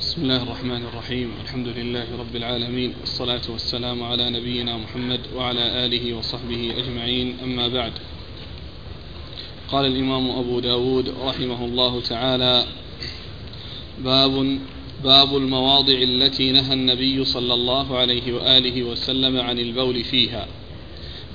بسم 0.00 0.22
الله 0.22 0.42
الرحمن 0.42 0.84
الرحيم 0.84 1.32
الحمد 1.44 1.68
لله 1.68 2.06
رب 2.18 2.36
العالمين 2.36 2.94
والصلاة 3.00 3.40
والسلام 3.48 4.02
على 4.02 4.30
نبينا 4.30 4.76
محمد 4.76 5.20
وعلى 5.36 5.86
آله 5.86 6.14
وصحبه 6.14 6.74
أجمعين 6.78 7.36
أما 7.42 7.68
بعد 7.68 7.92
قال 9.68 9.86
الإمام 9.86 10.30
أبو 10.30 10.60
داود 10.60 11.14
رحمه 11.22 11.64
الله 11.64 12.00
تعالى 12.00 12.64
باب 13.98 14.58
باب 15.04 15.36
المواضع 15.36 16.02
التي 16.02 16.52
نهى 16.52 16.72
النبي 16.72 17.24
صلى 17.24 17.54
الله 17.54 17.96
عليه 17.98 18.32
وآله 18.32 18.82
وسلم 18.82 19.40
عن 19.40 19.58
البول 19.58 20.04
فيها. 20.04 20.48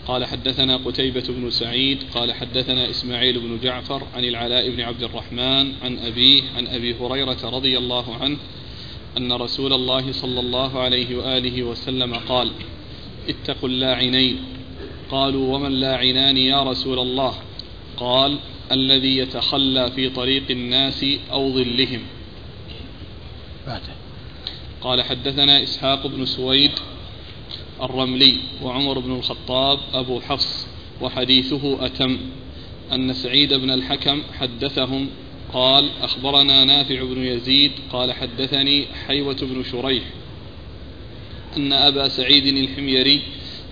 قال 0.08 0.26
حدثنا 0.26 0.78
قتيبة 0.78 1.24
بن 1.30 1.50
سعيد 1.50 2.04
قال 2.16 2.34
حدثنا 2.34 2.90
إسماعيل 2.90 3.40
بن 3.40 3.60
جعفر 3.64 4.04
عن 4.16 4.24
العلاء 4.26 4.70
بن 4.70 4.82
عبد 4.82 5.04
الرحمن 5.04 5.74
عن 5.82 5.98
أبيه 5.98 6.42
عن 6.58 6.68
أبي 6.68 6.96
هريرة 7.02 7.38
رضي 7.44 7.78
الله 7.78 8.16
عنه 8.16 8.38
أن 9.18 9.32
رسول 9.32 9.74
الله 9.74 10.12
صلى 10.12 10.40
الله 10.40 10.80
عليه 10.80 11.18
وآله 11.18 11.64
وسلم 11.64 12.14
قال 12.14 12.52
اتقوا 13.30 13.70
اللاعنين 13.70 14.38
قالوا 15.12 15.56
وما 15.56 15.68
اللاعنان 15.68 16.38
يا 16.38 16.64
رسول 16.64 17.00
الله؟ 17.00 17.34
قال 17.98 18.38
الذي 18.72 19.18
يتخلى 19.18 19.92
في 19.92 20.10
طريق 20.10 20.44
الناس 20.50 21.06
أو 21.32 21.54
ظلهم 21.54 22.02
قال 24.82 25.02
حدثنا 25.04 25.64
إسحاق 25.64 26.08
بن 26.08 26.26
سويد 26.26 26.72
الرملي 27.82 28.38
وعمر 28.64 29.00
بن 29.00 29.12
الخطاب 29.12 29.80
أبو 29.94 30.20
حفص 30.22 30.68
وحديثه 31.02 31.86
أتم 31.86 32.18
أن 32.94 33.14
سعيد 33.14 33.54
بن 33.54 33.72
الحكم 33.72 34.22
حدثهم 34.40 35.10
قال 35.54 35.90
أخبرنا 36.02 36.66
نافع 36.66 37.04
بن 37.04 37.24
يزيد 37.24 37.72
قال 37.92 38.14
حدثني 38.14 38.86
حيوة 39.08 39.38
بن 39.42 39.64
شريح 39.64 40.04
أن 41.58 41.74
أبا 41.74 42.08
سعيد 42.08 42.46
الحميري 42.46 43.22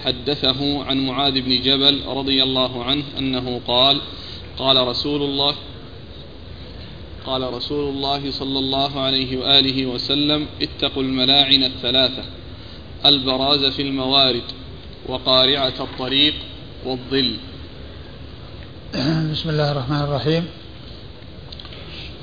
حدثه 0.05 0.83
عن 0.83 1.05
معاذ 1.07 1.41
بن 1.41 1.61
جبل 1.61 2.01
رضي 2.07 2.43
الله 2.43 2.83
عنه 2.83 3.03
أنه 3.17 3.61
قال 3.67 4.01
قال 4.57 4.87
رسول 4.87 5.21
الله 5.21 5.55
قال 7.27 7.53
رسول 7.53 7.89
الله 7.89 8.31
صلى 8.31 8.59
الله 8.59 9.01
عليه 9.01 9.37
وآله 9.37 9.85
وسلم 9.85 10.47
اتقوا 10.61 11.03
الملاعن 11.03 11.63
الثلاثة 11.63 12.23
البراز 13.05 13.65
في 13.65 13.81
الموارد 13.81 14.43
وقارعة 15.07 15.73
الطريق 15.79 16.33
والظل. 16.85 17.37
بسم 19.31 19.49
الله 19.49 19.71
الرحمن 19.71 20.01
الرحيم. 20.01 20.45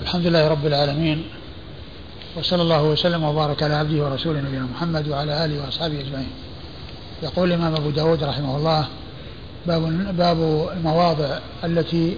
الحمد 0.03 0.27
لله 0.27 0.49
رب 0.49 0.67
العالمين 0.67 1.25
وصلى 2.37 2.63
الله 2.63 2.83
وسلم 2.83 3.25
وبارك 3.25 3.63
على 3.63 3.75
عبده 3.75 4.05
ورسوله 4.05 4.41
نبينا 4.41 4.69
محمد 4.75 5.09
وعلى 5.09 5.45
آله 5.45 5.65
وأصحابه 5.65 6.01
أجمعين. 6.01 6.31
يقول 7.23 7.53
الإمام 7.53 7.75
أبو 7.75 7.91
داود 7.91 8.25
رحمه 8.25 8.57
الله 8.57 8.89
باب, 9.67 9.83
باب 10.17 10.69
المواضع 10.77 11.39
التي 11.65 12.17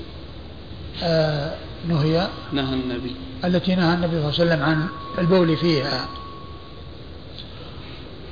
آه 1.03 1.55
نهي 1.89 2.29
نهى 2.53 2.75
النبي. 2.75 3.17
التي 3.45 3.75
نهى 3.75 3.95
النبي 3.95 4.11
صلى 4.11 4.19
الله 4.19 4.55
عليه 4.55 4.55
وسلم 4.55 4.63
عن 4.63 4.89
البول 5.19 5.57
فيها. 5.57 6.09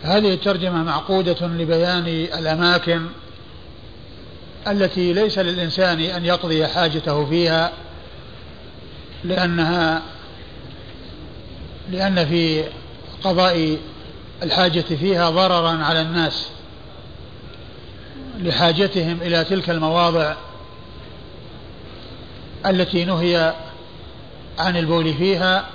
هذه 0.03 0.35
الترجمة 0.35 0.83
معقودة 0.83 1.47
لبيان 1.47 2.07
الأماكن 2.38 3.07
التي 4.67 5.12
ليس 5.12 5.38
للإنسان 5.38 6.01
أن 6.01 6.25
يقضي 6.25 6.67
حاجته 6.67 7.27
فيها 7.27 7.73
لأنها 9.25 10.03
لأن 11.90 12.27
في 12.27 12.64
قضاء 13.25 13.79
الحاجة 14.43 14.81
فيها 14.81 15.31
ضررا 15.31 15.85
على 15.85 16.01
الناس 16.01 16.49
لحاجتهم 18.38 19.23
إلى 19.23 19.45
تلك 19.45 19.71
المواضع. 19.71 20.35
التي 22.66 23.05
نهي 23.05 23.55
عن 24.59 24.77
البول 24.77 25.14
فيها 25.14 25.66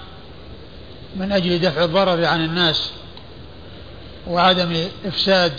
من 1.15 1.31
أجل 1.31 1.59
دفع 1.59 1.83
الضرر 1.83 2.25
عن 2.25 2.45
الناس 2.45 2.91
وعدم 4.27 4.87
إفساد 5.05 5.53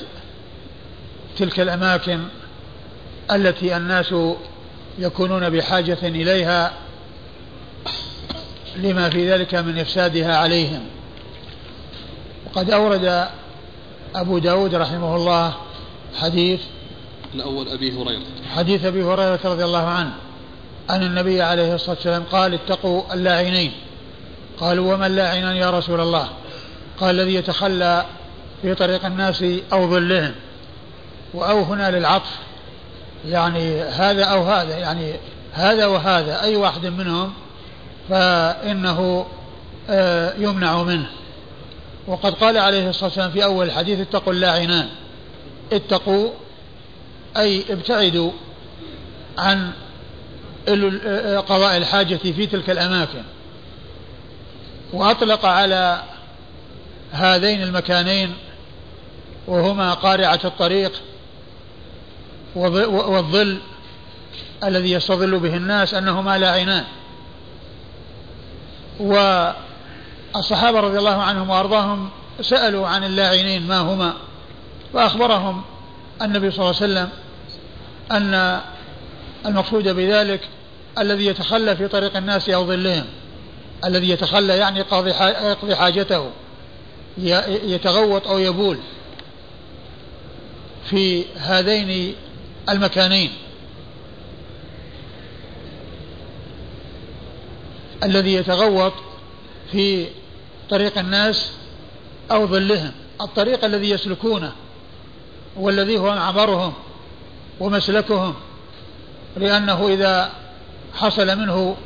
تلك 1.38 1.60
الأماكن 1.60 2.20
التي 3.30 3.76
الناس 3.76 4.14
يكونون 4.98 5.50
بحاجة 5.50 5.98
إليها 6.02 6.72
لما 8.76 9.10
في 9.10 9.32
ذلك 9.32 9.54
من 9.54 9.78
إفسادها 9.78 10.36
عليهم. 10.36 10.80
وقد 12.46 12.70
أورد 12.70 13.28
أبو 14.14 14.38
داود 14.38 14.74
رحمه 14.74 15.16
الله 15.16 15.54
حديث 16.20 16.60
الأول 17.34 17.68
أبي 17.68 17.92
هريرة. 17.92 18.22
حديث 18.56 18.84
أبي 18.84 19.02
هريرة 19.02 19.40
رضي 19.44 19.64
الله 19.64 19.86
عنه. 19.86 20.12
أن 20.90 21.02
النبي 21.02 21.42
عليه 21.42 21.74
الصلاة 21.74 21.96
والسلام 21.96 22.22
قال 22.22 22.54
اتقوا 22.54 23.14
اللاعنين. 23.14 23.72
قالوا 24.60 24.94
وما 24.94 25.06
اللاعنان 25.06 25.56
يا 25.56 25.70
رسول 25.70 26.00
الله؟ 26.00 26.28
قال 27.00 27.20
الذي 27.20 27.34
يتخلى 27.34 28.04
في 28.62 28.74
طريق 28.74 29.06
الناس 29.06 29.44
أو 29.72 29.90
ظلهم. 29.90 30.34
وأو 31.34 31.62
هنا 31.62 31.90
للعطف. 31.90 32.38
يعني 33.26 33.82
هذا 33.82 34.24
أو 34.24 34.42
هذا 34.42 34.78
يعني 34.78 35.12
هذا 35.52 35.86
وهذا 35.86 36.42
أي 36.42 36.56
واحد 36.56 36.86
منهم 36.86 37.32
فإنه 38.08 39.26
آه، 39.90 40.34
يمنع 40.38 40.82
منه. 40.82 41.06
وقد 42.06 42.34
قال 42.34 42.58
عليه 42.58 42.88
الصلاة 42.88 43.04
والسلام 43.04 43.30
في 43.30 43.44
أول 43.44 43.66
الحديث 43.66 44.00
اتقوا 44.00 44.32
اللاعنان. 44.32 44.88
اتقوا 45.72 46.30
أي 47.36 47.64
ابتعدوا 47.70 48.30
عن 49.38 49.70
قضاء 51.48 51.76
الحاجة 51.76 52.16
في 52.16 52.46
تلك 52.46 52.70
الأماكن. 52.70 53.22
وأطلق 54.92 55.44
على 55.44 56.02
هذين 57.12 57.62
المكانين 57.62 58.34
وهما 59.46 59.94
قارعة 59.94 60.40
الطريق 60.44 60.92
والظل 62.54 63.58
الذي 64.64 64.92
يستظل 64.92 65.38
به 65.38 65.56
الناس 65.56 65.94
أنهما 65.94 66.38
لاعنان. 66.38 66.84
والصحابة 69.00 70.80
رضي 70.80 70.98
الله 70.98 71.22
عنهم 71.22 71.50
وأرضاهم 71.50 72.10
سألوا 72.40 72.88
عن 72.88 73.04
اللاعنين 73.04 73.66
ما 73.66 73.78
هما 73.78 74.14
فأخبرهم 74.92 75.62
النبي 76.22 76.50
صلى 76.50 76.70
الله 76.70 76.82
عليه 76.82 76.92
وسلم 76.92 77.08
أن 78.12 78.60
المقصود 79.46 79.88
بذلك 79.88 80.40
الذي 80.98 81.26
يتخلى 81.26 81.76
في 81.76 81.88
طريق 81.88 82.16
الناس 82.16 82.48
أو 82.48 82.66
ظلهم. 82.66 83.06
الذي 83.84 84.10
يتخلى 84.10 84.56
يعني 84.56 84.78
يقضي 84.80 85.76
حاجته. 85.76 86.30
يتغوط 87.64 88.26
أو 88.26 88.38
يبول 88.38 88.78
في 90.84 91.24
هذين 91.36 92.14
المكانين. 92.68 93.30
الذي 98.02 98.34
يتغوط 98.34 98.92
في 99.72 100.06
طريق 100.70 100.98
الناس 100.98 101.50
أو 102.30 102.46
ظلهم. 102.46 102.92
الطريق 103.20 103.64
الذي 103.64 103.90
يسلكونه 103.90 104.52
والذي 105.56 105.98
هو 105.98 106.14
معبرهم 106.14 106.72
ومسلكهم 107.60 108.34
لأنه 109.36 109.88
إذا 109.88 110.32
حصل 110.94 111.38
منه 111.38 111.76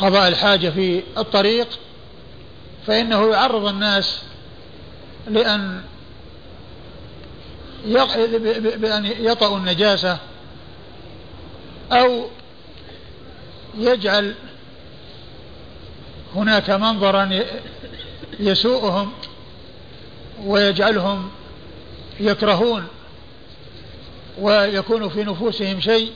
قضاء 0.00 0.28
الحاجة 0.28 0.68
في 0.68 1.02
الطريق 1.18 1.68
فإنه 2.86 3.30
يعرض 3.30 3.66
الناس 3.66 4.22
لأن 5.28 5.82
بأن 8.76 9.04
يطأوا 9.18 9.56
النجاسة 9.56 10.18
أو 11.92 12.26
يجعل 13.78 14.34
هناك 16.34 16.70
منظرا 16.70 17.40
يسوءهم 18.40 19.12
ويجعلهم 20.44 21.30
يكرهون. 22.20 22.84
ويكون 24.38 25.08
في 25.08 25.24
نفوسهم 25.24 25.80
شيء 25.80 26.12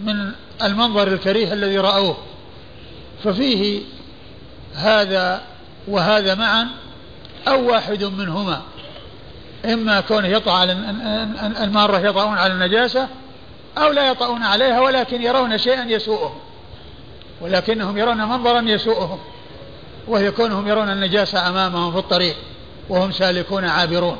من 0.00 0.32
المنظر 0.62 1.08
الكريه 1.08 1.52
الذي 1.52 1.78
رأوه. 1.78 2.16
ففيه 3.24 3.82
هذا 4.74 5.42
وهذا 5.88 6.34
معا 6.34 6.68
أو 7.48 7.70
واحد 7.70 8.04
منهما. 8.04 8.62
إما 9.64 10.00
كونه 10.00 10.28
يطع 10.28 10.52
على 10.52 10.72
المارة 11.62 11.98
يطعون 11.98 12.38
على 12.38 12.52
النجاسة 12.52 13.08
أو 13.78 13.92
لا 13.92 14.10
يطعون 14.10 14.42
عليها 14.42 14.80
ولكن 14.80 15.22
يرون 15.22 15.58
شيئا 15.58 15.84
يسوءهم. 15.84 16.38
ولكنهم 17.40 17.98
يرون 17.98 18.16
منظرا 18.16 18.60
يسوءهم. 18.60 19.18
وهي 20.08 20.30
كونهم 20.30 20.68
يرون 20.68 20.90
النجاسة 20.90 21.48
أمامهم 21.48 21.92
في 21.92 21.98
الطريق 21.98 22.36
وهم 22.88 23.12
سالكون 23.12 23.64
عابرون. 23.64 24.18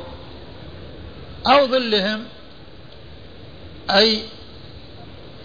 أو 1.46 1.66
ظلهم 1.66 2.24
أي 3.98 4.22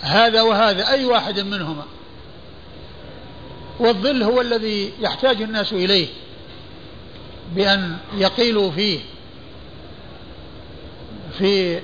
هذا 0.02 0.42
وهذا 0.42 0.88
أي 0.90 1.06
واحد 1.06 1.40
منهما. 1.40 1.84
والظل 3.80 4.24
هو 4.24 4.42
الذي 4.42 4.94
يحتاج 5.00 5.42
الناس 5.42 5.74
إليه 5.74 6.08
بأن 7.56 7.98
يقيلوا 8.18 8.72
فيه. 8.72 9.00
في 11.38 11.82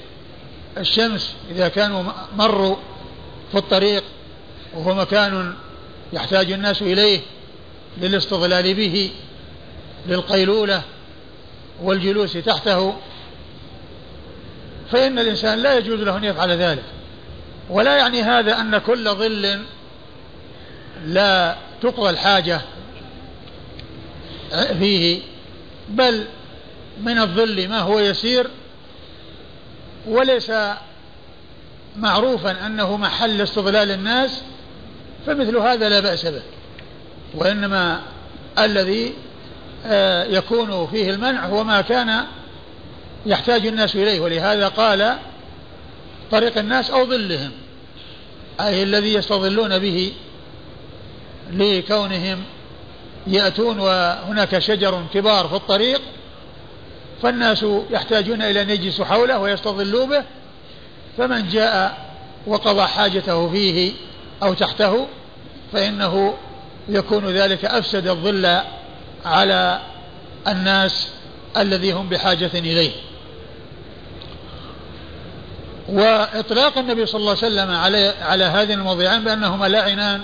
الشمس 0.77 1.35
إذا 1.51 1.67
كانوا 1.67 2.03
مروا 2.37 2.75
في 3.51 3.57
الطريق 3.57 4.03
وهو 4.73 4.93
مكان 4.93 5.53
يحتاج 6.13 6.51
الناس 6.51 6.81
إليه 6.81 7.19
للاستظلال 7.97 8.73
به 8.73 9.11
للقيلولة 10.07 10.81
والجلوس 11.83 12.33
تحته. 12.33 12.95
فإن 14.91 15.19
الإنسان 15.19 15.59
لا 15.59 15.77
يجوز 15.77 15.99
له 15.99 16.17
أن 16.17 16.23
يفعل 16.23 16.51
ذلك. 16.51 16.83
ولا 17.69 17.97
يعني 17.97 18.21
هذا 18.21 18.61
أن 18.61 18.77
كل 18.77 19.09
ظل 19.09 19.59
لا 21.05 21.55
تقضى 21.81 22.09
الحاجة 22.09 22.61
فيه 24.79 25.21
بل 25.89 26.25
من 27.01 27.19
الظل 27.19 27.67
ما 27.67 27.79
هو 27.79 27.99
يسير 27.99 28.47
وليس 30.07 30.51
معروفا 31.97 32.65
أنه 32.65 32.97
محل 32.97 33.41
استظلال 33.41 33.91
الناس 33.91 34.41
فمثل 35.25 35.57
هذا 35.57 35.89
لا 35.89 35.99
بأس 35.99 36.25
به. 36.25 36.41
وإنما 37.35 38.01
الذي 38.59 39.13
آه، 39.85 40.23
يكون 40.23 40.87
فيه 40.87 41.09
المنع 41.09 41.45
هو 41.45 41.63
ما 41.63 41.81
كان 41.81 42.25
يحتاج 43.25 43.67
الناس 43.67 43.95
إليه 43.95 44.19
ولهذا 44.19 44.67
قال 44.67 45.17
طريق 46.31 46.57
الناس 46.57 46.91
أو 46.91 47.05
ظلهم 47.05 47.51
أي 48.61 48.83
الذي 48.83 49.13
يستظلون 49.13 49.79
به 49.79 50.13
لكونهم 51.51 52.43
يأتون 53.27 53.79
وهناك 53.79 54.59
شجر 54.59 55.05
كبار 55.13 55.47
في 55.47 55.55
الطريق 55.55 56.01
فالناس 57.21 57.65
يحتاجون 57.89 58.41
إلى 58.41 58.61
أن 58.61 58.69
يجلسوا 58.69 59.05
حوله 59.05 59.39
ويستظلوا 59.39 60.05
به 60.05 60.23
فمن 61.17 61.47
جاء 61.49 61.97
وقضى 62.47 62.87
حاجته 62.87 63.49
فيه 63.49 63.91
أو 64.43 64.53
تحته 64.53 65.07
فإنه 65.73 66.33
يكون 66.89 67.25
ذلك 67.25 67.65
أفسد 67.65 68.07
الظل 68.07 68.61
على 69.25 69.79
الناس 70.47 71.09
الذي 71.57 71.91
هم 71.91 72.09
بحاجة 72.09 72.51
إليه. 72.53 72.91
وإطلاق 75.89 76.77
النبي 76.77 77.05
صلى 77.05 77.19
الله 77.19 77.37
عليه 77.43 77.47
وسلم 77.47 77.71
على 77.71 78.13
على 78.21 78.43
هذين 78.43 78.79
الموضعين 78.79 79.23
بأنهما 79.23 79.65
لاعنان 79.65 80.21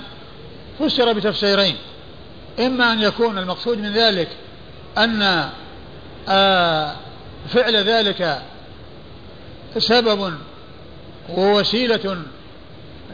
فسر 0.78 1.12
بتفسيرين. 1.12 1.76
إما 2.60 2.92
أن 2.92 3.00
يكون 3.00 3.38
المقصود 3.38 3.78
من 3.78 3.92
ذلك 3.92 4.28
أن 4.98 5.48
آه، 6.28 6.94
فعل 7.48 7.76
ذلك 7.76 8.42
سبب 9.78 10.34
ووسيلة 11.28 12.22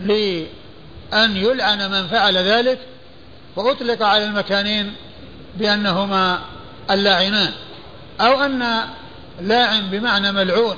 لأن 0.00 1.36
يلعن 1.36 1.90
من 1.90 2.06
فعل 2.06 2.36
ذلك 2.36 2.78
وأطلق 3.56 4.02
على 4.02 4.24
المكانين 4.24 4.92
بأنهما 5.56 6.40
اللاعنان. 6.90 7.52
أو 8.20 8.40
أن 8.40 8.64
لاعن 9.40 9.90
بمعنى 9.90 10.32
ملعون. 10.32 10.76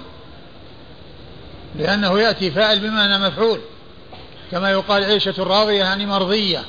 لأنه 1.78 2.20
يأتي 2.20 2.50
فاعل 2.50 2.78
بمعنى 2.78 3.18
مفعول. 3.18 3.60
كما 4.50 4.70
يقال 4.70 5.04
عيشة 5.04 5.42
راضية 5.42 5.78
يعني 5.78 6.06
مرضية 6.06 6.64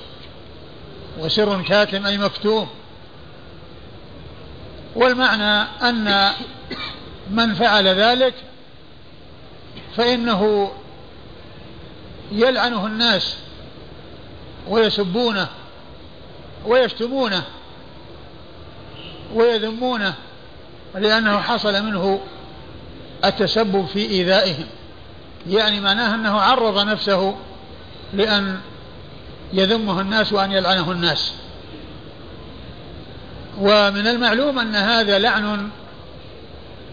وسر 1.20 1.62
كاتم 1.62 2.06
أي 2.06 2.18
مكتوم. 2.18 2.68
والمعنى 4.96 5.68
أن 5.82 6.32
من 7.30 7.54
فعل 7.54 7.88
ذلك 7.88 8.34
فإنه 9.98 10.72
يلعنه 12.32 12.86
الناس 12.86 13.36
ويسبونه 14.68 15.48
ويشتمونه 16.66 17.44
ويذمونه 19.34 20.14
لأنه 20.96 21.40
حصل 21.40 21.84
منه 21.84 22.20
التسبب 23.26 23.86
في 23.86 24.00
إيذائهم. 24.00 24.68
يعني 25.48 25.80
معناه 25.80 26.16
أنه 26.16 26.42
عرض 26.42 26.88
نفسه 26.88 27.36
لأن 28.14 28.60
يذمه 29.54 30.02
الناس 30.02 30.34
وأن 30.34 30.52
يلعنه 30.52 30.92
الناس. 30.92 31.34
ومن 33.58 34.08
المعلوم 34.08 34.60
أن 34.60 34.76
هذا 34.76 35.20
لعن 35.20 35.70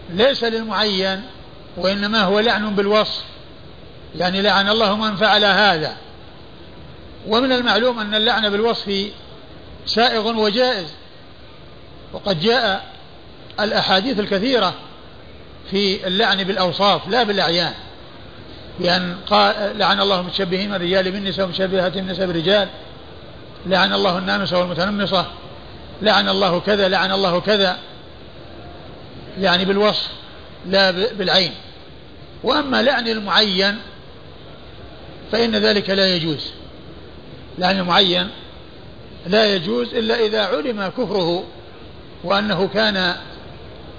ليس 0.09 0.43
للمعين 0.43 1.21
وإنما 1.77 2.21
هو 2.21 2.39
لعن 2.39 2.75
بالوصف 2.75 3.23
يعني 4.15 4.41
لعن 4.41 4.69
الله 4.69 4.95
من 4.95 5.15
فعل 5.15 5.45
هذا. 5.45 5.95
ومن 7.27 7.51
المعلوم 7.51 7.99
أن 7.99 8.15
اللعن 8.15 8.49
بالوصف 8.49 9.11
سائغ 9.85 10.27
وجائز. 10.27 10.87
وقد 12.13 12.39
جاء 12.39 12.85
الأحاديث 13.59 14.19
الكثيرة 14.19 14.73
في 15.71 16.07
اللعن 16.07 16.43
بالأوصاف 16.43 17.07
لا 17.07 17.23
بالأعيان. 17.23 17.73
بأن 18.79 19.15
قال 19.27 19.77
لعن 19.77 20.01
الله 20.01 20.19
المتشبهين 20.19 20.69
من 20.69 20.75
الرجال 20.75 21.11
بالنساء 21.11 21.45
ومشبهات 21.45 21.97
النساء 21.97 22.27
بالرجال. 22.27 22.69
لعن 23.65 23.93
الله 23.93 24.17
النامصة 24.17 24.59
والمتنمصة. 24.59 25.25
لعن 26.01 26.29
الله 26.29 26.59
كذا 26.59 26.87
لعن 26.87 27.11
الله 27.11 27.39
كذا. 27.39 27.77
يعني 29.39 29.65
بالوصف 29.65 30.09
لا 30.65 30.91
بالعين. 30.91 31.51
وأما 32.43 32.81
لعن 32.81 33.07
المعين 33.07 33.77
فإن 35.31 35.55
ذلك 35.55 35.89
لا 35.89 36.15
يجوز. 36.15 36.51
لعن 37.57 37.79
المعين 37.79 38.29
لا 39.27 39.55
يجوز 39.55 39.93
إلا 39.93 40.25
إذا 40.25 40.45
علم 40.45 40.87
كفره 40.87 41.43
وأنه 42.23 42.67
كان 42.67 43.15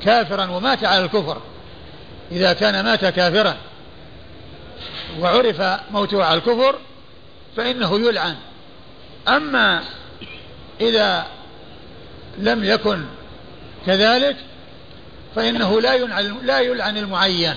كافرا 0.04 0.50
ومات 0.50 0.84
على 0.84 1.04
الكفر. 1.04 1.40
إذا 2.32 2.52
كان 2.52 2.84
مات 2.84 3.04
كافرا 3.04 3.56
وعرف 5.20 5.62
موته 5.90 6.24
على 6.24 6.38
الكفر 6.38 6.78
فإنه 7.56 8.00
يلعن. 8.08 8.36
أما 9.28 9.82
إذا 10.80 11.26
لم 12.38 12.64
يكن 12.64 13.04
كذلك 13.86 14.36
فإنه 15.34 15.80
لا 15.80 15.98
لا 16.42 16.60
يلعن 16.60 16.96
المعين 16.96 17.54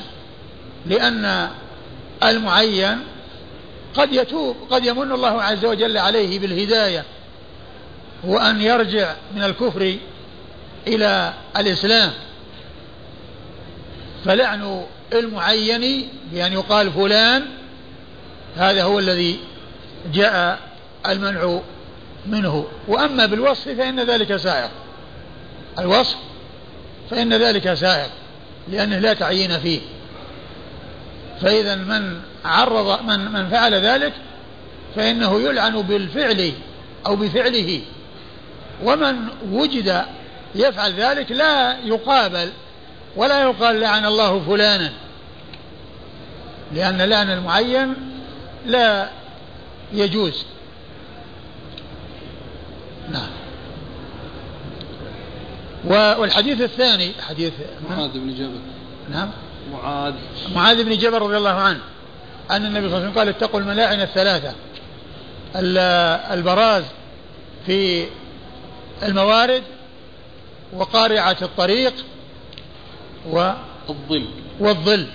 لأن 0.85 1.49
المعين 2.23 2.97
قد 3.95 4.13
يتوب 4.13 4.55
قد 4.69 4.85
يمن 4.85 5.11
الله 5.11 5.41
عز 5.41 5.65
وجل 5.65 5.97
عليه 5.97 6.39
بالهداية 6.39 7.05
وأن 8.23 8.61
يرجع 8.61 9.13
من 9.35 9.43
الكفر 9.43 9.97
إلى 10.87 11.33
الإسلام. 11.57 12.11
فلعن 14.25 14.85
المعين 15.13 16.09
بأن 16.31 16.53
يقال 16.53 16.91
فلان 16.91 17.45
هذا 18.55 18.83
هو 18.83 18.99
الذي 18.99 19.39
جاء 20.13 20.59
المنع 21.07 21.59
منه. 22.25 22.65
وأما 22.87 23.25
بالوصف 23.25 23.69
فإن 23.69 23.99
ذلك 23.99 24.35
سائق 24.35 24.71
الوصف 25.79 26.17
فإن 27.09 27.33
ذلك 27.33 27.73
سائق 27.73 28.09
لأنه 28.67 28.99
لا 28.99 29.13
تعيين 29.13 29.59
فيه. 29.59 29.79
فإذا 31.41 31.75
من 31.75 32.21
عرض 32.45 33.03
من 33.03 33.31
من 33.31 33.49
فعل 33.49 33.73
ذلك 33.73 34.13
فإنه 34.95 35.41
يلعن 35.41 35.81
بالفعل 35.81 36.51
أو 37.05 37.15
بفعله. 37.15 37.81
ومن 38.83 39.15
وجد 39.51 40.05
يفعل 40.55 40.93
ذلك 40.93 41.31
لا 41.31 41.77
يقابل 41.83 42.49
ولا 43.15 43.41
يقال 43.41 43.79
لعن 43.79 44.05
الله 44.05 44.39
فلانا 44.39 44.91
لأن 46.73 47.01
لعن 47.01 47.29
المعين 47.31 47.93
لا 48.65 49.09
يجوز. 49.93 50.45
نعم. 53.11 53.29
والحديث 56.19 56.61
الثاني 56.61 57.13
حديث 57.29 57.53
معاذ 57.89 58.09
بن 58.13 58.33
جبل. 58.35 58.59
نعم. 59.11 59.29
معاذ. 59.71 60.13
معاذ 60.55 60.83
بن 60.83 60.97
جبل 60.97 61.19
رضي 61.19 61.37
الله 61.37 61.49
عنه 61.49 61.79
أن 62.51 62.65
النبي 62.65 62.89
صلى 62.89 62.97
الله 62.97 62.97
عليه 62.97 63.07
وسلم 63.07 63.19
قال 63.19 63.29
اتقوا 63.29 63.59
الملاعن 63.59 64.01
الثلاثة. 64.01 64.53
البراز 66.33 66.83
في 67.65 68.05
الموارد 69.03 69.63
وقارعة 70.73 71.37
الطريق 71.41 71.93
والظل 73.25 74.25
والظل. 74.59 75.07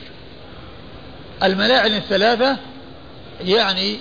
الملاعن 1.42 1.94
الثلاثة 1.94 2.56
يعني 3.40 3.98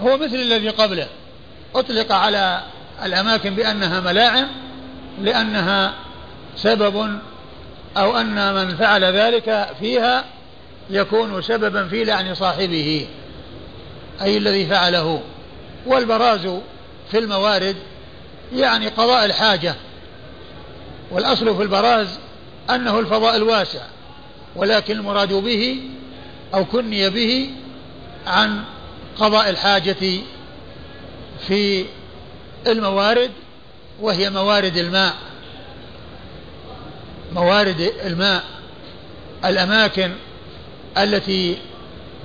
هو 0.00 0.16
مثل 0.16 0.34
الذي 0.34 0.68
قبله. 0.68 1.06
أطلق 1.74 2.12
على 2.12 2.62
الأماكن 3.04 3.54
بأنها 3.54 4.00
ملاعن 4.00 4.46
لأنها 5.20 5.94
سبب 6.56 7.18
أو 7.96 8.16
أن 8.16 8.54
من 8.54 8.76
فعل 8.76 9.04
ذلك 9.04 9.68
فيها 9.80 10.24
يكون 10.90 11.42
سببا 11.42 11.88
في 11.88 12.04
لعن 12.04 12.34
صاحبه 12.34 13.06
أي 14.22 14.36
الذي 14.36 14.66
فعله. 14.66 15.22
والبراز 15.86 16.48
في 17.10 17.18
الموارد 17.18 17.76
يعني 18.52 18.88
قضاء 18.88 19.24
الحاجة. 19.24 19.74
والأصل 21.10 21.56
في 21.56 21.62
البراز 21.62 22.18
أنه 22.70 22.98
الفضاء 22.98 23.36
الواسع 23.36 23.82
ولكن 24.56 24.96
المراد 24.96 25.32
به 25.32 25.80
أو 26.54 26.64
كني 26.64 27.10
به 27.10 27.50
عن 28.26 28.64
قضاء 29.18 29.50
الحاجة 29.50 30.20
في 31.46 31.84
الموارد 32.66 33.30
وهي 34.00 34.30
موارد 34.30 34.76
الماء. 34.76 35.14
موارد 37.32 37.92
الماء 38.04 38.44
الأماكن 39.44 40.12
التي 40.98 41.58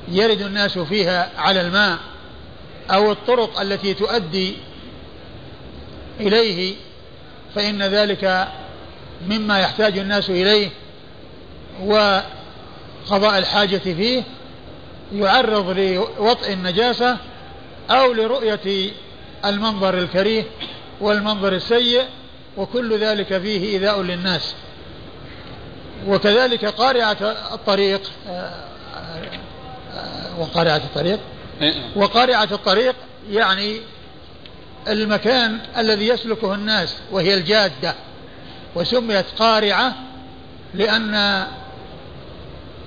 يرد 0.08 0.42
الناس 0.42 0.78
فيها 0.80 1.32
على 1.38 1.62
الماء 1.62 1.98
أو 2.92 3.12
الطرق 3.12 3.60
التي 3.62 3.94
تؤدي 3.94 4.56
إليه 6.20 6.76
فإن 7.56 7.84
ذلك 7.84 8.48
مما 9.28 9.60
يحتاج 9.60 9.98
الناس 9.98 10.30
إليه 10.30 10.70
وقضاء 11.84 13.38
الحاجة 13.38 13.78
فيه 13.78 14.24
يعرض 15.14 15.70
لوطئ 15.70 16.54
النجاسة 16.54 17.18
أو 17.90 18.14
لرؤية 18.14 18.92
المنظر 19.46 19.98
الكريه 19.98 20.44
والمنظر 21.02 21.54
السيء 21.54 22.04
وكل 22.58 22.98
ذلك 22.98 23.38
فيه 23.38 23.74
إيذاء 23.74 24.02
للناس. 24.02 24.54
وكذلك 26.08 26.66
قارعة 26.66 27.18
الطريق 27.54 28.02
آه، 28.28 28.66
آه، 29.94 30.40
وقارعة 30.40 30.78
الطريق. 30.78 31.20
إيه. 31.62 31.74
وقارعة 31.96 32.48
الطريق 32.52 32.96
يعني 33.30 33.82
المكان 34.88 35.60
الذي 35.78 36.08
يسلكه 36.08 36.54
الناس 36.54 36.96
وهي 37.12 37.34
الجادة. 37.34 37.96
وسميت 38.76 39.26
قارعة 39.40 39.96
لأن 40.74 41.46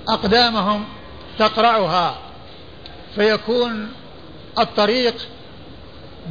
أقدامهم 0.07 0.85
تقرعها 1.39 2.17
فيكون 3.15 3.91
الطريق 4.59 5.15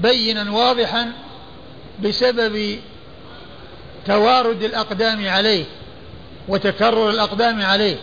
بينا 0.03 0.51
واضحا 0.51 1.13
بسبب 2.03 2.79
توارد 4.07 4.63
الأقدام 4.63 5.29
عليه 5.29 5.65
وتكرر 6.49 7.11
الأقدام 7.11 7.63
عليه. 7.63 7.97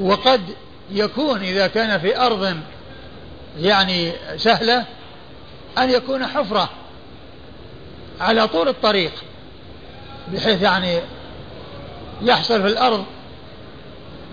وقد 0.00 0.40
يكون 0.90 1.40
إذا 1.40 1.66
كان 1.66 2.00
في 2.00 2.20
أرض 2.20 2.56
يعني 3.58 4.12
سهلة 4.36 4.84
أن 5.78 5.90
يكون 5.90 6.26
حفرة 6.26 6.70
على 8.20 8.48
طول 8.48 8.68
الطريق. 8.68 9.12
بحيث 10.32 10.62
يعني 10.62 11.00
يحصل 12.22 12.62
في 12.62 12.68
الأرض 12.68 13.04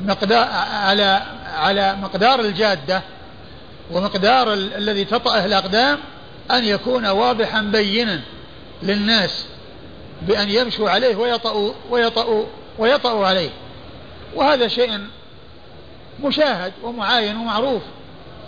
مقدار 0.06 0.48
على 0.74 1.22
على 1.58 1.96
مقدار 1.96 2.40
الجادة 2.40 3.02
ومقدار 3.92 4.54
الذي 4.54 5.06
تطأه 5.06 5.46
الأقدام 5.46 6.00
أن 6.52 6.64
يكون 6.64 7.06
واضحا 7.06 7.62
بينا 7.62 8.22
للناس 8.84 9.46
بأن 10.22 10.50
يمشوا 10.50 10.90
عليه 10.90 11.16
ويطأوا 11.16 11.74
ويطأوا 11.90 12.46
ويطأوا 12.78 13.28
عليه. 13.28 13.50
وهذا 14.36 14.68
شيء 14.68 15.00
مشاهد 16.24 16.74
ومعاين 16.84 17.38
ومعروف 17.38 17.82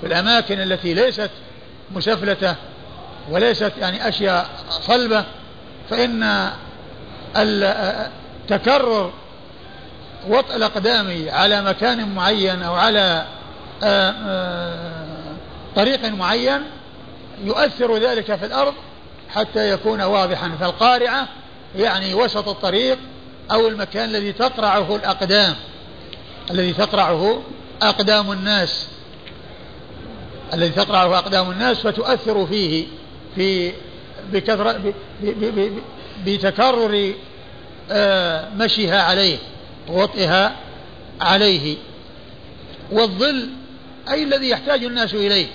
في 0.02 0.08
الأماكن 0.08 0.62
التي 0.62 0.93
ليست 0.93 1.30
مسفلتة 1.91 2.56
وليست 3.30 3.72
يعني 3.82 4.08
أشياء 4.10 4.50
صلبة. 4.70 5.26
فإن 5.89 6.50
تكرر 8.47 9.11
وطء 10.27 10.55
الأقدام 10.55 11.25
على 11.30 11.61
مكان 11.61 12.15
معين 12.15 12.63
أو 12.63 12.73
على 12.73 13.25
آه، 13.84 14.13
آه، 14.27 15.36
طريق 15.75 16.05
معين 16.05 16.61
يؤثر 17.43 17.97
ذلك 17.97 18.36
في 18.36 18.45
الأرض 18.45 18.73
حتى 19.30 19.71
يكون 19.71 20.01
واضحا. 20.01 20.51
فالقارعة 20.59 21.27
يعني 21.75 22.13
وسط 22.13 22.47
الطريق 22.47 22.97
أو 23.51 23.67
المكان 23.67 24.09
الذي 24.09 24.34
تقرعه 24.34 24.95
الأقدام 24.95 25.55
الذي 26.51 26.73
تقرعه 26.73 27.41
أقدام 27.82 28.32
الناس 28.32 28.88
الذي 30.53 30.69
تقرعه 30.69 31.17
أقدام 31.17 31.51
الناس 31.51 31.80
فتؤثر 31.80 32.45
فيه 32.45 32.86
في 33.36 33.71
بكثرة 34.34 34.93
بتكرر 36.26 37.13
آه، 37.91 38.49
مشيها 38.55 39.01
عليه 39.01 39.38
ووطئها 39.88 40.55
عليه. 41.22 41.78
والظل 42.91 43.49
أي 44.09 44.24
الذي 44.24 44.49
يحتاج 44.49 44.84
الناس 44.84 45.13
إليه. 45.13 45.47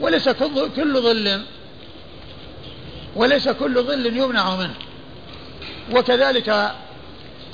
وليس 0.00 0.28
كل 0.28 1.00
ظل 1.00 1.42
وليس 3.16 3.48
كل 3.48 3.82
ظل 3.82 4.06
يمنع 4.06 4.56
منه. 4.56 4.74
وكذلك 5.92 6.72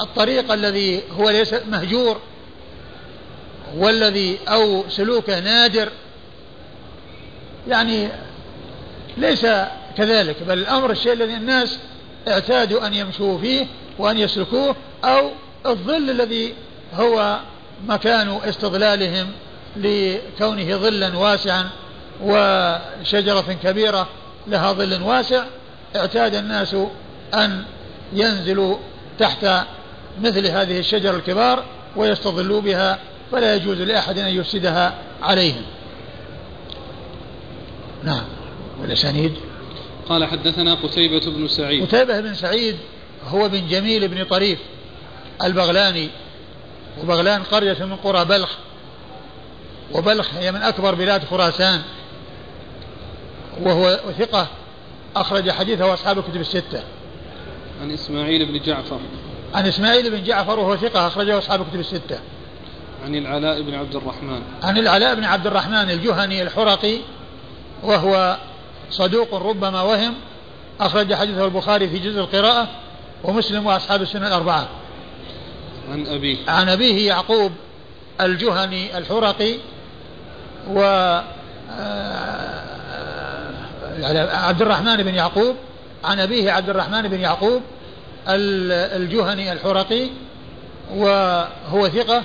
الطريق 0.01 0.53
الذي 0.53 1.03
هو 1.11 1.30
ليس 1.30 1.55
مهجور 1.55 2.20
والذي 3.76 4.39
أو 4.49 4.85
سلوكه 4.89 5.41
نادر. 5.41 5.89
يعني 7.68 8.09
ليس 9.16 9.47
كذلك 9.97 10.43
بل 10.43 10.59
الأمر 10.59 10.91
الشيء 10.91 11.12
الذي 11.12 11.35
الناس 11.35 11.78
اعتادوا 12.29 12.87
أن 12.87 12.95
يمشوا 12.95 13.39
فيه 13.39 13.66
وأن 13.99 14.18
يسلكوه 14.18 14.77
أو 15.05 15.31
الظل 15.66 16.11
الذي 16.11 16.55
هو 16.95 17.39
مكان 17.87 18.39
استظلالهم 18.45 19.27
لكونه 19.77 20.77
ظلا 20.77 21.18
واسعا 21.18 21.68
وشجرة 22.22 23.57
كبيرة 23.62 24.09
لها 24.47 24.72
ظل 24.72 25.03
واسع 25.03 25.45
اعتاد 25.97 26.35
الناس 26.35 26.77
أن 27.35 27.64
ينزلوا 28.12 28.77
تحت 29.18 29.47
مثل 30.22 30.47
هذه 30.47 30.79
الشجر 30.79 31.16
الكبار 31.16 31.64
ويستظلوا 31.97 32.61
بها 32.61 32.99
فلا 33.33 33.55
يجوز 33.55 33.81
لأحد 33.81 34.18
أن 34.18 34.29
يفسدها 34.29 34.95
عليهم. 35.22 35.62
نعم. 38.05 38.25
والأسانيد؟ 38.81 39.33
قال 40.09 40.25
حدثنا 40.25 40.75
قتيبة 40.75 41.21
بن 41.27 41.49
سعيد. 41.49 41.87
قتيبة 41.87 42.21
بن 42.21 42.35
سعيد 42.35 42.77
هو 43.29 43.49
بن 43.49 43.69
جميل 43.69 44.09
بن 44.09 44.25
طريف 44.25 44.59
البغلاني. 45.45 46.09
وبغلان 47.03 47.43
قرية 47.43 47.85
من 47.85 47.97
قرى 47.97 48.25
بلخ. 48.25 48.51
وبلخ 49.93 50.35
هي 50.35 50.53
من 50.53 50.63
أكبر 50.63 50.95
بلاد 50.95 51.25
خراسان. 51.25 51.83
وهو 53.63 54.01
ثقة 54.19 54.49
أخرج 55.17 55.51
حديثه 55.51 55.95
أصحاب 55.95 56.19
الكتب 56.19 56.41
الستة. 56.41 56.83
عن 57.83 57.91
إسماعيل 57.91 58.47
بن 58.47 58.61
جعفر. 58.67 59.01
عن 59.55 59.67
إسماعيل 59.67 60.11
بن 60.11 60.25
جعفر 60.25 60.59
وهو 60.59 60.77
ثقة 60.77 61.07
أخرجه 61.07 61.39
أصحاب 61.39 61.61
الكتب 61.61 61.81
الستة. 61.81 62.19
عن 63.05 63.15
العلاء 63.15 63.63
بن 63.63 63.75
عبد 63.75 63.97
الرحمن. 63.97 64.43
عن 64.63 64.79
العلاء 64.79 65.15
بن 65.15 65.25
عبد 65.25 65.47
الرحمن 65.47 65.91
الجهني 65.91 66.43
الحرقي. 66.43 66.99
وهو 67.83 68.37
صدوق 68.91 69.35
ربما 69.35 69.82
وهم. 69.82 70.14
أخرج 70.80 71.14
حديثه 71.14 71.45
البخاري 71.45 71.89
في 71.89 71.99
جزء 71.99 72.20
القراءة 72.20 72.68
ومسلم 73.24 73.66
وأصحاب 73.66 74.03
السنة 74.03 74.26
الأربعة. 74.26 74.68
عن 75.91 76.07
أبيه 76.07 76.37
عن 76.49 76.68
أبيه 76.68 77.09
يعقوب 77.09 77.53
الجهني 78.20 78.99
الحرقي 78.99 79.55
و 80.70 80.80
آه، 81.70 82.64
عبد 84.32 84.62
الرحمن 84.62 84.97
بن 84.97 85.14
يعقوب. 85.14 85.57
عن 86.05 86.20
أبيه 86.20 86.53
عبد 86.53 86.70
الرحمن 86.70 87.03
بن 87.09 87.20
يعقوب 87.20 87.62
الجهني 88.28 89.53
الحرقي 89.53 90.09
وهو 90.95 91.89
ثقة. 91.89 92.22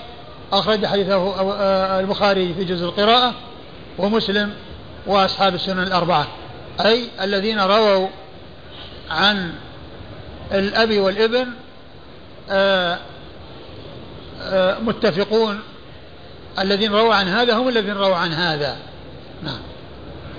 أخرج 0.53 0.85
حديثه 0.85 1.15
آه، 1.15 1.99
البخاري 1.99 2.53
في 2.53 2.63
جزء 2.63 2.85
القراءة 2.85 3.33
ومسلم 3.97 4.53
وأصحاب 5.07 5.55
السنن 5.55 5.83
الأربعة. 5.83 6.27
أي 6.85 7.07
الذين 7.21 7.59
رووا 7.59 8.07
عن 9.09 9.53
الأب 10.51 10.97
والابن 10.97 11.47
آه، 12.49 12.99
آه، 14.41 14.79
متفقون 14.79 15.59
الذين 16.59 16.91
رووا 16.91 17.13
عن 17.13 17.27
هذا 17.27 17.57
هم 17.57 17.69
الذين 17.69 17.93
رووا 17.93 18.15
عن 18.15 18.33
هذا. 18.33 18.77
نعم. 19.43 19.59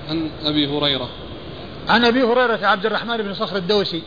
عن 0.09 0.31
أبي 0.45 0.67
هريرة. 0.67 1.09
عن 1.89 2.05
أبي 2.05 2.23
هريرة 2.23 2.67
عبد 2.67 2.87
الرحمن 2.87 3.17
بن 3.17 3.35
صخر 3.35 3.57
الدوسي 3.57 4.03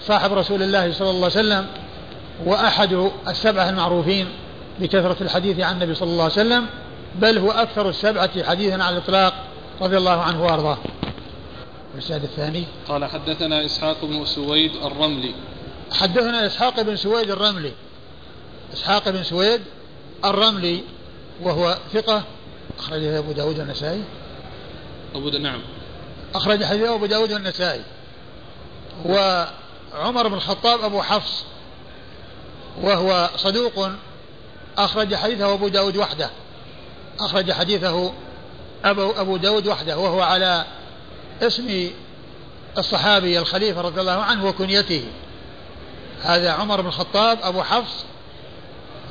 صاحب 0.00 0.32
رسول 0.32 0.62
الله 0.62 0.92
صلى 0.92 1.10
الله 1.10 1.24
عليه 1.24 1.40
وسلم 1.40 1.66
وأحد 2.44 3.10
السبعة 3.28 3.70
المعروفين 3.70 4.28
بكثرة 4.80 5.16
الحديث 5.20 5.60
عن 5.60 5.74
النبي 5.74 5.94
صلى 5.94 6.08
الله 6.10 6.22
عليه 6.22 6.32
وسلم 6.32 6.66
بل 7.14 7.38
هو 7.38 7.50
أكثر 7.50 7.88
السبعة 7.88 8.44
حديثا 8.44 8.82
على 8.82 8.96
الإطلاق 8.96 9.34
رضي 9.80 9.96
الله 9.96 10.22
عنه 10.22 10.44
وأرضاه. 10.44 10.78
الإسناد 11.94 12.24
الثاني؟ 12.24 12.64
قال 12.88 13.04
حدثنا 13.04 13.64
إسحاق 13.64 14.04
بن 14.04 14.24
سويد 14.26 14.76
الرملي. 14.76 15.34
حدثنا 15.92 16.46
إسحاق 16.46 16.80
بن 16.80 16.96
سويد 16.96 17.30
الرملي. 17.30 17.72
إسحاق 18.72 19.08
بن 19.08 19.22
سويد 19.22 19.60
الرملي 20.24 20.82
وهو 21.42 21.78
ثقة. 21.92 22.22
أخرجه 22.78 23.18
أبو 23.18 23.32
داود 23.32 23.60
النسائي 23.60 24.04
أبو 25.14 25.28
دا 25.28 25.38
نعم. 25.38 25.60
أخرج 26.34 26.64
حديثه 26.64 26.94
أبو 26.94 27.06
داود 27.06 27.32
النسائي 27.32 27.82
وعمر 29.04 30.28
بن 30.28 30.34
الخطاب 30.34 30.80
أبو 30.80 31.02
حفص 31.02 31.44
وهو 32.82 33.30
صدوق 33.36 33.88
أخرج 34.78 35.14
حديثه 35.14 35.54
أبو 35.54 35.68
داود 35.68 35.96
وحده. 35.96 36.30
أخرج 37.20 37.52
حديثه 37.52 38.12
أبو, 38.84 39.10
أبو 39.10 39.36
داود 39.36 39.66
وحده 39.66 39.98
وهو 39.98 40.20
على 40.20 40.64
اسم 41.42 41.90
الصحابي 42.78 43.38
الخليفة 43.38 43.80
رضي 43.80 44.00
الله 44.00 44.22
عنه 44.22 44.46
وكنيته. 44.46 45.04
هذا 46.22 46.52
عمر 46.52 46.80
بن 46.80 46.88
الخطاب 46.88 47.38
أبو 47.42 47.62
حفص 47.62 48.04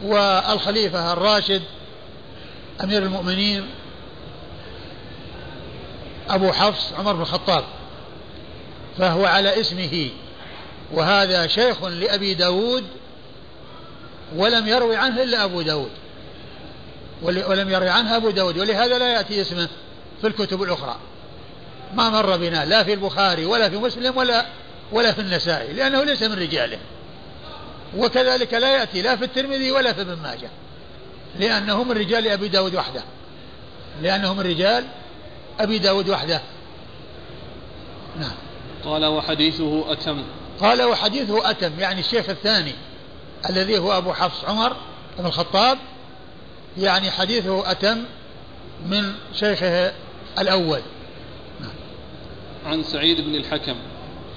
والخليفة 0.03 1.13
الراشد 1.13 1.61
أمير 2.83 3.03
المؤمنين 3.03 3.69
أبو 6.29 6.51
حفص 6.51 6.93
عمر 6.93 7.13
بن 7.13 7.21
الخطاب. 7.21 7.63
فهو 8.97 9.25
على 9.25 9.59
اسمه. 9.59 10.09
وهذا 10.93 11.47
شيخ 11.47 11.83
لأبي 11.83 12.33
داود 12.33 12.83
ولم 14.35 14.67
يروي 14.67 14.95
عنه 14.95 15.23
إلا 15.23 15.43
أبو 15.43 15.61
داود. 15.61 15.91
ولم 17.21 17.69
يروي 17.69 17.89
عنه 17.89 18.17
أبو 18.17 18.29
داود 18.29 18.57
ولهذا 18.57 18.99
لا 18.99 19.13
يأتي 19.13 19.41
اسمه 19.41 19.67
في 20.21 20.27
الكتب 20.27 20.63
الأخرى. 20.63 20.97
ما 21.95 22.09
مر 22.09 22.37
بنا 22.37 22.65
لا 22.65 22.83
في 22.83 22.93
البخاري 22.93 23.45
ولا 23.45 23.69
في 23.69 23.77
مسلم 23.77 24.17
ولا 24.17 24.45
ولا 24.91 25.11
في 25.11 25.21
النسائي 25.21 25.73
لأنه 25.73 26.03
ليس 26.03 26.23
من 26.23 26.39
رجاله. 26.39 26.79
وكذلك 27.97 28.53
لا 28.53 28.73
يأتي 28.73 29.01
لا 29.01 29.15
في 29.15 29.25
الترمذي 29.25 29.71
ولا 29.71 29.93
في 29.93 30.01
ابن 30.01 30.17
ماجه 30.23 30.49
لأنه 31.39 31.83
من 31.83 31.91
رجال 31.91 32.27
أبي 32.27 32.47
داود 32.47 32.75
وحده. 32.75 33.03
لأنه 34.01 34.33
من 34.33 34.39
رجال 34.39 34.85
أبي 35.59 35.77
داود 35.77 36.09
وحده. 36.09 36.41
نعم. 38.19 38.35
قال 38.85 39.05
وحديثه 39.05 39.91
أتم. 39.91 40.23
قال 40.59 40.83
وحديثه 40.83 41.49
أتم 41.49 41.79
يعني 41.79 41.99
الشيخ 41.99 42.29
الثاني 42.29 42.75
الذي 43.49 43.77
هو 43.77 43.97
أبو 43.97 44.13
حفص 44.13 44.45
عمر 44.45 44.75
بن 45.19 45.25
الخطاب 45.25 45.77
يعني 46.77 47.11
حديثه 47.11 47.71
أتم 47.71 48.03
من 48.85 49.13
شيخه 49.33 49.93
الأول. 50.39 50.81
عن 52.67 52.83
سعيد 52.83 53.21
بن 53.21 53.35
الحكم. 53.35 53.75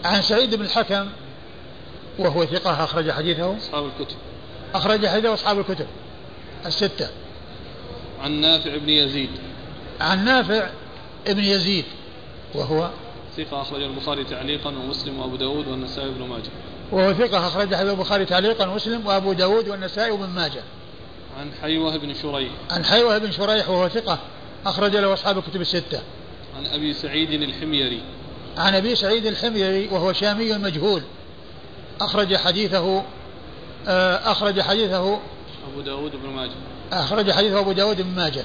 عن 0.05 0.23
سعيد 0.23 0.55
بن 0.55 0.65
الحكم 0.65 1.07
وهو 2.19 2.45
ثقة 2.45 2.85
أخرج 2.85 3.11
حديثه. 3.11 3.57
أصحاب 3.57 3.85
الكتب. 3.87 4.17
أخرج 4.75 5.07
حديثه 5.07 5.35
أصحاب 5.35 5.59
الكتب. 5.59 5.87
الستة. 6.67 7.09
عن 8.21 8.41
نافع 8.41 8.77
بن 8.77 8.89
يزيد. 8.89 9.31
عن 10.01 10.25
نافع 10.25 10.71
ابن 11.27 11.45
يزيد 11.45 11.85
وهو 12.55 12.91
ثقة 13.37 13.63
أخرج 13.63 13.83
البخاري 13.83 14.25
تعليقا 14.25 14.69
ومسلم 14.69 15.19
وأبو 15.19 15.37
داود 15.37 15.69
والنسائي 15.69 16.09
وابن 16.09 16.23
ماجه. 16.23 16.51
وهو 16.93 17.15
ثقة 17.15 17.47
أخرج 17.47 17.75
حديث 17.75 17.91
البخاري 17.91 18.25
تعليقا 18.25 18.67
ومسلم 18.67 19.07
وأبو 19.07 19.33
داود 19.33 19.69
والنسائي 19.69 20.11
وابن 20.11 20.31
ماجه. 20.31 20.63
عن 21.39 21.51
حيوة 21.63 21.97
بن 21.97 22.15
شريح. 22.15 22.51
عن 22.71 22.85
حيوة 22.85 23.19
بن 23.19 23.33
شريح 23.33 23.69
وهو 23.69 23.89
ثقة 23.89 24.19
أخرج 24.67 24.97
له 24.97 25.13
أصحاب 25.13 25.39
الكتب 25.39 25.61
الستة. 25.61 26.03
عن 26.57 26.67
أبي 26.67 26.93
سعيد 26.93 27.31
الحميري. 27.31 28.03
عن 28.59 28.75
أبي 28.75 28.95
سعيد 28.95 29.27
الحميري 29.27 29.89
وهو 29.89 30.13
شامي 30.13 30.53
مجهول. 30.53 31.03
أخرج 32.01 32.37
حديثه 32.37 33.03
آه، 33.89 34.33
أخرج 34.33 34.61
حديثه 34.61 35.19
أبو 35.73 35.81
داود 35.81 36.13
بن 36.17 36.31
ماجه. 36.31 36.53
أخرج 36.93 37.31
حديثه 37.31 37.61
أبو 37.61 37.73
داود 37.73 38.03
بن 38.03 38.15
ماجه. 38.17 38.45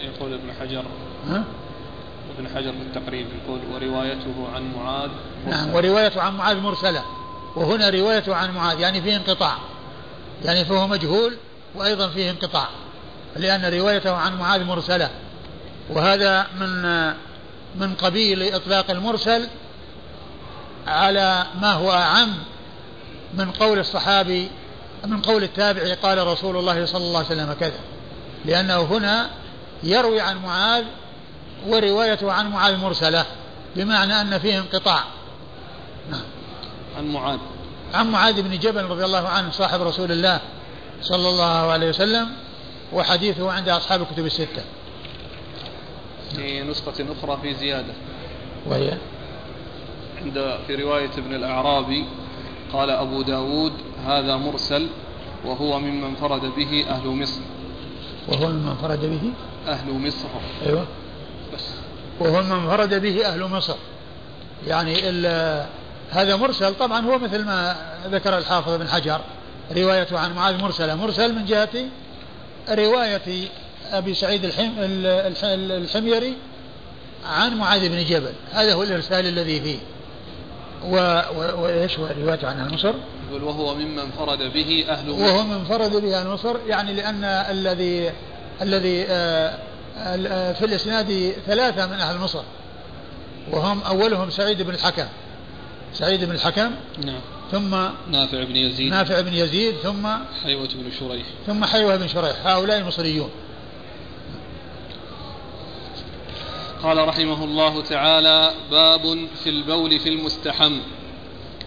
يقول 0.00 0.32
ابن 0.32 0.52
حجر. 0.60 0.84
ها؟ 1.28 1.44
ابن 2.38 2.48
حجر 2.48 2.72
في 2.72 2.98
التقريب 2.98 3.26
يقول 3.42 3.60
وروايته 3.74 4.48
عن 4.54 4.72
معاذ 4.76 5.10
نعم 5.48 5.74
وروايته 5.74 6.22
عن 6.22 6.36
معاذ 6.36 6.56
مرسلة. 6.56 7.02
وهنا 7.56 7.90
روايته 7.90 8.34
عن 8.34 8.54
معاذ 8.54 8.80
يعني 8.80 9.02
فيه 9.02 9.16
انقطاع. 9.16 9.56
يعني 10.44 10.64
فهو 10.64 10.86
مجهول 10.86 11.36
وأيضا 11.74 12.08
فيه 12.08 12.30
انقطاع 12.30 12.68
لأن 13.36 13.64
روايته 13.74 14.12
عن 14.12 14.38
معاذ 14.38 14.64
مرسلة. 14.64 15.10
وهذا 15.90 16.46
من 16.60 16.82
من 17.76 17.94
قبيل 17.94 18.54
إطلاق 18.54 18.90
المرسل 18.90 19.48
على 20.86 21.46
ما 21.60 21.72
هو 21.72 21.92
أعم 21.92 22.34
من 23.34 23.50
قول 23.50 23.78
الصحابي 23.78 24.50
من 25.04 25.22
قول 25.22 25.42
التابعي 25.42 25.94
قال 25.94 26.26
رسول 26.26 26.56
الله 26.56 26.86
صلى 26.86 27.04
الله 27.04 27.18
عليه 27.18 27.28
وسلم 27.28 27.52
كذا. 27.60 27.78
لأنه 28.44 28.82
هنا 28.82 29.30
يروي 29.82 30.20
عن 30.20 30.42
معاذ 30.42 30.84
وروايته 31.66 32.32
عن 32.32 32.50
معاذ 32.50 32.76
مرسلة 32.76 33.24
بمعنى 33.76 34.20
أن 34.20 34.38
فيه 34.38 34.58
انقطاع. 34.58 35.04
نعم. 36.10 36.20
عن 36.98 37.04
معاذ. 37.06 37.38
عن 37.94 38.10
معاذ 38.10 38.42
بن 38.42 38.58
جبل 38.58 38.84
رضي 38.84 39.04
الله 39.04 39.28
عنه 39.28 39.50
صاحب 39.50 39.82
رسول 39.82 40.12
الله 40.12 40.40
صلى 41.02 41.28
الله 41.28 41.72
عليه 41.72 41.88
وسلم 41.88 42.28
وحديثه 42.92 43.52
عند 43.52 43.68
أصحاب 43.68 44.02
الكتب 44.02 44.26
الستة. 44.26 44.62
في 46.36 46.62
نسخة 46.62 47.06
أخرى 47.12 47.38
في 47.42 47.54
زيادة. 47.54 47.92
وهي؟ 48.66 48.98
عند 50.22 50.58
في 50.66 50.74
رواية 50.74 51.10
ابن 51.18 51.34
الأعرابي 51.34 52.04
قال 52.72 52.90
أبو 52.90 53.22
داود 53.22 53.72
هذا 54.06 54.36
مرسل 54.36 54.86
وهو 55.44 55.78
ممن 55.78 56.14
فرد 56.14 56.40
به 56.56 56.86
أهل 56.90 57.06
مصر. 57.06 57.40
وهو 58.28 58.48
ممن 58.48 58.74
فرد 58.74 59.00
به؟ 59.00 59.32
أهل 59.72 59.92
مصر. 59.92 60.28
أيوة. 60.66 60.86
بس. 61.54 61.70
وهو 62.20 62.42
من 62.42 62.52
انفرد 62.52 63.02
به 63.02 63.26
أهل 63.26 63.44
مصر. 63.44 63.76
يعني 64.66 65.10
هذا 66.10 66.36
مرسل 66.36 66.74
طبعا 66.74 67.00
هو 67.00 67.18
مثل 67.18 67.44
ما 67.44 67.76
ذكر 68.06 68.38
الحافظ 68.38 68.74
بن 68.74 68.88
حجر 68.88 69.20
روايته 69.76 70.18
عن 70.18 70.34
معاذ 70.34 70.62
مرسلة. 70.62 70.94
مرسل 70.94 71.34
من 71.34 71.44
جهة 71.44 71.68
رواية 72.68 73.48
أبي 73.92 74.14
سعيد 74.14 74.44
الحم 74.44 74.72
الحميري 75.52 76.34
عن 77.26 77.56
معاذ 77.56 77.88
بن 77.88 78.04
جبل. 78.04 78.32
هذا 78.52 78.74
هو 78.74 78.82
الإرسال 78.82 79.26
الذي 79.26 79.60
فيه. 79.60 79.78
وإيش 80.84 81.98
رواية 81.98 82.46
عن 82.46 82.66
المصر 82.66 82.94
يقول 83.30 83.42
وهو 83.42 83.74
ممن 83.74 83.98
انفرد 83.98 84.52
به 84.52 84.84
أهل 84.88 85.10
مصر 85.10 85.22
وهو 85.22 85.42
من 85.42 85.54
انفرد 85.54 85.96
به 85.96 86.20
أهل 86.20 86.28
مصر 86.28 86.56
يعني 86.66 86.92
لأن 86.92 87.24
الذي 87.24 88.12
الذي 88.62 89.06
آه، 89.08 89.58
آه، 89.98 90.52
في 90.52 90.64
الإسناد 90.64 91.34
ثلاثة 91.46 91.86
من 91.86 91.92
أهل 91.92 92.18
مصر. 92.18 92.42
وهم 93.52 93.82
أولهم 93.82 94.30
سعيد 94.30 94.62
بن 94.62 94.74
الحكم. 94.74 95.06
سعيد 95.94 96.24
بن 96.24 96.30
الحكم. 96.30 96.70
نعم. 97.04 97.20
ثم 97.52 97.70
نافع 98.10 98.44
بن 98.44 98.56
يزيد. 98.56 98.90
نافع 98.90 99.20
بن 99.20 99.34
يزيد 99.34 99.74
ثم 99.82 100.08
حيوة 100.44 100.68
بن 100.74 100.90
شريح. 101.00 101.26
ثم 101.46 101.64
حيوة 101.64 101.96
بن 101.96 102.08
شريح. 102.08 102.46
هؤلاء 102.46 102.78
المصريون. 102.78 103.30
قال 106.82 107.08
رحمه 107.08 107.44
الله 107.44 107.82
تعالى 107.82 108.50
باب 108.70 109.28
في 109.44 109.50
البول 109.50 110.00
في 110.00 110.08
المستحم. 110.08 110.80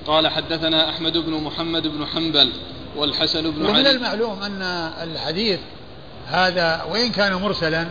قال 0.08 0.28
حدثنا 0.28 0.90
أحمد 0.90 1.18
بن 1.18 1.34
محمد 1.34 1.88
بن 1.88 2.06
حنبل 2.06 2.54
والحسن 2.96 3.52
بن 3.52 3.66
ومن 3.66 3.88
المعلوم 3.88 4.44
أن 4.44 4.62
الحديث 5.04 5.60
هذا 6.28 6.84
وإن 6.92 7.12
كان 7.12 7.34
مرسلا 7.34 7.88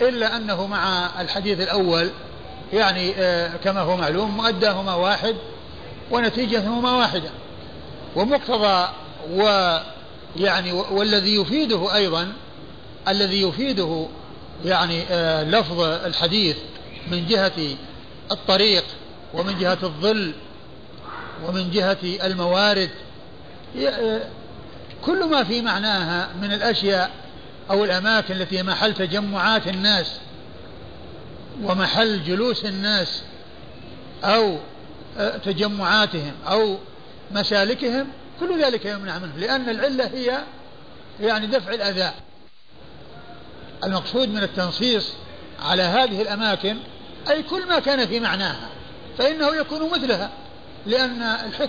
إلا 0.00 0.36
أنه 0.36 0.66
مع 0.66 1.10
الحديث 1.20 1.60
الأول 1.60 2.10
يعني 2.72 3.14
آه، 3.14 3.56
كما 3.56 3.80
هو 3.80 3.96
معلوم 3.96 4.36
مؤداهما 4.36 4.94
واحد 4.94 5.36
ونتيجتهما 6.10 6.96
واحدة. 6.96 7.30
ومقتضى 8.16 8.88
ويعني 9.30 10.72
والذي 10.72 11.34
يفيده 11.34 11.94
أيضا 11.94 12.32
الذي 13.08 13.42
يفيده 13.42 14.06
يعني 14.64 15.02
آه، 15.10 15.44
لفظ 15.44 15.80
الحديث 15.80 16.56
من 17.10 17.26
جهة 17.26 17.76
الطريق 18.30 18.84
ومن 19.34 19.58
جهة 19.58 19.78
الظل 19.82 20.32
ومن 21.44 21.70
جهة 21.70 21.98
الموارد 22.02 22.90
آه، 23.78 24.20
كل 25.04 25.24
ما 25.24 25.44
في 25.44 25.62
معناها 25.62 26.28
من 26.42 26.52
الأشياء 26.52 27.10
أو 27.70 27.84
الأماكن 27.84 28.34
التي 28.34 28.62
محل 28.62 28.94
تجمعات 28.94 29.68
الناس 29.68 30.12
ومحل 31.62 32.24
جلوس 32.24 32.64
الناس 32.64 33.22
أو 34.24 34.58
آه، 35.18 35.36
تجمعاتهم 35.36 36.32
أو 36.48 36.78
مسالكهم 37.30 38.06
كل 38.40 38.62
ذلك 38.62 38.84
يمنع 38.84 39.18
منه 39.18 39.36
لأن 39.36 39.68
العلة 39.68 40.06
هي 40.06 40.38
يعني 41.20 41.46
دفع 41.46 41.74
الأذى. 41.74 42.12
المقصود 43.84 44.28
من 44.28 44.42
التنصيص 44.42 45.12
على 45.62 45.82
هذه 45.82 46.22
الأماكن 46.22 46.76
أي 47.30 47.42
كل 47.42 47.66
ما 47.66 47.78
كان 47.78 48.06
في 48.06 48.20
معناها 48.20 48.68
فإنه 49.18 49.56
يكون 49.56 49.90
مثلها 49.90 50.30
لأن 50.86 51.22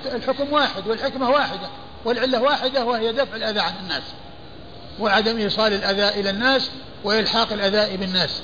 الحكم 0.05 0.53
واحد 0.53 0.88
والحكمة 0.88 1.30
واحدة 1.30 1.70
والعلة 2.05 2.41
واحدة 2.41 2.86
وهي 2.86 3.14
دفع 3.14 3.36
الأذى 3.36 3.60
عن 3.60 3.74
الناس 3.84 4.03
وعدم 4.99 5.38
إيصال 5.38 5.74
الأذى 5.74 6.20
إلى 6.20 6.30
الناس 6.30 6.70
وإلحاق 7.03 7.53
الأذى 7.53 7.97
بالناس. 7.97 8.41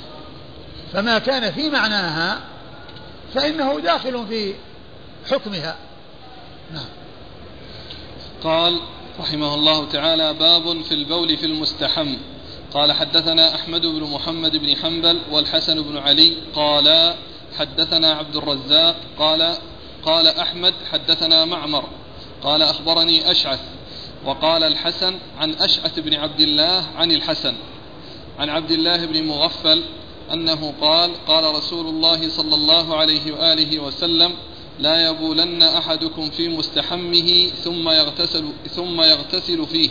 فما 0.92 1.18
كان 1.18 1.52
في 1.52 1.70
معناها 1.70 2.40
فإنه 3.34 3.80
داخل 3.80 4.26
في 4.28 4.54
حكمها. 5.30 5.76
نعم. 6.74 6.84
قال 8.44 8.80
رحمه 9.20 9.54
الله 9.54 9.88
تعالى 9.88 10.34
باب 10.34 10.82
في 10.82 10.94
البول 10.94 11.36
في 11.36 11.46
المستحم. 11.46 12.16
قال 12.74 12.92
حدثنا 12.92 13.54
أحمد 13.54 13.86
بن 13.86 14.02
محمد 14.02 14.56
بن 14.56 14.76
حنبل 14.76 15.20
والحسن 15.30 15.82
بن 15.82 15.96
علي 15.96 16.36
قال 16.54 17.14
حدثنا 17.58 18.12
عبد 18.12 18.36
الرزاق 18.36 18.96
قال 19.18 19.54
قال 20.04 20.26
أحمد 20.26 20.74
حدثنا 20.92 21.44
معمر 21.44 21.84
قال 22.42 22.62
أخبرني 22.62 23.30
أشعث 23.30 23.60
وقال 24.24 24.64
الحسن 24.64 25.18
عن 25.38 25.54
أشعث 25.54 25.98
بن 25.98 26.14
عبد 26.14 26.40
الله 26.40 26.84
عن 26.96 27.12
الحسن 27.12 27.54
عن 28.38 28.48
عبد 28.50 28.70
الله 28.70 29.06
بن 29.06 29.24
مغفل 29.24 29.82
أنه 30.32 30.74
قال 30.80 31.10
قال 31.26 31.54
رسول 31.54 31.86
الله 31.86 32.28
صلى 32.28 32.54
الله 32.54 32.96
عليه 32.96 33.32
وآله 33.32 33.78
وسلم 33.78 34.32
لا 34.78 35.08
يبولن 35.10 35.62
أحدكم 35.62 36.30
في 36.30 36.48
مستحمه 36.48 37.48
ثم 37.64 37.88
يغتسل 37.88 38.52
ثم 38.70 39.00
يغتسل 39.00 39.66
فيه 39.66 39.90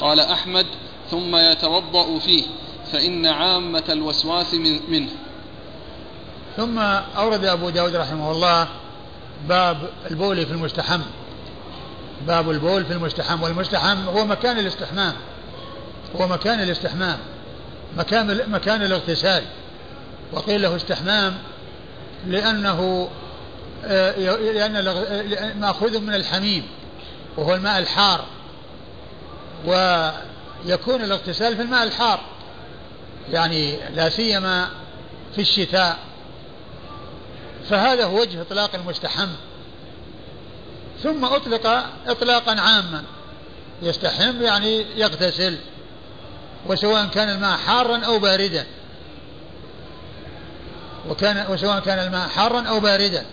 قال 0.00 0.20
أحمد 0.20 0.66
ثم 1.10 1.36
يتوضأ 1.36 2.18
فيه 2.18 2.44
فإن 2.92 3.26
عامة 3.26 3.84
الوسواس 3.88 4.54
من 4.54 4.80
منه. 4.88 5.10
ثم 6.56 6.78
أورد 7.18 7.44
أبو 7.44 7.70
داود 7.70 7.96
رحمه 7.96 8.32
الله 8.32 8.68
باب 9.48 9.90
البول 10.10 10.46
في 10.46 10.52
المستحم. 10.52 11.00
باب 12.26 12.50
البول 12.50 12.84
في 12.84 12.92
المستحم 12.92 13.42
والمستحم 13.42 14.08
هو 14.08 14.26
مكان 14.26 14.58
الاستحمام. 14.58 15.14
هو 16.16 16.28
مكان 16.28 16.62
الاستحمام. 16.62 17.18
مكان 17.96 18.50
مكان 18.50 18.82
الاغتسال. 18.82 19.42
وقيل 20.32 20.62
له 20.62 20.76
استحمام 20.76 21.38
لأنه 22.26 23.08
آه، 23.84 24.18
لأن 24.18 25.60
مأخوذ 25.60 26.00
من 26.00 26.14
الحميم 26.14 26.62
وهو 27.36 27.54
الماء 27.54 27.78
الحار. 27.78 28.24
ويكون 30.66 31.04
الاغتسال 31.04 31.56
في 31.56 31.62
الماء 31.62 31.82
الحار. 31.82 32.20
يعني 33.32 33.76
لا 33.94 34.08
سيما 34.08 34.68
في 35.34 35.40
الشتاء. 35.40 35.98
فهذا 37.70 38.04
هو 38.04 38.20
وجه 38.20 38.42
إطلاق 38.42 38.74
المستحم. 38.74 39.28
ثم 41.02 41.24
أطلق 41.24 41.66
اطلاقا 42.06 42.60
عاما. 42.60 43.02
يستحم 43.82 44.42
يعني 44.42 44.86
يغتسل. 44.96 45.58
وسواء 46.66 47.06
كان 47.06 47.28
الماء 47.30 47.56
حارا 47.56 47.98
أو 47.98 48.18
باردا. 48.18 48.66
وكان 51.08 51.46
وسواء 51.52 51.80
كان 51.80 51.98
الماء 51.98 52.28
حارا 52.28 52.62
أو 52.62 52.80
باردا. 52.80 53.26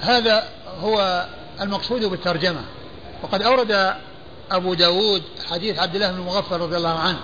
هذا 0.00 0.48
هو 0.80 1.26
المقصود 1.60 2.04
بالترجمة. 2.04 2.64
وقد 3.22 3.42
أورد 3.42 3.96
أبو 4.50 4.74
داود 4.74 5.22
حديث 5.50 5.78
عبد 5.78 5.94
الله 5.94 6.12
بن 6.12 6.18
المغفر 6.18 6.60
رضي 6.60 6.76
الله 6.76 6.98
عنه 6.98 7.18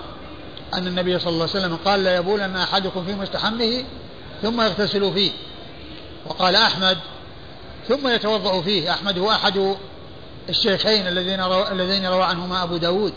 أن 0.75 0.87
النبي 0.87 1.18
صلى 1.18 1.29
الله 1.29 1.49
عليه 1.55 1.59
وسلم 1.59 1.77
قال 1.85 2.05
لا 2.05 2.16
يبولن 2.16 2.57
أحدكم 2.57 3.05
في 3.05 3.14
مستحمه 3.14 3.85
ثم 4.43 4.61
يغتسل 4.61 5.12
فيه. 5.12 5.31
وقال 6.27 6.57
أحمد 6.57 6.99
ثم 7.89 8.09
يتوضأ 8.09 8.62
فيه. 8.62 8.91
أحمد 8.91 9.18
هو 9.18 9.31
أحد 9.31 9.77
الشيخين 10.49 11.07
الذين 11.07 11.41
رو... 11.41 11.68
الذين 11.73 12.07
روى 12.07 12.23
عنهما 12.23 12.62
أبو 12.62 12.77
داود 12.77 13.12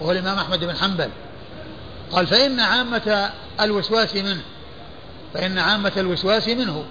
وهو 0.00 0.12
الإمام 0.12 0.38
أحمد 0.38 0.64
بن 0.64 0.76
حنبل. 0.76 1.10
قال 2.12 2.26
فإن 2.26 2.60
عامة 2.60 3.30
الوسواس 3.60 4.16
منه 4.16 4.42
فإن 5.34 5.58
عامة 5.58 5.92
الوسواس 5.96 6.48
منه. 6.48 6.84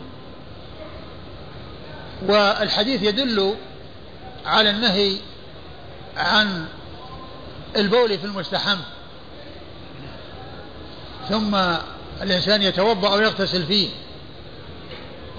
والحديث 2.28 3.03
يدل 3.03 3.55
على 4.45 4.70
النهي 4.70 5.18
عن 6.20 6.65
البول 7.76 8.17
في 8.17 8.26
المستحم. 8.26 8.78
ثم 11.30 11.55
الإنسان 12.22 12.61
يتوضأ 12.61 13.15
ويغتسل 13.15 13.65
فيه. 13.65 13.89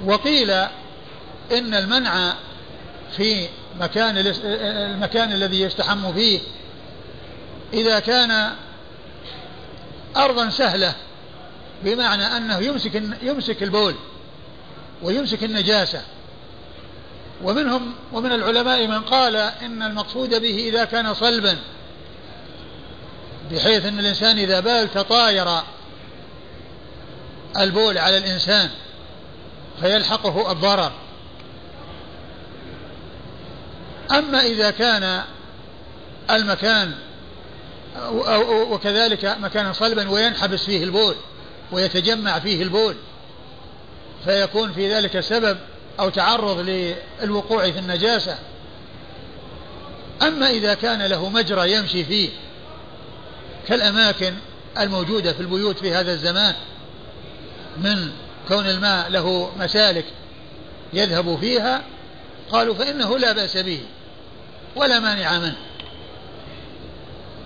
وقيل 0.04 0.50
إن 1.52 1.74
المنع 1.74 2.34
في 3.16 3.48
مكان 3.80 4.18
المكان 4.44 5.32
الذي 5.32 5.60
يستحم 5.60 6.12
فيه 6.12 6.40
إذا 7.72 7.98
كان 7.98 8.52
أرضا 10.16 10.50
سهلة 10.50 10.94
بمعنى 11.84 12.22
أنه 12.22 12.58
يمسك 12.58 13.02
يمسك 13.22 13.62
البول 13.62 13.94
ويمسك 15.02 15.44
النجاسة. 15.44 16.02
ومنهم 17.42 17.94
ومن 18.12 18.32
العلماء 18.32 18.86
من 18.86 19.00
قال 19.00 19.36
إن 19.36 19.82
المقصود 19.82 20.30
به 20.40 20.68
إذا 20.68 20.84
كان 20.84 21.14
صلبا 21.14 21.56
بحيث 23.50 23.86
أن 23.86 23.98
الإنسان 23.98 24.38
إذا 24.38 24.60
بال 24.60 24.92
تطاير 24.94 25.46
البول 27.58 27.98
على 27.98 28.18
الإنسان 28.18 28.70
فيلحقه 29.80 30.52
الضرر. 30.52 30.92
أما 34.10 34.40
إذا 34.40 34.70
كان 34.70 35.22
المكان 36.30 36.94
وكذلك 38.70 39.24
مكانا 39.24 39.72
صلبا 39.72 40.10
وينحبس 40.10 40.64
فيه 40.64 40.84
البول 40.84 41.14
ويتجمع 41.72 42.38
فيه 42.38 42.62
البول 42.62 42.96
فيكون 44.24 44.72
في 44.72 44.94
ذلك 44.94 45.20
سبب 45.20 45.58
أو 46.00 46.08
تعرض 46.08 46.58
للوقوع 47.22 47.70
في 47.70 47.78
النجاسة. 47.78 48.38
أما 50.22 50.50
إذا 50.50 50.74
كان 50.74 51.02
له 51.02 51.28
مجرى 51.28 51.72
يمشي 51.72 52.04
فيه 52.04 52.28
كالأماكن 53.68 54.34
الموجودة 54.78 55.32
في 55.32 55.40
البيوت 55.40 55.78
في 55.78 55.94
هذا 55.94 56.12
الزمان 56.12 56.54
من 57.76 58.10
كون 58.48 58.66
الماء 58.66 59.08
له 59.10 59.50
مسالك 59.58 60.04
يذهب 60.92 61.38
فيها 61.40 61.82
قالوا 62.52 62.74
فإنه 62.74 63.18
لا 63.18 63.32
بأس 63.32 63.56
به 63.56 63.80
ولا 64.76 65.00
مانع 65.00 65.38
منه. 65.38 65.56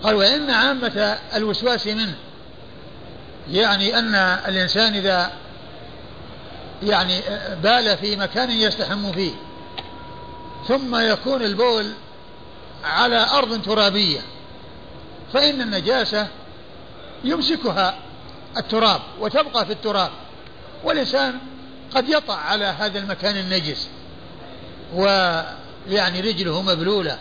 قال 0.03 0.15
وإن 0.15 0.51
عامة 0.51 1.19
الوسواس 1.35 1.87
منه 1.87 2.15
يعني 3.51 3.99
أن 3.99 4.15
الإنسان 4.49 4.95
إذا 4.95 5.33
يعني 6.85 7.21
بال 7.63 7.99
في 7.99 8.17
مكان 8.17 8.51
يستحم 8.51 9.13
فيه. 9.13 9.33
ثم 10.69 10.97
يكون 10.97 11.43
البول 11.43 11.93
على 12.85 13.27
أرض 13.31 13.63
ترابية. 13.63 14.21
فإن 15.33 15.61
النجاسة 15.61 16.29
يمسكها 17.25 17.99
التراب 18.57 19.01
وتبقى 19.21 19.67
في 19.67 19.73
التراب. 19.73 20.11
والإنسان 20.85 21.39
قد 21.95 22.09
يطع 22.09 22.37
على 22.37 22.65
هذا 22.65 22.99
المكان 22.99 23.37
النجس. 23.37 23.89
ويعني 24.95 26.21
رجله 26.21 26.63
مبلولة. 26.63 27.19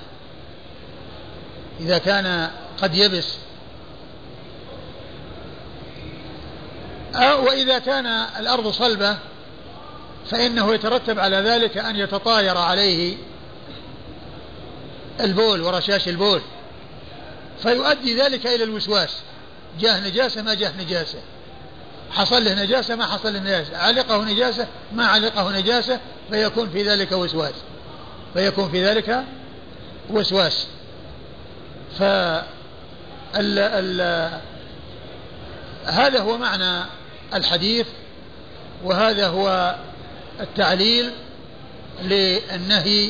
إذا 1.80 1.98
كان 1.98 2.50
قد 2.82 2.96
يبس. 2.96 3.38
وإذا 7.16 7.80
كان 7.80 8.06
الأرض 8.40 8.68
صلبة 8.68 9.18
فإنه 10.32 10.74
يترتب 10.74 11.20
على 11.20 11.38
ذلك 11.38 11.78
أن 11.78 11.96
يتطاير 11.96 12.58
عليه 12.58 13.18
البول 15.20 15.62
ورشاش 15.62 16.08
البول. 16.08 16.42
فيؤدي 17.62 18.22
ذلك 18.22 18.48
إلى 18.48 18.64
الوسواس. 18.64 19.18
جاه 19.80 20.00
نجاسة 20.08 20.42
ما 20.42 20.54
جاه 20.54 20.72
نجاسة. 20.80 21.20
حصل 22.12 22.46
له 22.46 22.64
نجاسة 22.64 22.96
ما 22.96 23.06
حصل 23.06 23.34
له 23.34 23.40
نجاسة. 23.40 23.78
علقه 23.78 24.24
نجاسة 24.24 24.68
ما 24.94 25.06
علقه 25.06 25.60
نجاسة 25.60 26.00
فيكون 26.32 26.70
في 26.70 26.84
ذلك 26.84 27.12
وسواس. 27.12 27.56
فيكون 28.34 28.72
في 28.72 28.86
ذلك 28.86 29.24
وسواس. 30.10 30.68
ف 32.00 32.04
ال 33.36 33.60
ال 33.60 34.42
هذا 35.86 36.20
هو 36.20 36.38
معنى 36.38 36.86
الحديث 37.34 37.88
وهذا 38.84 39.28
هو 39.28 39.76
التعليل 40.40 41.12
للنهي 42.02 43.10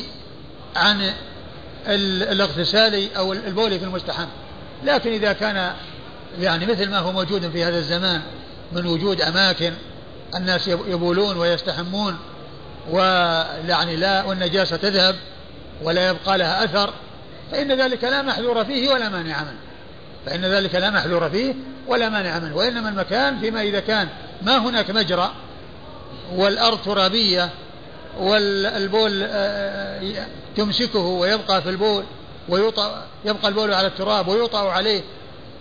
عن 0.76 1.12
الاغتسال 1.86 3.14
أو 3.16 3.32
البول 3.32 3.78
في 3.78 3.84
المستحم. 3.84 4.26
لكن 4.84 5.12
إذا 5.12 5.32
كان 5.32 5.72
يعني 6.40 6.66
مثل 6.66 6.90
ما 6.90 6.98
هو 6.98 7.12
موجود 7.12 7.50
في 7.50 7.64
هذا 7.64 7.78
الزمان 7.78 8.22
من 8.72 8.86
وجود 8.86 9.20
أماكن 9.20 9.72
الناس 10.36 10.68
يبولون 10.68 11.36
ويستحمون 11.36 12.18
ويعني 12.90 13.96
لا 13.96 14.24
والنجاسة 14.24 14.76
تذهب 14.76 15.16
ولا 15.82 16.08
يبقى 16.08 16.38
لها 16.38 16.64
أثر 16.64 16.92
فإن 17.52 17.72
ذلك 17.72 18.04
لا 18.04 18.22
محذور 18.22 18.64
فيه 18.64 18.88
ولا 18.88 19.08
مانع 19.08 19.40
منه. 19.40 19.58
فإن 20.26 20.44
ذلك 20.44 20.74
لا 20.74 20.90
محذور 20.90 21.30
فيه 21.30 21.54
ولا 21.86 22.08
مانع 22.08 22.38
منه 22.38 22.56
وإنما 22.56 22.88
المكان 22.88 23.40
فيما 23.40 23.62
إذا 23.62 23.80
كان 23.80 24.08
ما 24.42 24.56
هناك 24.58 24.90
مجرى 24.90 25.32
والأرض 26.32 26.82
ترابية 26.82 27.50
والبول 28.18 29.22
آه، 29.22 30.00
آه، 30.00 30.26
تمسكه 30.56 30.98
ويبقى 30.98 31.62
في 31.62 31.68
البول 31.70 32.04
ويوطأ 32.48 33.06
يبقى 33.24 33.48
البول 33.48 33.74
على 33.74 33.86
التراب 33.86 34.28
ويوطأ 34.28 34.70
عليه 34.70 35.02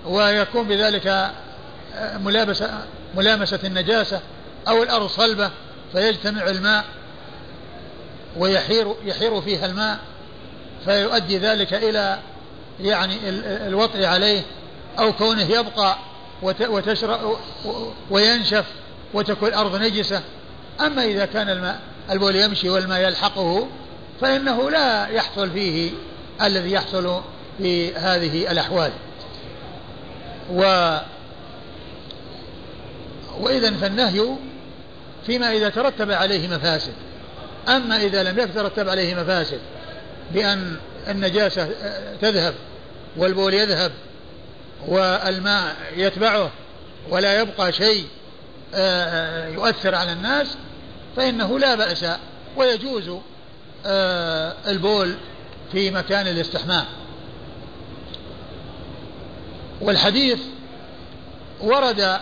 ويكون 0.05 0.67
بذلك 0.67 1.07
آه، 1.07 2.17
ملابسة 2.17 2.85
ملامسة 3.15 3.59
النجاسة 3.63 4.21
أو 4.67 4.83
الأرض 4.83 5.07
صلبة 5.07 5.51
فيجتمع 5.91 6.49
الماء 6.49 6.85
ويحير 8.37 8.95
يحير 9.05 9.41
فيها 9.41 9.65
الماء 9.65 9.99
فيؤدي 10.85 11.37
ذلك 11.37 11.73
إلى 11.73 12.19
يعني 12.79 13.15
الوطء 13.67 14.05
عليه 14.05 14.41
أو 14.99 15.13
كونه 15.13 15.43
يبقى 15.43 15.97
وتشرب 16.43 17.37
وينشف 18.09 18.65
وتكون 19.13 19.49
الأرض 19.49 19.75
نجسة. 19.75 20.21
أما 20.81 21.03
إذا 21.03 21.25
كان 21.25 21.49
الماء 21.49 21.79
البول 22.11 22.35
يمشي 22.35 22.69
والماء 22.69 23.07
يلحقه 23.07 23.67
فإنه 24.21 24.69
لا 24.69 25.07
يحصل 25.07 25.51
فيه 25.51 25.91
الذي 26.41 26.71
يحصل 26.71 27.21
في 27.57 27.95
هذه 27.95 28.51
الأحوال. 28.51 28.91
و 30.51 30.97
وإذا 33.39 33.71
فالنهي 33.71 34.35
فيما 35.25 35.51
إذا 35.51 35.69
ترتب 35.69 36.11
عليه 36.11 36.47
مفاسد. 36.47 36.93
أما 37.67 37.97
إذا 37.97 38.23
لم 38.23 38.39
يترتب 38.39 38.89
عليه 38.89 39.15
مفاسد 39.15 39.59
بأن 40.31 40.77
النجاسة 41.07 41.69
تذهب 42.21 42.53
والبول 43.17 43.53
يذهب 43.53 43.91
والماء 44.87 45.75
يتبعه 45.95 46.51
ولا 47.09 47.41
يبقى 47.41 47.73
شيء 47.73 48.05
يؤثر 49.53 49.95
على 49.95 50.13
الناس 50.13 50.47
فإنه 51.15 51.59
لا 51.59 51.75
بأس 51.75 52.05
ويجوز 52.57 53.11
آه، 53.85 54.53
البول 54.67 55.15
في 55.71 55.91
مكان 55.91 56.27
الاستحمام. 56.27 56.85
والحديث 59.81 60.39
ورد 61.61 62.19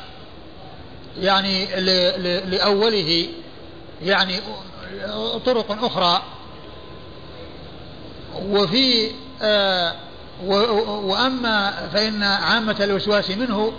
يعني 1.19 1.65
لأوله 2.45 3.27
يعني 4.01 4.39
طرق 5.45 5.83
أخرى 5.85 6.23
وفي 8.35 9.11
آه 9.41 9.93
وأما 10.45 11.89
فإن 11.93 12.23
عامة 12.23 12.75
الوسواس 12.83 13.29
منه 13.29 13.73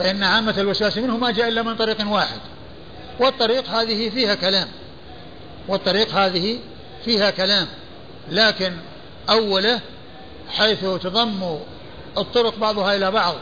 فإن 0.00 0.22
عامة 0.22 0.54
الوسواس 0.60 0.98
منه 0.98 1.16
ما 1.16 1.30
جاء 1.30 1.48
إلا 1.48 1.62
من 1.62 1.76
طريق 1.76 2.08
واحد. 2.08 2.40
والطريق 3.20 3.68
هذه 3.68 4.10
فيها 4.10 4.34
كلام. 4.34 4.68
والطريق 5.68 6.14
هذه 6.14 6.58
فيها 7.04 7.30
كلام. 7.30 7.66
لكن 8.30 8.72
أوله 9.30 9.80
حيث 10.48 10.80
تضم 10.80 11.58
الطرق 12.18 12.58
بعضها 12.58 12.96
إلى 12.96 13.10
بعض 13.10 13.34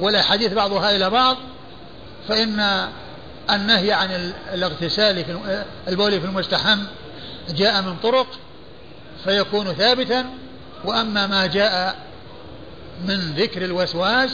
والأحاديث 0.00 0.52
بعضها 0.52 0.96
إلى 0.96 1.10
بعض 1.10 1.36
فإن 2.28 2.88
النهي 3.50 3.92
عن 3.92 4.32
الاغتسال 4.52 5.24
في 5.24 5.64
البول 5.88 6.20
في 6.20 6.26
المستحم 6.26 6.78
جاء 7.50 7.82
من 7.82 7.96
طرق 8.02 8.26
فيكون 9.24 9.72
ثابتا 9.72 10.24
وأما 10.84 11.26
ما 11.26 11.46
جاء 11.46 11.96
من 13.06 13.34
ذكر 13.36 13.64
الوسواس 13.64 14.30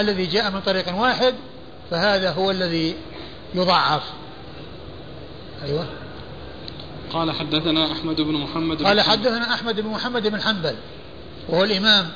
الذي 0.00 0.26
جاء 0.26 0.50
من 0.50 0.60
طريق 0.60 0.94
واحد 0.96 1.34
فهذا 1.90 2.30
هو 2.30 2.50
الذي 2.50 2.96
يضعف 3.54 4.02
أيوة. 5.64 5.86
قال 7.12 7.32
حدثنا 7.32 7.92
أحمد 7.92 8.20
بن 8.20 8.32
محمد 8.32 8.82
قال 8.82 9.00
حدثنا 9.00 9.54
أحمد 9.54 9.80
بن 9.80 9.88
محمد 9.88 10.26
بن 10.26 10.42
حنبل 10.42 10.76
وهو 11.48 11.64
الإمام 11.64 12.08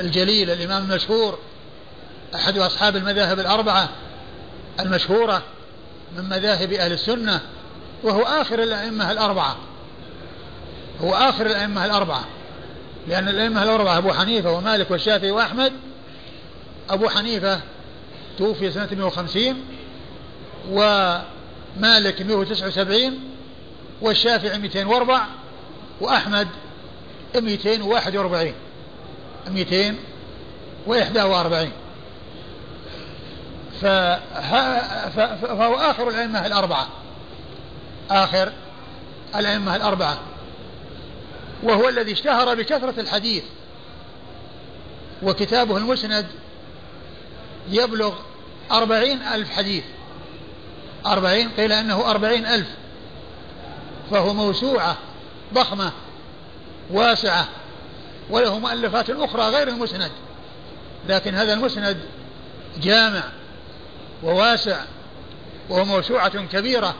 الجليل 0.00 0.50
الإمام 0.50 0.90
المشهور 0.90 1.38
أحد 2.34 2.58
أصحاب 2.58 2.96
المذاهب 2.96 3.40
الأربعة 3.40 3.88
المشهورة 4.80 5.42
من 6.16 6.28
مذاهب 6.28 6.72
أهل 6.72 6.92
السنة 6.92 7.40
وهو 8.02 8.22
آخر 8.22 8.62
الأئمة 8.62 9.10
الأربعة. 9.10 9.56
هو 11.00 11.14
آخر 11.14 11.46
الأئمة 11.46 11.84
الأربعة 11.84 12.24
لأن 13.08 13.28
الأئمة 13.28 13.62
الأربعة 13.62 13.98
أبو 13.98 14.12
حنيفة 14.12 14.52
ومالك 14.52 14.90
والشافعي 14.90 15.30
وأحمد 15.30 15.72
أبو 16.92 17.08
حنيفة 17.08 17.60
توفي 18.38 18.70
سنة 18.70 18.88
150 18.92 19.64
ومالك 20.70 22.22
179 22.22 23.18
والشافعي 24.00 24.58
204 24.58 25.26
وأحمد 26.00 26.48
241 27.34 28.54
241 29.50 31.72
فهو 33.80 35.76
آخر 35.76 36.08
الأئمة 36.08 36.46
الأربعة. 36.46 36.88
آخر 38.10 38.52
الأئمة 39.36 39.76
الأربعة. 39.76 40.18
وهو 41.62 41.88
الذي 41.88 42.12
اشتهر 42.12 42.54
بكثرة 42.54 43.00
الحديث 43.00 43.44
وكتابه 45.22 45.76
المسند 45.76 46.26
يبلغ 47.68 48.14
أربعين 48.72 49.22
ألف 49.22 49.50
حديث. 49.50 49.84
أربعين 51.06 51.48
قيل 51.48 51.72
أنه 51.72 52.10
أربعين 52.10 52.46
ألف. 52.46 52.68
فهو 54.10 54.34
موسوعة 54.34 54.96
ضخمة 55.54 55.92
واسعة 56.90 57.48
وله 58.30 58.58
مؤلفات 58.58 59.10
أخرى 59.10 59.42
غير 59.42 59.68
المسند. 59.68 60.10
لكن 61.08 61.34
هذا 61.34 61.54
المسند 61.54 61.96
جامع 62.82 63.22
وواسع 64.22 64.80
وهو 65.68 65.84
موسوعة 65.84 66.46
كبيرة 66.46 66.94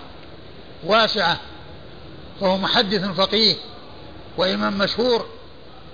واسعة 0.84 1.40
فهو 2.40 2.56
محدث 2.56 3.04
فقيه 3.04 3.56
وإمام 4.36 4.78
مشهور 4.78 5.26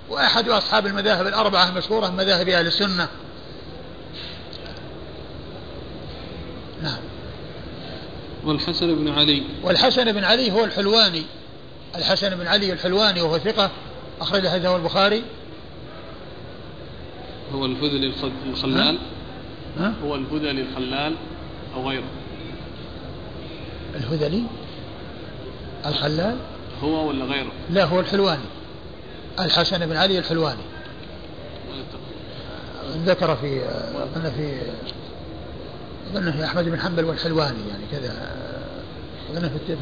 وأحد 0.09 0.49
أصحاب 0.49 0.87
المذاهب 0.87 1.27
الأربعة 1.27 1.69
المشهورة 1.69 2.09
من 2.09 2.17
مذاهب 2.17 2.49
أهل 2.49 2.67
السنة. 2.67 3.09
نعم. 6.83 6.99
والحسن 8.45 8.95
بن 8.95 9.09
علي. 9.09 9.43
والحسن 9.63 10.13
بن 10.13 10.25
علي 10.25 10.53
هو 10.53 10.65
الحلواني. 10.65 11.23
الحسن 11.97 12.35
بن 12.35 12.47
علي 12.47 12.73
الحلواني 12.73 13.21
وهو 13.21 13.39
ثقة. 13.39 13.71
أخرج 14.21 14.49
حديثه 14.49 14.77
البخاري. 14.77 15.23
هو 17.55 17.67
الهذلي 17.67 18.13
الخلال. 18.47 18.99
ها؟ 19.79 19.95
هو 20.05 20.15
الهذلي 20.15 20.63
الخلال 20.63 21.15
أو 21.75 21.89
غيره. 21.89 22.09
الهذلي 23.95 24.43
الخلال؟ 25.87 26.37
هو 26.83 27.09
ولا 27.09 27.25
غيره؟ 27.25 27.53
لا 27.71 27.85
هو 27.85 28.01
الحلواني. 28.01 28.45
الحسن 29.41 29.87
بن 29.87 29.97
علي 29.97 30.19
الحلواني. 30.19 30.63
ذكر 33.05 33.37
في 33.37 33.61
في 34.37 34.61
أظن 36.13 36.33
في 36.33 36.45
أحمد 36.45 36.65
بن 36.65 36.81
حنبل 36.81 37.05
والحلواني 37.05 37.69
يعني 37.69 37.85
كذا. 37.93 38.13
أظن 39.31 39.49
في 39.49 39.77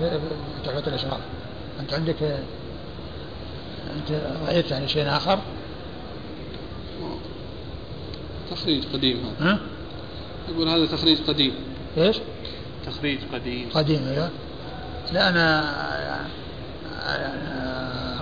تحفة 0.65 0.87
الأشراف 0.87 1.21
أنت 1.81 1.95
عندك 1.95 2.23
أنت 3.97 4.21
رأيت 4.47 4.71
يعني 4.71 4.89
شيء 4.89 5.09
آخر؟ 5.09 5.39
تخريج 8.51 8.85
قديم 8.93 9.17
هذا. 9.41 9.51
ها؟ 9.51 9.59
يقول 10.49 10.69
هذا 10.69 10.87
تخريج 10.87 11.19
قديم. 11.27 11.55
إيش؟ 11.99 12.17
تخريج 12.87 13.19
قديم. 13.33 13.69
قديم 13.75 14.09
أيوه 14.09 14.31
لا 15.13 15.29
أنا 15.29 15.65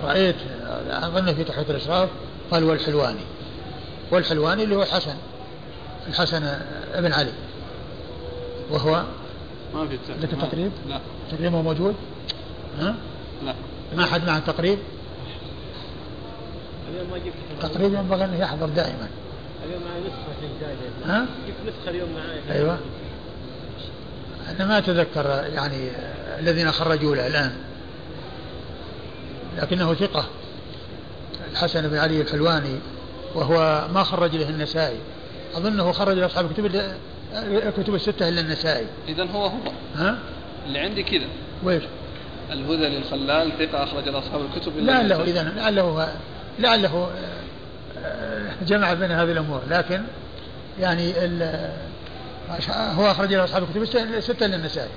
رأيت 0.03 0.35
أظن 0.89 1.33
في 1.33 1.43
تحفة 1.43 1.71
الأشراف 1.71 2.09
قال 2.51 2.63
والحلواني. 2.63 3.23
والحلواني 4.11 4.63
اللي 4.63 4.75
هو 4.75 4.83
الحسن 4.83 5.15
الحسن 6.07 6.43
ابن 6.93 7.13
علي. 7.13 7.31
وهو 8.71 9.03
ما 9.73 9.87
في 9.87 9.97
لك 10.21 10.31
تقريب؟ 10.31 10.71
لا. 10.89 10.99
تقريب 11.31 11.53
هو 11.53 11.61
موجود؟ 11.61 11.95
ها؟ 12.79 12.95
لا. 13.45 13.55
ما 13.95 14.05
حد 14.05 14.25
معه 14.27 14.39
تقريب؟ 14.39 14.79
تقريب 17.61 17.93
ينبغي 17.93 18.25
أنه 18.25 18.37
يحضر 18.39 18.69
دائما. 18.69 19.07
اليوم 19.65 19.81
معي 19.81 19.99
نسخة 19.99 21.13
ها؟ 21.13 21.25
جبت 21.47 21.75
نسخة 21.75 21.89
اليوم 21.89 22.09
معي 22.09 22.57
أيوه. 22.57 22.77
أنا 24.49 24.65
ما 24.65 24.77
أتذكر 24.77 25.25
يعني 25.55 25.89
الذين 26.39 26.71
خرجوا 26.71 27.15
له 27.15 27.27
الآن. 27.27 27.55
لكنه 29.57 29.93
ثقة. 29.93 30.25
الحسن 31.51 31.87
بن 31.87 31.97
علي 31.97 32.21
الحلواني 32.21 32.79
وهو 33.35 33.87
ما 33.93 34.03
خرج 34.03 34.35
له 34.35 34.49
النسائي. 34.49 34.99
أظنه 35.55 35.91
خرج 35.91 36.17
لأصحاب 36.17 36.45
الكتب 36.45 36.65
الكتب 37.43 37.95
الستة 37.95 38.29
إلا 38.29 38.41
النسائي. 38.41 38.87
إذا 39.07 39.23
هو 39.23 39.45
هو. 39.45 39.71
ها؟ 39.95 40.17
اللي 40.67 40.79
عندي 40.79 41.03
كذا. 41.03 41.27
ويش؟ 41.63 41.83
الهذلي 42.51 42.97
الخلال 42.97 43.51
ثقة 43.59 43.83
أخرج 43.83 44.07
أصحاب 44.07 44.41
الكتب 44.41 44.77
إلا 44.77 44.91
لعله 44.91 45.23
إذا 45.23 45.43
لعله 45.43 46.15
لعله 46.59 47.09
آه، 48.05 48.51
جمع 48.67 48.93
بين 48.93 49.11
هذه 49.11 49.31
الأمور. 49.31 49.61
لكن 49.69 50.01
يعني 50.79 51.13
هو 52.69 53.11
أخرج 53.11 53.33
له 53.33 53.43
أصحاب 53.43 53.63
الكتب 53.63 53.81
الستة 54.17 54.45
إلا 54.45 54.55
النسائي. 54.55 54.89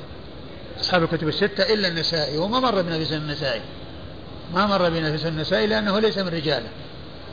أصحاب 0.81 1.03
الكتب 1.03 1.29
الستة 1.29 1.75
إلا 1.75 1.89
النسائي 1.89 2.39
وما 2.39 2.61
مر 2.61 2.83
بنا 2.83 2.99
في 2.99 3.05
سن 3.05 3.17
النسائي. 3.17 3.61
ما 4.55 4.67
مر 4.67 4.91
بنا 4.91 5.11
في 5.11 5.19
سن 5.19 5.29
النسائي 5.29 5.67
لأنه 5.67 6.01
ليس 6.01 6.19
من 6.19 6.29
رجاله. 6.29 6.69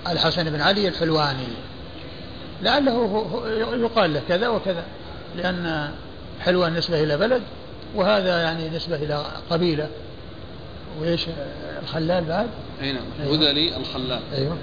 الحسن 0.07 0.43
بن 0.43 0.61
علي 0.61 0.87
الحلواني. 0.87 1.47
لعله 2.61 3.25
يقال 3.83 4.13
له 4.13 4.21
كذا 4.29 4.47
وكذا 4.47 4.83
لأن 5.35 5.91
حلوان 6.41 6.73
نسبة 6.73 7.03
إلى 7.03 7.17
بلد 7.17 7.41
وهذا 7.95 8.41
يعني 8.41 8.69
نسبة 8.69 8.95
إلى 8.95 9.25
قبيلة. 9.49 9.89
وإيش؟ 10.99 11.25
الخلال 11.83 12.23
بعد؟ 12.23 12.47
أي 12.81 12.91
نعم. 12.91 13.03
أيوة. 13.19 13.35
هذلي 13.35 13.77
الخلال. 13.77 14.21
أيوه. 14.33 14.57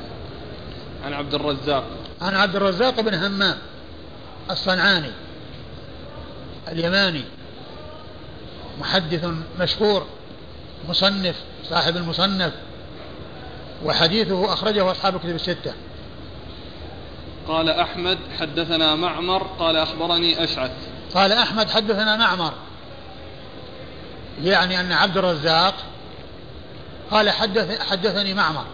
عن 1.05 1.13
عبد 1.13 1.35
الرزاق. 1.35 1.85
عن 2.21 2.35
عبد 2.35 2.57
الرزاق 2.57 3.01
بن 3.01 3.15
همام 3.15 3.57
الصنعاني 4.51 5.11
اليماني 6.69 7.25
محدث 8.81 9.27
مشهور 9.61 10.07
مصنف 10.89 11.37
صاحب 11.69 11.97
المصنف 11.97 12.53
وحديثه 13.85 14.53
أخرجه 14.53 14.91
أصحاب 14.91 15.15
الكتب 15.15 15.35
الستة. 15.35 15.73
قال 17.49 17.69
أحمد 17.69 18.19
حدثنا 18.41 18.95
معمر 18.95 19.43
قال 19.59 19.77
أخبرني 19.77 20.45
أشعث. 20.45 20.71
قال 21.15 21.33
أحمد 21.33 21.71
حدثنا 21.71 22.17
معمر. 22.17 22.53
يعني 24.43 24.81
أن 24.81 24.93
عبد 24.93 25.17
الرزاق 25.17 25.75
قال 27.11 27.31
حدث 27.31 27.81
حدثني 27.91 28.35
معمر. 28.35 28.65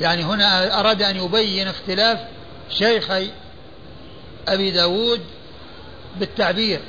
يعني 0.00 0.22
هنا 0.22 0.80
أراد 0.80 1.02
أن 1.02 1.16
يبين 1.16 1.68
اختلاف 1.68 2.18
شيخي 2.70 3.30
أبي 4.48 4.70
داود 4.70 5.20
بالتعبير 6.16 6.80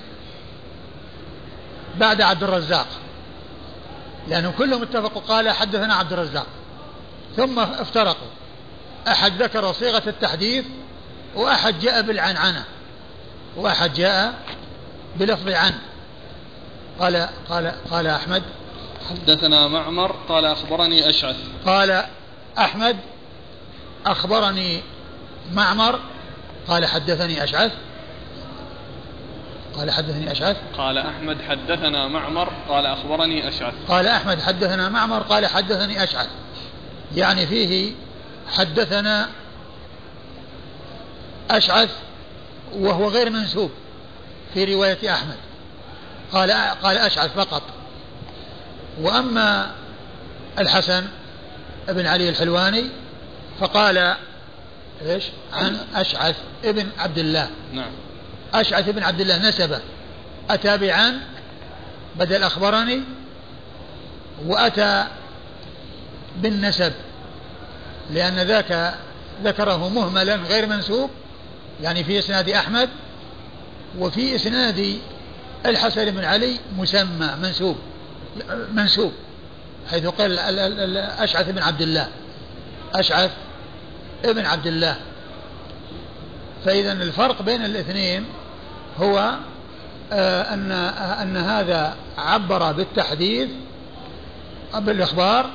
بعد 1.98 2.22
عبد 2.22 2.44
الرزاق. 2.44 2.88
لأنهم 4.28 4.52
كلهم 4.52 4.82
اتفقوا 4.82 5.22
قال 5.22 5.50
حدثنا 5.50 5.94
عبد 5.94 6.14
الرزاق. 6.14 6.48
ثم 7.36 7.60
افترقوا. 7.60 8.28
أحد 9.08 9.42
ذكر 9.42 9.74
صيغة 9.74 10.04
التحديث 10.08 10.66
وأحد 11.36 11.80
جاء 11.80 12.02
بالعنعنة 12.02 12.64
وأحد 13.56 13.94
جاء 13.94 14.34
بلفظ 15.16 15.50
عن 15.50 15.74
قال 17.00 17.30
قال 17.50 17.72
قال 17.92 18.08
أحمد. 18.08 18.44
حدثنا 19.10 19.68
معمر 19.68 20.16
قال 20.30 20.46
أخبرني 20.46 21.10
أشعث. 21.10 21.36
قال 21.66 22.04
أحمد 22.58 22.98
أخبرني 24.06 24.82
معمر. 25.54 26.00
قال 26.68 26.86
حدثني 26.86 27.44
أشعث. 27.44 27.72
قال 29.78 29.92
حدثني 29.92 30.32
أشعث. 30.32 30.58
قال 30.78 30.98
أحمد 30.98 31.42
حدثنا 31.42 32.08
معمر 32.08 32.52
قال 32.70 32.86
أخبرني 32.86 33.48
أشعث. 33.48 33.74
قال 33.88 34.08
أحمد 34.08 34.42
حدثنا 34.42 34.90
معمر 34.90 35.20
قال 35.20 35.46
حدثني 35.46 36.04
أشعث. 36.04 36.30
يعني 37.16 37.48
فيه 37.48 37.94
حدثنا 38.58 39.30
أشعث 41.52 41.90
وهو 42.74 43.10
غير 43.10 43.30
منسوب 43.30 43.72
في 44.54 44.74
رواية 44.74 45.14
أحمد. 45.14 45.38
قال 46.32 46.52
قال 46.84 46.98
أشعث 46.98 47.34
فقط. 47.34 47.64
وأما 49.02 49.72
الحسن 50.60 51.06
بن 51.88 52.06
علي 52.06 52.30
الحلواني 52.30 52.84
فقال 53.60 54.16
إيش؟ 55.02 55.24
عن 55.54 55.78
أشعث 55.96 56.36
ابن 56.64 56.90
عبد 56.98 57.18
الله. 57.18 57.50
نعم. 57.74 57.92
أشعث 58.54 58.90
بن 58.90 59.04
عبد 59.04 59.22
الله 59.22 59.50
نسبه 59.50 59.80
أتى 60.50 60.78
بعن 60.78 61.20
بدل 62.16 62.44
أخبرني 62.44 63.04
وأتى 64.46 65.08
بالنسب 66.38 66.94
لأن 68.12 68.36
ذاك 68.36 68.94
ذكره 69.44 69.90
مهملا 69.90 70.36
غير 70.36 70.66
منسوب 70.66 71.10
يعني 71.84 72.04
في 72.04 72.20
إسناد 72.20 72.50
أحمد 72.50 72.90
وفي 74.00 74.36
إسناد 74.36 74.98
الحسن 75.66 76.12
بن 76.12 76.26
علي 76.26 76.60
مسمى 76.78 77.30
منسوب 77.42 77.76
منسوب 78.74 79.12
حيث 79.92 80.06
قال 80.06 80.40
أشعث 80.98 81.50
بن 81.50 81.62
عبد 81.62 81.82
الله 81.82 82.08
أشعث 82.96 83.32
ابن 84.26 84.46
عبد 84.46 84.68
الله. 84.68 84.96
فإذا 86.66 86.92
الفرق 86.92 87.42
بين 87.42 87.66
الاثنين 87.66 88.26
هو 88.98 89.36
آه، 90.14 90.54
أن 90.54 90.72
أن 91.22 91.38
هذا 91.38 91.96
عبر 92.18 92.72
بالتحديث 92.72 93.50
بالإخبار 94.76 95.50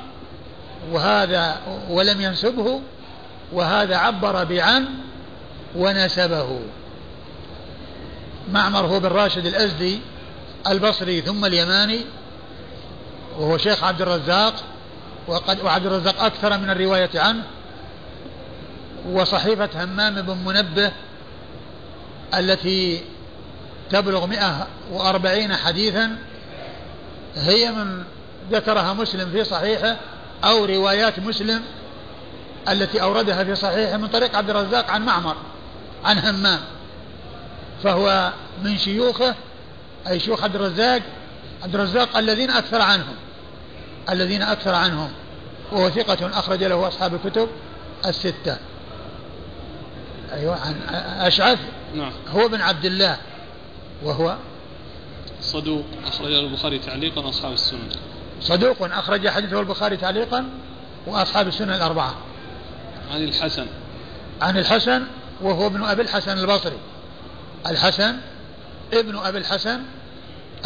وهذا 0.91 1.57
ولم 1.89 2.21
ينسبه 2.21 2.81
وهذا 3.53 3.97
عبر 3.97 4.43
بعن 4.43 4.85
ونسبه. 5.75 6.59
معمر 8.51 8.85
هو 8.85 8.99
بن 8.99 9.07
راشد 9.07 9.45
الأزدي 9.45 9.99
البصري 10.67 11.21
ثم 11.21 11.45
اليماني 11.45 11.99
وهو 13.37 13.57
شيخ 13.57 13.83
عبد 13.83 14.01
الرزاق 14.01 14.53
وقد 15.27 15.61
وعبد 15.61 15.85
الرزاق 15.85 16.23
أكثر 16.23 16.57
من 16.57 16.69
الرواية 16.69 17.09
عنه 17.15 17.43
وصحيفة 19.09 19.83
همام 19.83 20.21
بن 20.21 20.37
منبه 20.45 20.91
التي 22.33 23.01
تبلغ 23.89 24.25
140 24.25 25.55
حديثا 25.55 26.17
هي 27.35 27.71
من 27.71 28.03
ذكرها 28.51 28.93
مسلم 28.93 29.29
في 29.31 29.43
صحيحه 29.43 29.97
أو 30.43 30.65
روايات 30.65 31.19
مسلم 31.19 31.61
التي 32.69 33.01
أوردها 33.01 33.43
في 33.43 33.55
صحيحه 33.55 33.97
من 33.97 34.07
طريق 34.07 34.35
عبد 34.35 34.49
الرزاق 34.49 34.91
عن 34.91 35.05
معمر. 35.05 35.35
عن 36.05 36.17
همام 36.17 36.59
فهو 37.83 38.33
من 38.63 38.77
شيوخه 38.77 39.35
أي 40.07 40.19
شيوخ 40.19 40.43
عبد 40.43 40.55
الرزاق 40.55 41.01
عبد 41.63 41.75
الرزاق 41.75 42.17
الذين 42.17 42.51
أكثر 42.51 42.81
عنهم 42.81 43.15
الذين 44.09 44.41
أكثر 44.41 44.73
عنهم 44.73 45.11
وهو 45.71 45.89
ثقة 45.89 46.39
أخرج 46.39 46.63
له 46.63 46.87
أصحاب 46.87 47.13
الكتب 47.13 47.49
الستة. 48.05 48.57
أيوة 50.31 50.59
عن 50.59 50.75
أشعث 51.19 51.59
نعم. 51.95 52.11
هو 52.27 52.47
بن 52.47 52.61
عبد 52.61 52.85
الله 52.85 53.17
وهو 54.03 54.37
صدوق 55.41 55.85
أخرج 56.07 56.33
البخاري 56.33 56.79
تعليقا 56.79 57.29
أصحاب 57.29 57.53
السنن 57.53 57.89
صدوق 58.41 58.77
أخرج 58.81 59.27
حديثه 59.27 59.59
البخاري 59.59 59.97
تعليقا 59.97 60.49
وأصحاب 61.07 61.47
السنن 61.47 61.73
الأربعة. 61.73 62.15
عن 63.11 63.23
الحسن. 63.23 63.65
عن 64.41 64.57
الحسن 64.57 65.03
وهو 65.41 65.67
ابن 65.67 65.83
أبي 65.83 66.01
الحسن 66.01 66.37
البصري. 66.37 66.77
الحسن 67.67 68.15
ابن 68.93 69.17
أبي 69.17 69.37
الحسن 69.37 69.81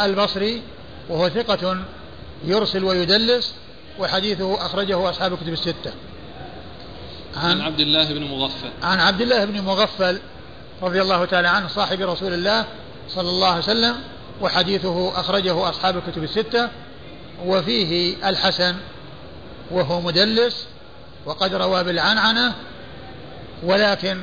البصري 0.00 0.62
وهو 1.08 1.28
ثقة 1.28 1.76
يرسل 2.44 2.84
ويدلس 2.84 3.54
وحديثه 3.98 4.66
أخرجه 4.66 5.10
أصحاب 5.10 5.32
الكتب 5.32 5.52
الستة. 5.52 5.92
عن 7.36 7.60
عبد 7.60 7.80
الله 7.80 8.12
بن 8.12 8.24
مغفل. 8.24 8.70
عن 8.82 9.00
عبد 9.00 9.20
الله 9.20 9.44
بن 9.44 9.60
مغفل 9.60 10.18
رضي 10.82 11.02
الله 11.02 11.24
تعالى 11.24 11.48
عنه 11.48 11.68
صاحب 11.68 12.00
رسول 12.00 12.34
الله 12.34 12.64
صلى 13.08 13.28
الله 13.28 13.48
عليه 13.48 13.58
وسلم 13.58 13.94
وحديثه 14.40 15.20
أخرجه 15.20 15.68
أصحاب 15.68 15.96
الكتب 15.96 16.24
الستة. 16.24 16.68
وفيه 17.44 18.16
الحسن 18.28 18.76
وهو 19.70 20.00
مدلس 20.00 20.66
وقد 21.26 21.54
روى 21.54 21.84
بالعنعنة 21.84 22.54
ولكن 23.62 24.20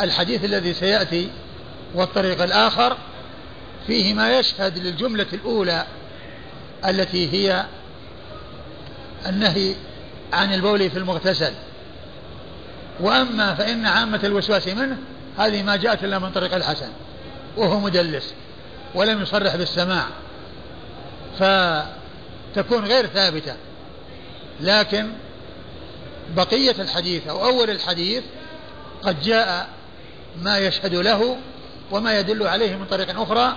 الحديث 0.00 0.44
الذي 0.44 0.74
سيأتي 0.74 1.30
والطريق 1.94 2.42
الآخر 2.42 2.96
فيه 3.86 4.14
ما 4.14 4.38
يشهد 4.38 4.78
للجملة 4.78 5.26
الأولى 5.32 5.86
التي 6.88 7.32
هي 7.32 7.64
النهي 9.26 9.74
عن 10.32 10.54
البول 10.54 10.90
في 10.90 10.98
المغتسل. 10.98 11.52
وأما 13.00 13.54
فإن 13.54 13.86
عامة 13.86 14.20
الوسواس 14.24 14.68
منه 14.68 14.96
هذه 15.38 15.62
ما 15.62 15.76
جاءت 15.76 16.04
إلا 16.04 16.18
من 16.18 16.30
طريق 16.30 16.54
الحسن 16.54 16.88
وهو 17.56 17.80
مدلس 17.80 18.34
ولم 18.94 19.22
يصرح 19.22 19.56
بالسماع 19.56 20.04
فتكون 21.38 22.84
غير 22.84 23.06
ثابتة. 23.06 23.54
لكن 24.60 25.12
بقية 26.36 26.74
الحديث 26.78 27.28
أو 27.28 27.44
أول 27.44 27.70
الحديث 27.70 28.22
قد 29.02 29.22
جاء 29.22 29.68
ما 30.42 30.58
يشهد 30.58 30.94
له 30.94 31.36
وما 31.90 32.18
يدل 32.18 32.46
عليه 32.46 32.76
من 32.76 32.86
طريق 32.86 33.20
أخرى 33.20 33.56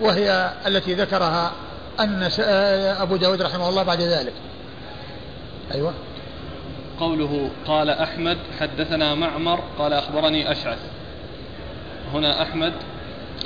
وهي 0.00 0.52
التي 0.66 0.94
ذكرها 0.94 1.52
أن 2.00 2.30
أبو 3.00 3.16
داود 3.16 3.42
رحمه 3.42 3.68
الله 3.68 3.82
بعد 3.82 4.00
ذلك. 4.00 4.32
أيوة. 5.74 5.94
قوله 7.00 7.50
قال 7.66 7.90
أحمد 7.90 8.38
حدثنا 8.60 9.14
معمر 9.14 9.60
قال 9.78 9.92
أخبرني 9.92 10.52
أشعث. 10.52 10.78
هنا 12.12 12.42
أحمد 12.42 12.72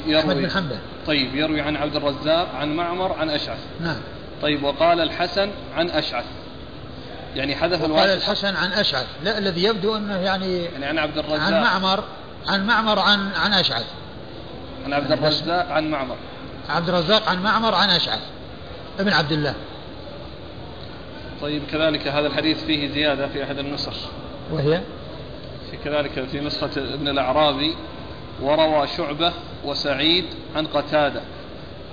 يروي. 0.06 0.20
أحمد 0.20 0.36
بن 0.36 0.50
حنبل. 0.50 0.78
طيب 1.06 1.34
يروي 1.34 1.60
عن 1.60 1.76
عبد 1.76 1.96
الرزاق 1.96 2.48
عن 2.54 2.76
معمر 2.76 3.12
عن 3.12 3.30
أشعث. 3.30 3.58
نعم. 3.80 4.00
طيب 4.42 4.64
وقال 4.64 5.00
الحسن 5.00 5.50
عن 5.76 5.90
أشعث. 5.90 6.24
يعني 7.36 7.56
حذف 7.56 7.82
قال 7.82 7.90
الواسطة 7.90 8.14
الحسن 8.14 8.56
عن 8.56 8.72
أشعث. 8.72 9.06
لا 9.24 9.38
الذي 9.38 9.64
يبدو 9.64 9.96
أنه 9.96 10.16
يعني 10.16 10.64
يعني 10.64 10.86
عن 10.86 10.98
عبد 10.98 11.18
الرزاق. 11.18 11.40
عن 11.40 11.52
معمر. 11.52 12.04
عن 12.48 12.66
معمر 12.66 12.98
عن 12.98 13.32
عن 13.34 13.52
أشعث. 13.52 13.86
عن 14.86 14.92
عبد 14.92 15.12
الرزاق 15.12 15.68
عن 15.70 15.90
معمر. 15.90 16.16
عبد 16.68 16.88
الرزاق 16.88 17.28
عن 17.28 17.42
معمر 17.42 17.74
عن 17.74 17.90
أشعث. 17.90 18.20
ابن 18.98 19.12
عبد 19.12 19.32
الله. 19.32 19.54
طيب 21.40 21.62
كذلك 21.72 22.08
هذا 22.08 22.26
الحديث 22.26 22.64
فيه 22.64 22.92
زيادة 22.92 23.28
في 23.28 23.44
أحد 23.44 23.58
النسخ. 23.58 23.96
وهي؟ 24.52 24.80
في 25.70 25.76
كذلك 25.84 26.24
في 26.24 26.40
نسخة 26.40 26.70
ابن 26.76 27.08
الأعرابي 27.08 27.76
وروى 28.42 28.86
شعبة 28.86 29.32
وسعيد 29.64 30.24
عن 30.56 30.66
قتادة 30.66 31.20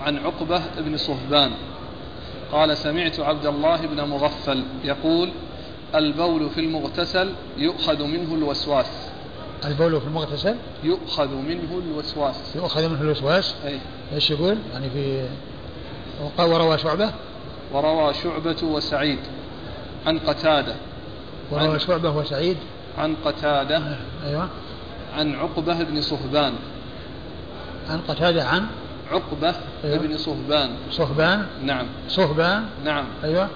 عن 0.01 0.17
عقبة 0.17 0.61
بن 0.77 0.97
صهبان. 0.97 1.51
قال 2.51 2.77
سمعت 2.77 3.19
عبد 3.19 3.45
الله 3.45 3.77
بن 3.77 4.01
مغفل 4.01 4.63
يقول 4.83 5.31
البول 5.95 6.49
في 6.49 6.59
المغتسل 6.59 7.33
يؤخذ 7.57 8.03
منه 8.03 8.35
الوسواس. 8.35 9.10
البول 9.65 10.01
في 10.01 10.07
المغتسل؟ 10.07 10.55
يؤخذ 10.83 11.27
منه 11.35 11.81
الوسواس. 11.87 12.55
يؤخذ 12.55 12.89
منه 12.89 13.01
الوسواس؟ 13.01 13.55
أي. 13.65 13.79
إيش 14.13 14.31
يقول؟ 14.31 14.57
يعني 14.73 14.89
في 14.89 15.27
وروى 16.39 16.77
شعبة؟ 16.77 17.11
وروى 17.73 18.13
شعبة 18.13 18.63
وسعيد 18.63 19.19
عن 20.05 20.19
قتادة. 20.19 20.75
وروى 21.51 21.79
شعبة 21.79 22.17
وسعيد؟ 22.17 22.57
عن 22.97 23.15
قتادة. 23.25 23.81
أيوه. 24.25 24.49
عن 25.17 25.35
عقبة 25.35 25.83
بن 25.83 26.01
صهبان. 26.01 26.53
عن 27.89 28.01
قتادة 28.07 28.43
عن؟ 28.43 28.65
عقبة 29.11 29.55
أيوة. 29.83 29.97
بن 29.97 30.17
صهبان. 30.17 30.69
صهبان؟ 30.91 31.45
نعم. 31.63 31.85
صهبان؟ 32.07 32.65
نعم. 32.85 33.05
أيوه. 33.23 33.47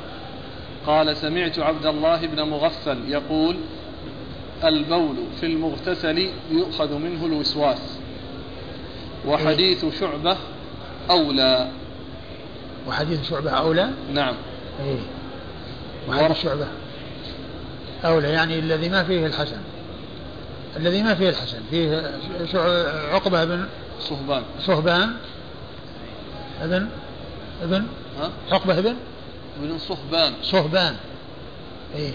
قال 0.88 1.18
سمعت 1.18 1.60
عبد 1.60 1.86
الله 1.86 2.26
بن 2.26 2.42
مغفل 2.42 2.98
يقول 3.10 3.56
البول 4.64 5.16
في 5.40 5.46
المغتسل 5.46 6.30
يؤخذ 6.52 6.94
منه 6.98 7.26
الوسواس 7.26 7.98
وحديث 9.28 9.86
شعبة 10.00 10.38
أولى. 11.10 11.70
وحديث 12.88 13.30
شعبة 13.30 13.52
أولى؟ 13.52 13.90
نعم. 14.14 14.36
ور- 14.88 14.98
وحديث 16.10 16.42
شعبة 16.44 16.68
أولى 18.06 18.30
يعني 18.30 18.60
الذي 18.60 18.90
ما 18.90 19.04
فيه 19.04 19.26
الحسن. 19.26 19.58
الذي 20.78 21.04
ما 21.04 21.16
فيه 21.16 21.30
الحسن 21.30 21.58
فيه 21.70 22.12
عقبة 23.14 23.46
بن 23.46 23.66
صهبان. 24.00 24.44
صهبان؟ 24.60 25.16
ابن؟ 26.62 26.88
ابن؟ 27.64 27.86
ها؟ 28.22 28.32
عقبة 28.52 28.82
بن 28.82 28.96
بن 29.62 29.78
صهبان. 29.78 30.34
صهبان. 30.44 30.96
إيه. 31.96 32.12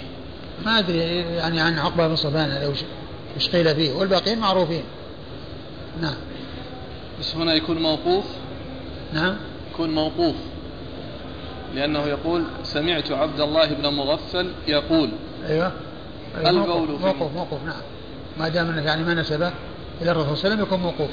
ما 0.65 0.79
أدري 0.79 0.99
يعني 1.19 1.61
عن 1.61 1.79
عقبة 1.79 2.09
بن 2.09 2.17
صهبان 2.17 2.51
هذا 2.51 2.73
وش 3.37 3.49
قيل 3.49 3.75
فيه. 3.75 3.93
والباقيين 3.93 4.39
معروفين. 4.39 4.83
نعم. 6.01 6.15
بس 7.21 7.37
هنا 7.37 7.55
يكون 7.55 7.83
موقوف. 7.83 8.25
نعم. 9.13 9.37
يكون 9.73 9.91
موقوف. 9.91 10.35
لأنه 11.75 12.07
يقول 12.07 12.45
سمعت 12.63 13.13
عبد 13.13 13.41
الله 13.41 13.67
بن 13.67 13.89
مغفل 13.89 14.53
يقول. 14.69 15.11
أيوه. 15.49 15.73
أيوة 16.37 16.51
البول 16.51 16.89
موقوف. 16.89 17.05
موقوف, 17.05 17.33
موقوف 17.33 17.65
نعم. 17.65 17.83
ما 18.39 18.49
دام 18.49 18.69
إنه 18.71 18.83
يعني 18.83 19.05
ما 19.05 19.15
نسبه 19.15 19.53
إلى 20.03 20.11
الرسول 20.11 20.37
صلى 20.37 20.53
الله 20.53 20.55
عليه 20.55 20.55
وسلم 20.55 20.61
يكون 20.63 20.81
موقوف. 20.81 21.11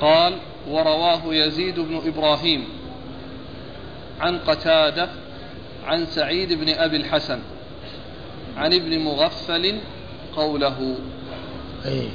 قال 0.00 0.38
ورواه 0.68 1.34
يزيد 1.34 1.80
بن 1.80 2.00
إبراهيم 2.06 2.64
عن 4.20 4.38
قتادة 4.38 5.08
عن 5.86 6.06
سعيد 6.06 6.52
بن 6.52 6.68
أبي 6.68 6.96
الحسن. 6.96 7.38
عن 8.56 8.74
ابن 8.74 8.98
مغفل 8.98 9.80
قوله. 10.36 10.96
إيه. 11.84 12.08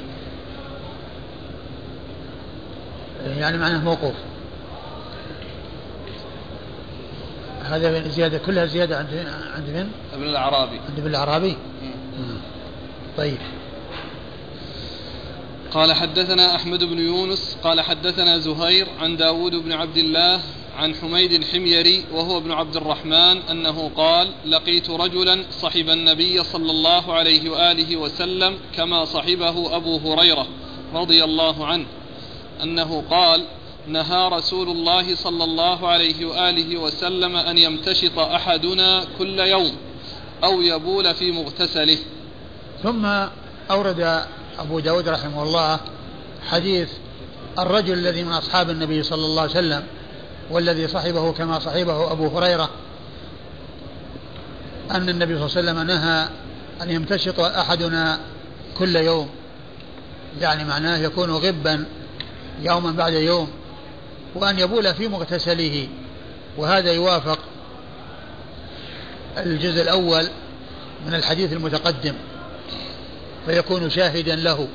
يعني 3.26 3.58
معناه 3.58 3.84
موقوف. 3.84 4.14
هذا 7.62 8.08
زيادة 8.08 8.38
كلها 8.38 8.66
زيادة 8.66 8.98
عند 8.98 9.26
عند 9.54 9.70
من؟ 9.70 9.90
ابن 10.14 10.22
الأعرابي. 10.22 10.80
عند 10.88 10.98
ابن 10.98 11.06
الأعرابي؟ 11.06 11.56
طيب. 13.16 13.38
قال 15.70 15.92
حدثنا 15.92 16.56
أحمد 16.56 16.84
بن 16.84 16.98
يونس 16.98 17.56
قال 17.62 17.80
حدثنا 17.80 18.38
زهير 18.38 18.86
عن 19.00 19.16
داود 19.16 19.54
بن 19.54 19.72
عبد 19.72 19.96
الله 19.96 20.40
عن 20.80 20.94
حميد 20.94 21.32
الحميري 21.32 22.04
وهو 22.12 22.38
ابن 22.38 22.52
عبد 22.52 22.76
الرحمن 22.76 23.42
أنه 23.50 23.90
قال 23.96 24.32
لقيت 24.46 24.90
رجلا 24.90 25.44
صحب 25.62 25.88
النبي 25.88 26.44
صلى 26.44 26.70
الله 26.70 27.12
عليه 27.12 27.50
وآله 27.50 27.96
وسلم 27.96 28.58
كما 28.76 29.04
صحبه 29.04 29.76
أبو 29.76 29.96
هريرة 29.96 30.46
رضي 30.94 31.24
الله 31.24 31.66
عنه 31.66 31.86
أنه 32.62 33.04
قال 33.10 33.44
نهى 33.86 34.28
رسول 34.28 34.68
الله 34.68 35.14
صلى 35.14 35.44
الله 35.44 35.88
عليه 35.88 36.26
وآله 36.26 36.76
وسلم 36.76 37.36
أن 37.36 37.58
يمتشط 37.58 38.18
أحدنا 38.18 39.04
كل 39.18 39.38
يوم 39.38 39.76
أو 40.44 40.62
يبول 40.62 41.14
في 41.14 41.32
مغتسله. 41.32 41.98
ثم 42.82 43.06
أورد 43.70 44.24
أبو 44.58 44.80
داود 44.80 45.08
رحمه 45.08 45.42
الله 45.42 45.80
حديث 46.48 46.88
الرجل 47.58 47.92
الذي 47.92 48.22
من 48.24 48.32
أصحاب 48.32 48.70
النبي 48.70 49.02
صلى 49.02 49.26
الله 49.26 49.42
عليه 49.42 49.50
وسلم 49.50 49.86
والذي 50.50 50.88
صحبه 50.88 51.32
كما 51.32 51.58
صحبه 51.58 52.12
أبو 52.12 52.38
هريرة 52.38 52.70
أن 54.90 55.08
النبي 55.08 55.38
صلى 55.38 55.60
الله 55.60 55.70
عليه 55.70 55.80
وسلم 55.80 55.86
نهى 55.86 56.28
أن 56.82 56.90
يمتشط 56.90 57.40
أحدنا 57.40 58.20
كل 58.78 58.96
يوم. 58.96 59.28
يعني 60.40 60.64
معناه 60.64 60.98
يكون 60.98 61.30
غبا 61.30 61.86
يوما 62.62 62.90
بعد 62.90 63.12
يوم 63.12 63.50
وأن 64.34 64.58
يبول 64.58 64.94
في 64.94 65.08
مغتسله. 65.08 65.88
وهذا 66.56 66.92
يوافق 66.92 67.38
الجزء 69.36 69.82
الأول 69.82 70.28
من 71.06 71.14
الحديث 71.14 71.52
المتقدم. 71.52 72.14
فيكون 73.46 73.90
شاهدا 73.90 74.36
له 74.36 74.68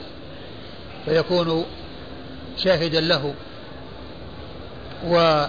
فيكون 1.05 1.65
شاهدا 2.57 3.01
له. 3.01 3.33
و 5.07 5.45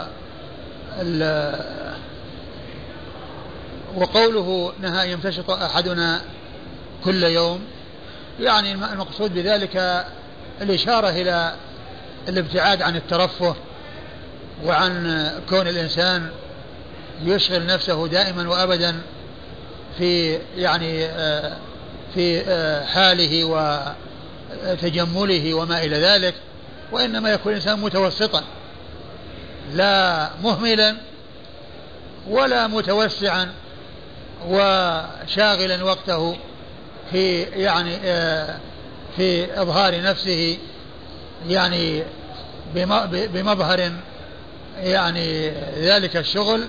وقوله 3.97 4.73
نهى 4.81 5.13
يمتشط 5.13 5.51
أحدنا 5.51 6.21
كل 7.05 7.25
يوم 7.25 7.61
يعني 8.41 8.73
المقصود 8.73 9.35
بذلك 9.35 10.07
الإشارة 10.61 11.09
إلى 11.09 11.55
الابتعاد 12.29 12.83
عن 12.83 12.97
الترفه 12.97 13.57
وعن 14.65 15.27
كون 15.49 15.69
الإنسان 15.69 16.31
يشغل 17.25 17.67
نفسه 17.67 18.07
دائما 18.07 18.49
وأبدا 18.49 19.01
في 19.99 20.39
يعني 20.57 21.05
آه، 21.05 21.57
في 22.15 22.41
آه، 22.49 22.85
حاله 22.85 23.45
وتجمله 24.65 25.55
وما 25.55 25.85
إلى 25.85 25.97
ذلك 25.97 26.35
وإنما 26.93 27.31
يكون 27.31 27.53
الإنسان 27.53 27.81
متوسطا. 27.81 28.43
لا 29.75 30.31
مهملا 30.43 30.97
ولا 32.29 32.67
متوسعا 32.67 33.53
وشاغلا 34.49 35.85
وقته 35.85 36.37
في 37.11 37.43
يعني 37.43 37.97
آه، 38.05 38.59
في 39.17 39.61
إظهار 39.63 40.03
نفسه 40.03 40.59
يعني 41.49 42.03
بمظهر 43.15 43.93
يعني 44.79 45.51
ذلك 45.79 46.17
الشغل 46.17 46.67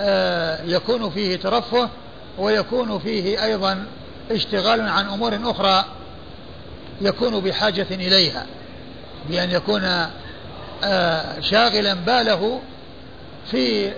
آه، 0.00 0.64
يكون 0.64 1.10
فيه 1.10 1.36
ترفه 1.36 1.88
ويكون 2.38 2.98
فيه 2.98 3.44
أيضا 3.44 3.86
اشتغال 4.30 4.80
عن 4.80 5.08
أمور 5.08 5.38
أخرى 5.44 5.84
يكون 7.00 7.40
بحاجة 7.40 7.86
إليها 7.90 8.46
بأن 9.28 9.50
يكون 9.50 9.82
شاغلا 11.40 11.94
باله 11.94 12.60
في 13.50 13.92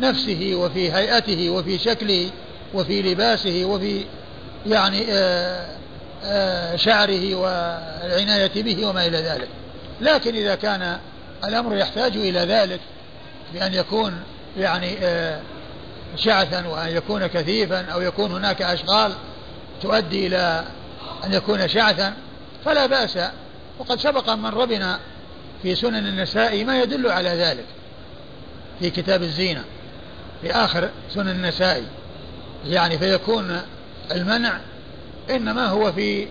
نفسه 0.00 0.52
وفي 0.54 0.92
هيئته 0.92 1.50
وفي 1.50 1.78
شكله 1.78 2.30
وفي 2.74 3.02
لباسه 3.02 3.64
وفي 3.64 4.04
يعني 4.66 5.06
آه، 6.24 6.76
شعره 6.76 7.34
والعناية 7.34 8.62
به 8.62 8.86
وما 8.86 9.06
إلى 9.06 9.18
ذلك. 9.18 9.48
لكن 10.00 10.34
إذا 10.34 10.54
كان 10.54 10.98
الأمر 11.44 11.76
يحتاج 11.76 12.16
إلى 12.16 12.38
ذلك 12.38 12.80
بأن 13.54 13.74
يكون 13.74 14.22
يعني 14.58 14.96
آه، 15.02 15.40
شعثا 16.16 16.66
وأن 16.66 16.96
يكون 16.96 17.26
كثيفا 17.26 17.84
أو 17.92 18.00
يكون 18.00 18.32
هناك 18.32 18.62
أشغال 18.62 19.12
تؤدي 19.82 20.26
إلى 20.26 20.64
أن 21.24 21.32
يكون 21.32 21.68
شعثا 21.68 22.14
فلا 22.64 22.86
بأس. 22.86 23.18
وقد 23.78 24.00
سبق 24.00 24.30
من 24.30 24.46
ربنا 24.46 24.98
في 25.66 25.74
سنن 25.74 26.06
النساء 26.06 26.64
ما 26.64 26.82
يدل 26.82 27.10
على 27.10 27.28
ذلك. 27.28 27.64
في 28.80 28.90
كتاب 28.90 29.22
الزينة 29.22 29.64
في 30.42 30.52
آخر 30.52 30.90
سنن 31.14 31.28
النساء 31.28 31.84
يعني 32.66 32.98
فيكون 32.98 33.60
المنع 34.12 34.60
إنما 35.30 35.66
هو 35.66 35.92
في 35.92 36.26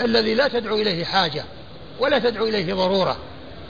الذي 0.00 0.34
لا 0.34 0.48
تدعو 0.48 0.76
إليه 0.76 1.04
حاجة 1.04 1.44
ولا 2.00 2.18
تدعو 2.18 2.46
إليه 2.46 2.74
ضرورة. 2.74 3.16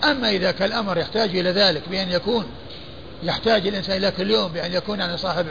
أما 0.05 0.31
إذا 0.31 0.53
كان 0.53 0.69
الأمر 0.69 0.99
يحتاج 0.99 1.37
إلى 1.37 1.51
ذلك 1.51 1.83
بأن 1.91 2.11
يكون 2.11 2.47
يحتاج 3.23 3.67
الإنسان 3.67 3.97
إلى 3.97 4.11
كل 4.11 4.31
يوم 4.31 4.53
بأن 4.53 4.73
يكون 4.73 5.01
يعني 5.01 5.17
صاحب 5.17 5.47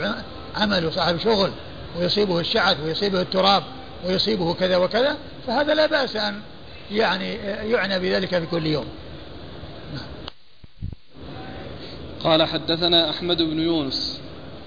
عمل 0.56 0.86
وصاحب 0.86 1.20
شغل 1.20 1.52
ويصيبه 2.00 2.40
الشعث 2.40 2.78
ويصيبه 2.86 3.22
التراب 3.22 3.64
ويصيبه 4.06 4.54
كذا 4.54 4.78
وكذا 4.78 5.18
فهذا 5.48 5.74
لا 5.74 5.86
بأس 5.86 6.16
أن 6.16 6.42
يعني 6.92 7.34
يعنى 7.72 8.00
بذلك 8.00 8.30
في 8.30 8.46
كل 8.46 8.66
يوم. 8.66 8.86
قال 12.24 12.44
حدثنا 12.44 13.10
أحمد 13.10 13.42
بن 13.42 13.60
يونس. 13.60 14.20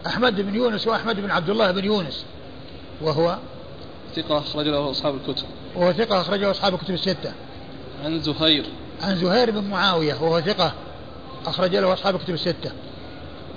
أحمد 0.06 0.40
بن 0.40 0.54
يونس 0.54 0.86
وأحمد 0.86 1.20
بن 1.20 1.30
عبد 1.30 1.50
الله 1.50 1.70
بن 1.70 1.84
يونس. 1.84 2.24
وهو 3.02 3.38
ثقة 4.16 4.38
أخرج 4.38 4.68
له 4.68 4.90
أصحاب 4.90 5.14
الكتب. 5.14 5.44
وهو 5.76 5.92
ثقة 5.92 6.20
أخرجه 6.20 6.50
أصحاب 6.50 6.74
الكتب 6.74 6.94
الستة. 6.94 7.32
عن 8.04 8.20
زهير. 8.20 8.64
عن 9.02 9.16
زهير 9.16 9.50
بن 9.50 9.64
معاوية 9.64 10.14
وهو 10.14 10.40
ثقة 10.40 10.72
أخرج 11.46 11.76
له 11.76 11.92
أصحاب 11.92 12.14
الكتب 12.14 12.34
الستة. 12.34 12.70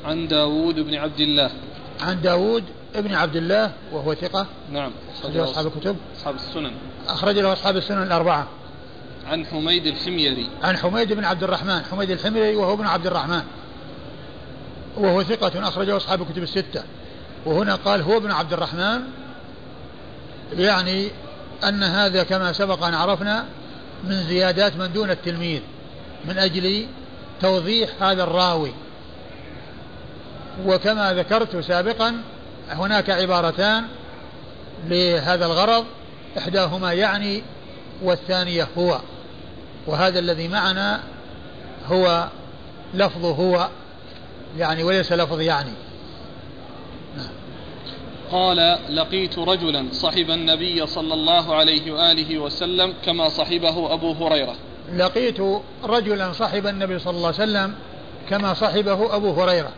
عن 0.06 0.28
داود 0.28 0.80
بن 0.80 0.96
عبد 0.96 1.20
الله. 1.20 1.52
عن 2.02 2.22
داود 2.22 2.64
بن 2.96 3.14
عبد 3.14 3.36
الله 3.36 3.72
وهو 3.92 4.14
ثقة 4.14 4.46
نعم 4.72 4.92
أخرج 5.20 5.38
له 5.38 5.44
أصحاب 5.44 5.68
الكتب. 5.68 5.96
أصحاب 6.18 6.36
السنن. 6.36 6.72
أخرج 7.08 7.40
له 7.40 7.54
أصحاب 7.54 7.78
السنن 7.78 8.04
الأربعة. 8.04 8.48
عن 9.28 9.46
حميد 9.46 9.88
الحميري. 9.88 10.50
عن 10.64 10.78
حميد 10.78 11.14
بن 11.14 11.24
عبد 11.24 11.44
الرحمن 11.44 11.82
حميد 11.92 12.12
الحميري 12.12 12.56
وهو 12.56 12.74
ابن 12.74 12.86
عبد 12.86 13.08
الرحمن. 13.08 13.42
وهو 14.98 15.24
ثقة 15.24 15.68
أخرجه 15.68 15.98
أصحاب 15.98 16.22
الكتب 16.22 16.44
الستة. 16.44 16.84
وهنا 17.46 17.76
قال 17.76 18.02
هو 18.02 18.18
ابن 18.18 18.32
عبد 18.32 18.54
الرحمن 18.54 19.02
يعني 20.58 21.10
أن 21.64 21.84
هذا 21.84 22.24
كما 22.24 22.54
سبق 22.54 22.84
أن 22.84 22.94
عرفنا 22.94 23.46
من 24.04 24.24
زيادات 24.24 24.76
من 24.76 24.94
دون 24.94 25.10
التلميذ 25.12 25.62
من 26.26 26.38
أجل 26.38 26.86
توضيح 27.42 27.90
هذا 28.04 28.24
الراوي. 28.24 28.72
وكما 30.66 31.14
ذكرت 31.14 31.58
سابقا 31.58 32.22
هناك 32.70 33.10
عبارتان 33.10 33.86
لهذا 34.88 35.46
الغرض 35.46 35.86
إحداهما 36.38 36.94
يعني 36.94 37.44
والثانية 38.04 38.68
هو. 38.78 39.00
وهذا 39.88 40.20
الذي 40.20 40.48
معنا 40.48 41.00
هو 41.88 42.28
لفظ 42.94 43.26
هو. 43.26 43.70
يعني 44.58 44.84
وليس 44.84 45.12
لفظ 45.12 45.42
يعني. 45.42 45.72
قال 48.32 48.78
لقيت 48.90 49.40
رجلا 49.40 49.86
صحب 49.92 50.32
النبي 50.32 50.88
صلى 50.88 51.14
الله 51.14 51.56
عليه 51.56 51.92
وآله 51.92 52.40
وسلم 52.40 52.94
كما 53.06 53.30
صحبه 53.30 53.94
أبو 53.94 54.12
هريرة. 54.12 54.56
لقيت 54.96 55.38
رجلا 55.84 56.34
صحب 56.34 56.68
النبي 56.68 57.00
صلى 57.00 57.18
الله 57.18 57.28
عليه 57.28 57.38
وسلم 57.38 57.74
كما 58.30 58.54
صحبه 58.54 59.16
أبو 59.16 59.32
هريرة. 59.42 59.72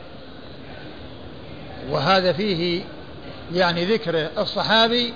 وهذا 1.90 2.34
فيه 2.34 2.84
يعني 3.54 3.86
ذكر 3.86 4.28
الصحابي 4.38 5.14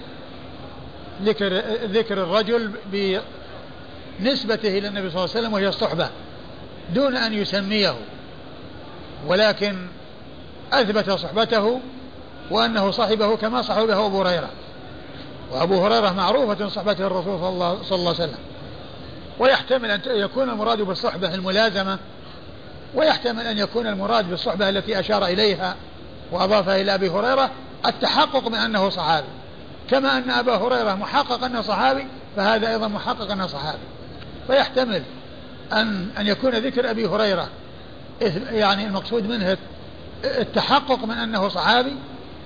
ذكر 1.24 1.54
ذكر 1.86 2.24
الرجل 2.24 2.72
بنسبته 4.20 4.78
إلى 4.78 4.88
النبي 4.88 5.10
صلى 5.10 5.20
الله 5.24 5.36
عليه 5.36 5.40
وسلم 5.40 5.54
وهي 5.54 5.68
الصحبة 5.68 6.10
دون 6.94 7.16
أن 7.16 7.34
يسميه. 7.34 7.96
ولكن 9.28 9.76
أثبت 10.74 11.10
صحبته 11.10 11.80
وأنه 12.52 12.92
صحبه 12.92 13.36
كما 13.36 13.62
صحبه 13.62 14.06
أبو 14.06 14.22
هريرة. 14.22 14.50
وأبو 15.52 15.86
هريرة 15.86 16.10
معروفة 16.10 16.68
صحبته 16.70 17.08
الرسول 17.08 17.40
صلى 17.40 17.50
الله, 17.50 17.78
عليه 17.92 18.10
وسلم. 18.10 18.38
ويحتمل 19.40 19.92
أن 19.92 20.02
يكون 20.06 20.50
المراد 20.50 20.82
بالصحبة 20.82 21.36
الملازمة 21.36 22.00
ويحتمل 22.96 23.48
أن 23.48 23.58
يكون 23.58 23.88
المراد 23.88 24.30
بالصحبة 24.30 24.70
التي 24.70 25.00
أشار 25.00 25.26
إليها 25.26 25.76
وأضافها 26.32 26.82
إلى 26.82 26.96
أبي 26.96 27.10
هريرة 27.10 27.52
التحقق 27.86 28.48
من 28.48 28.56
أنه 28.56 28.90
صحابي. 28.90 29.28
كما 29.90 30.18
أن 30.18 30.32
أبا 30.32 30.56
هريرة 30.56 30.96
محقق 30.96 31.44
أنه 31.44 31.62
صحابي 31.62 32.08
فهذا 32.36 32.70
أيضا 32.70 32.88
محقق 32.88 33.32
أنه 33.32 33.48
صحابي. 33.48 33.84
فيحتمل 34.48 35.04
أن 35.74 36.10
أن 36.18 36.28
يكون 36.28 36.52
ذكر 36.52 36.90
أبي 36.90 37.08
هريرة 37.08 37.50
يعني 38.52 38.88
المقصود 38.88 39.28
منه 39.28 39.58
التحقق 40.24 41.06
من 41.06 41.18
أنه 41.18 41.50
صحابي 41.50 41.96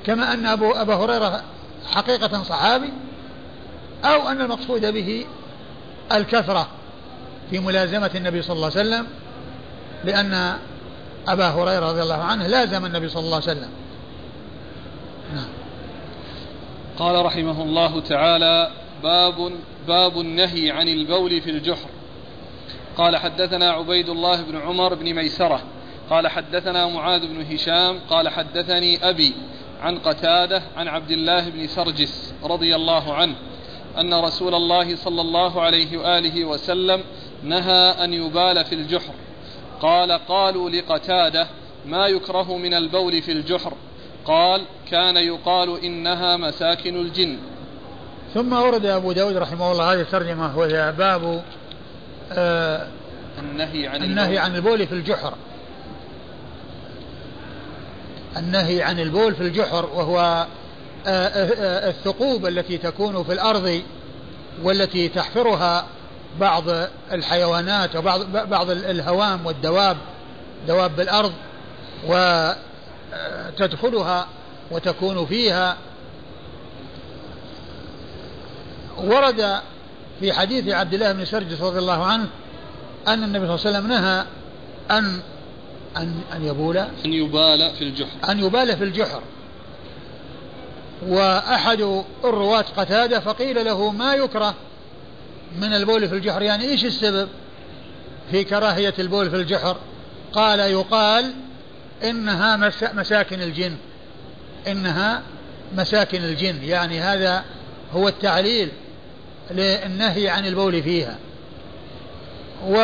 كما 0.06 0.34
أن 0.34 0.46
أبو 0.46 0.72
أبا 0.72 0.96
هريرة 0.96 1.44
حقيقة 1.92 2.44
صحابي 2.44 2.94
أو 4.06 4.28
أن 4.28 4.42
المقصود 4.42 4.86
به 4.86 5.26
الكثرة 6.12 6.68
في 7.50 7.60
ملازمة 7.60 8.12
النبي 8.16 8.42
صلى 8.42 8.56
الله 8.56 8.72
عليه 8.76 8.90
وسلم 8.90 9.08
لأن 10.06 10.58
أبا 11.28 11.48
هريرة 11.48 11.90
رضي 11.90 12.02
الله 12.02 12.24
عنه 12.24 12.48
لازم 12.48 12.86
النبي 12.86 13.10
صلى 13.10 13.24
الله 13.24 13.36
عليه 13.36 13.46
وسلم. 13.46 13.70
نعم. 15.36 15.50
قال 17.00 17.26
رحمه 17.26 17.64
الله 17.64 18.02
تعالى 18.02 18.72
باب 19.04 19.52
باب 19.88 20.20
النهي 20.20 20.72
عن 20.72 20.88
البول 20.88 21.42
في 21.42 21.50
الجحر. 21.50 21.90
قال 23.00 23.18
حدثنا 23.18 23.72
عبيد 23.72 24.10
الله 24.10 24.42
بن 24.42 24.58
عمر 24.58 24.94
بن 24.94 25.14
ميسرة 25.14 25.62
قال 26.10 26.28
حدثنا 26.28 26.88
معاذ 26.88 27.28
بن 27.28 27.54
هشام 27.54 28.00
قال 28.10 28.30
حدثني 28.30 29.10
أبي 29.10 29.34
عن 29.82 29.98
قتادة 29.98 30.62
عن 30.78 30.88
عبد 30.88 31.12
الله 31.12 31.50
بن 31.50 31.68
سرجس 31.68 32.34
رضي 32.44 32.76
الله 32.76 33.14
عنه 33.14 33.36
أن 34.00 34.14
رسول 34.14 34.56
الله 34.56 34.96
صلى 34.96 35.22
الله 35.22 35.62
عليه 35.62 35.98
وآله 35.98 36.46
وسلم 36.46 37.04
نهى 37.44 38.04
أن 38.04 38.14
يبال 38.14 38.66
في 38.66 38.76
الجحر. 38.76 39.14
قال 39.82 40.12
قالوا 40.12 40.70
لقتادة 40.70 41.48
ما 41.86 42.08
يكره 42.08 42.58
من 42.58 42.74
البول 42.74 43.22
في 43.22 43.32
الجحر؟ 43.32 43.74
قال 44.26 44.62
كان 44.92 45.18
يقال 45.18 45.84
إنها 45.84 46.38
مساكن 46.38 46.96
الجن. 46.96 47.38
ثم 48.34 48.54
ورد 48.54 48.86
أبو 48.86 49.12
داود 49.12 49.38
رحمه 49.38 49.72
الله 49.72 49.94
هذه 49.94 50.02
الترجمة 50.02 50.58
وهي 50.58 50.94
باب 50.98 51.44
آه 52.32 52.88
النهي 53.40 53.88
عن 53.88 54.04
النهي 54.04 54.26
البول. 54.26 54.38
عن 54.38 54.56
البول 54.56 54.88
في 54.88 54.94
الجحر. 54.94 55.34
النهي 58.38 58.84
عن 58.84 59.00
البول 59.00 59.36
في 59.36 59.42
الجحر 59.42 59.86
وهو 59.94 60.48
آه، 61.08 61.28
آه، 61.28 61.90
الثقوب 61.90 62.46
التي 62.46 62.78
تكون 62.78 63.24
في 63.24 63.34
الأرض 63.34 63.82
والتي 64.64 65.08
تحفرها 65.08 65.86
بعض 66.40 66.64
الحيوانات 67.12 67.96
وبعض 67.96 68.26
بعض 68.32 68.70
الهوام 68.70 69.46
والدواب 69.46 69.98
دواب 70.68 71.00
الأرض 71.00 71.34
وتدخلها 73.58 74.28
وتكون 74.72 75.26
فيها. 75.26 75.78
ورد 78.98 79.60
في 80.20 80.34
حديث 80.34 80.68
عبد 80.74 80.94
الله 80.94 81.12
بن 81.12 81.26
سرجس 81.26 81.62
رضي 81.62 81.80
الله 81.80 82.04
عنه 82.06 82.28
أن 83.08 83.24
النبي 83.24 83.46
صلى 83.48 83.56
الله 83.56 83.66
عليه 83.68 83.78
وسلم 83.78 83.88
نهى 83.88 84.26
أن 84.92 85.20
أن 85.98 86.22
أن 86.36 86.46
يبول. 86.46 86.78
أن 86.78 87.14
يبال 87.14 87.72
في 87.76 87.84
الجحر. 87.84 88.32
أن 88.32 88.40
يبال 88.40 88.78
في 88.78 88.84
الجحر. 88.84 89.22
وأحد 91.08 92.04
الرواة 92.24 92.66
قتادة 92.78 93.20
فقيل 93.20 93.66
له 93.66 93.92
ما 93.92 94.14
يكره 94.16 94.54
من 95.62 95.74
البول 95.74 96.10
في 96.10 96.16
الجحر؟ 96.16 96.42
يعني 96.42 96.64
إيش 96.70 96.86
السبب 96.86 97.28
في 98.32 98.44
كراهية 98.44 98.94
البول 99.00 99.30
في 99.30 99.36
الجحر؟ 99.36 99.78
قال 100.34 100.60
يقال 100.60 101.34
إنها 102.04 102.56
مس- 102.56 102.94
مساكن 102.94 103.42
الجن. 103.42 103.76
إنها 104.68 105.22
مساكن 105.78 106.24
الجن. 106.24 106.64
يعني 106.64 107.00
هذا 107.00 107.44
هو 107.94 108.08
التعليل. 108.08 108.72
للنهي 109.52 110.30
عن 110.30 110.46
البول 110.46 110.84
فيها. 110.84 111.18
و 112.68 112.76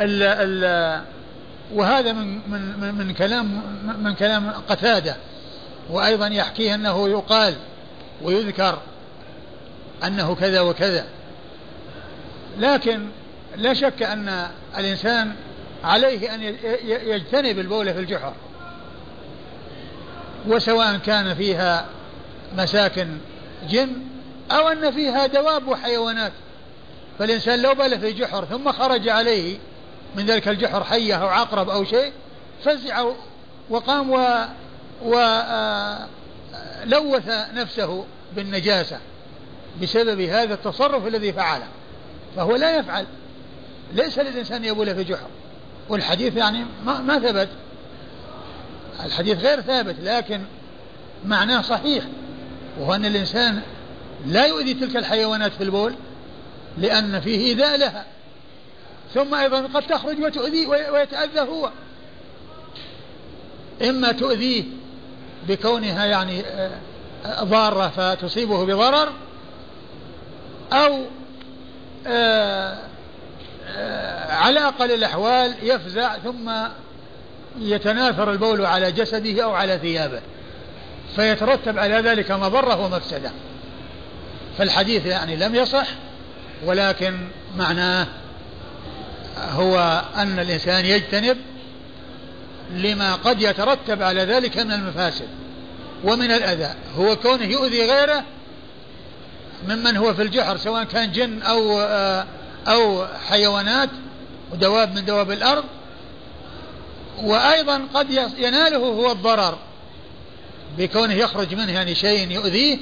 ال 0.00 0.22
ال 0.22 1.02
وهذا 1.74 2.12
من 2.12 2.40
من 2.50 2.94
من- 2.94 3.14
كلام 3.14 3.62
من 4.04 4.14
كلام 4.14 4.50
قتادة. 4.68 5.16
وأيضا 5.90 6.26
يحكيه 6.26 6.74
أنه 6.74 7.08
يقال 7.08 7.54
ويذكر 8.22 8.78
أنه 10.04 10.34
كذا 10.34 10.60
وكذا. 10.60 11.06
لكن 12.58 13.06
لا 13.56 13.74
شك 13.74 14.02
أن 14.02 14.48
الإنسان 14.78 15.32
عليه 15.84 16.34
أن 16.34 16.42
يجتنب 16.84 17.58
البول 17.58 17.94
في 17.94 18.00
الجحر. 18.00 18.32
وسواء 20.48 20.96
كان 20.96 21.34
فيها 21.34 21.86
مساكن 22.58 23.08
جن 23.70 23.88
أو 24.50 24.68
أن 24.68 24.90
فيها 24.90 25.26
دواب 25.26 25.68
وحيوانات. 25.68 26.32
فالإنسان 27.18 27.62
لو 27.62 27.74
بال 27.74 28.00
في 28.00 28.12
جحر 28.12 28.44
ثم 28.44 28.72
خرج 28.72 29.08
عليه 29.08 29.58
من 30.16 30.26
ذلك 30.26 30.48
الجحر 30.48 30.84
حية 30.84 31.14
أو 31.14 31.26
عقرب 31.26 31.70
أو 31.70 31.84
شيء 31.84 32.12
فزع 32.64 33.04
وقام 33.70 34.10
و, 34.10 34.44
و 35.02 35.14
آه، 35.18 36.06
نفسه 37.54 38.04
بالنجاسة 38.36 38.98
بسبب 39.82 40.20
هذا 40.20 40.54
التصرف 40.54 41.06
الذي 41.06 41.32
فعله. 41.32 41.66
فهو 42.36 42.56
لا 42.56 42.76
يفعل. 42.76 43.06
ليس 43.92 44.18
للإنسان 44.18 44.64
يبول 44.64 44.94
في 44.94 45.04
جحر. 45.04 45.26
والحديث 45.88 46.36
يعني 46.36 46.64
ما 46.84 47.18
ثبت. 47.18 47.48
الحديث 49.04 49.38
غير 49.38 49.60
ثابت 49.60 49.96
لكن 50.02 50.42
معناه 51.24 51.62
صحيح. 51.62 52.04
وهو 52.80 52.94
أن 52.94 53.04
الإنسان 53.04 53.62
لا 54.26 54.46
يؤذي 54.46 54.74
تلك 54.74 54.96
الحيوانات 54.96 55.52
في 55.52 55.64
البول 55.64 55.94
لأن 56.78 57.20
فيه 57.20 57.38
إيذاء 57.46 57.76
لها. 57.78 58.04
ثم 59.14 59.34
أيضا 59.34 59.60
قد 59.74 59.82
تخرج 59.86 60.20
وتؤذيه 60.20 60.66
وي- 60.66 60.90
ويتأذى 60.90 61.40
هو. 61.40 61.70
إما 63.88 64.12
تؤذيه 64.12 64.64
بكونها 65.48 66.04
يعني 66.04 66.40
آه، 66.46 66.70
ضارة 67.42 67.88
فتصيبه 67.88 68.64
بضرر 68.64 69.12
أو 70.72 71.04
آه، 72.06 72.78
آه، 73.68 74.32
على 74.34 74.60
أقل 74.60 74.92
الأحوال 74.92 75.54
يفزع 75.62 76.18
ثم 76.18 76.50
يتناثر 77.58 78.30
البول 78.30 78.66
على 78.66 78.92
جسده 78.92 79.44
أو 79.44 79.54
على 79.54 79.78
ثيابه 79.78 80.20
فيترتب 81.16 81.78
على 81.78 81.94
ذلك 81.94 82.30
مضرة 82.30 82.84
ومفسدة. 82.84 83.30
فالحديث 84.58 85.06
يعني 85.06 85.36
لم 85.36 85.54
يصح 85.54 85.86
ولكن 86.64 87.28
معناه 87.56 88.06
هو 89.38 90.04
أن 90.16 90.38
الإنسان 90.38 90.84
يجتنب 90.84 91.36
لما 92.70 93.14
قد 93.14 93.42
يترتب 93.42 94.02
على 94.02 94.20
ذلك 94.20 94.58
من 94.58 94.72
المفاسد 94.72 95.28
ومن 96.04 96.30
الأذى. 96.30 96.74
هو 96.98 97.16
كونه 97.16 97.44
يؤذي 97.44 97.90
غيره 97.90 98.24
ممن 99.68 99.96
هو 99.96 100.14
في 100.14 100.22
الجحر 100.22 100.56
سواء 100.56 100.84
كان 100.84 101.12
جن 101.12 101.42
أو 101.42 101.80
أو 102.66 103.06
حيوانات 103.28 103.88
ودواب 104.52 104.94
من 104.94 105.04
دواب 105.04 105.30
الأرض. 105.30 105.64
وأيضا 107.22 107.82
قد 107.94 108.10
يناله 108.38 108.78
هو 108.78 109.12
الضرر 109.12 109.58
بكونه 110.78 111.14
يخرج 111.14 111.54
منه 111.54 111.72
يعني 111.72 111.94
شيء 111.94 112.30
يؤذيه 112.30 112.78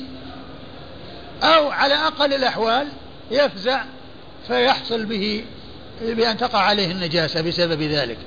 أو 1.43 1.71
على 1.71 1.95
أقل 1.95 2.35
الأحوال 2.35 2.89
يفزع 3.31 3.85
فيحصل 4.47 5.07
به 5.07 5.45
بأن 6.03 6.37
تقع 6.37 6.59
عليه 6.59 6.91
النجاسة 6.91 7.41
بسبب 7.41 7.83
ذلك. 7.83 8.19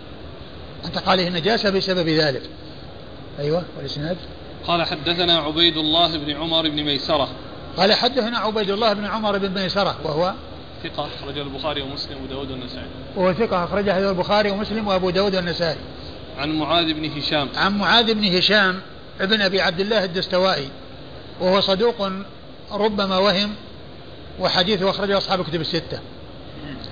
أن 0.85 0.91
تقع 0.91 1.11
عليه 1.11 1.27
النجاسة 1.27 1.69
بسبب 1.69 2.07
ذلك. 2.09 2.41
أيوة 3.39 3.63
والإسناد؟ 3.77 4.17
قال 4.67 4.83
حدثنا 4.83 5.37
عبيد 5.37 5.77
الله 5.77 6.17
بن 6.17 6.31
عمر 6.31 6.69
بن 6.69 6.83
ميسرة. 6.83 7.29
قال 7.77 7.93
حدثنا 7.93 8.37
عبيد 8.37 8.69
الله 8.69 8.93
بن 8.93 9.05
عمر 9.05 9.37
بن 9.37 9.61
ميسرة 9.61 9.95
وهو 10.03 10.33
ثقة 10.83 11.07
أخرجه 11.21 11.41
البخاري 11.41 11.81
ومسلم 11.81 12.23
وداود 12.23 12.51
والنسائي. 12.51 12.87
وهو 13.15 13.33
ثقة 13.33 13.63
أخرجه 13.63 14.09
البخاري 14.09 14.51
ومسلم 14.51 14.87
وأبو 14.87 15.09
داود 15.09 15.35
والنسائي. 15.35 15.77
عن 16.37 16.51
معاذ 16.51 16.93
بن 16.93 17.17
هشام. 17.17 17.49
عن 17.55 17.77
معاذ 17.77 18.13
بن 18.13 18.37
هشام 18.37 18.79
ابن 19.21 19.41
أبي 19.41 19.61
عبد 19.61 19.79
الله 19.79 20.03
الدستوائي 20.03 20.69
وهو 21.41 21.61
صدوق 21.61 22.11
ربما 22.71 23.17
وهم 23.17 23.55
وحديثه 24.39 24.89
أخرجه 24.89 25.17
أصحاب 25.17 25.43
كتب 25.43 25.61
الستة. 25.61 25.99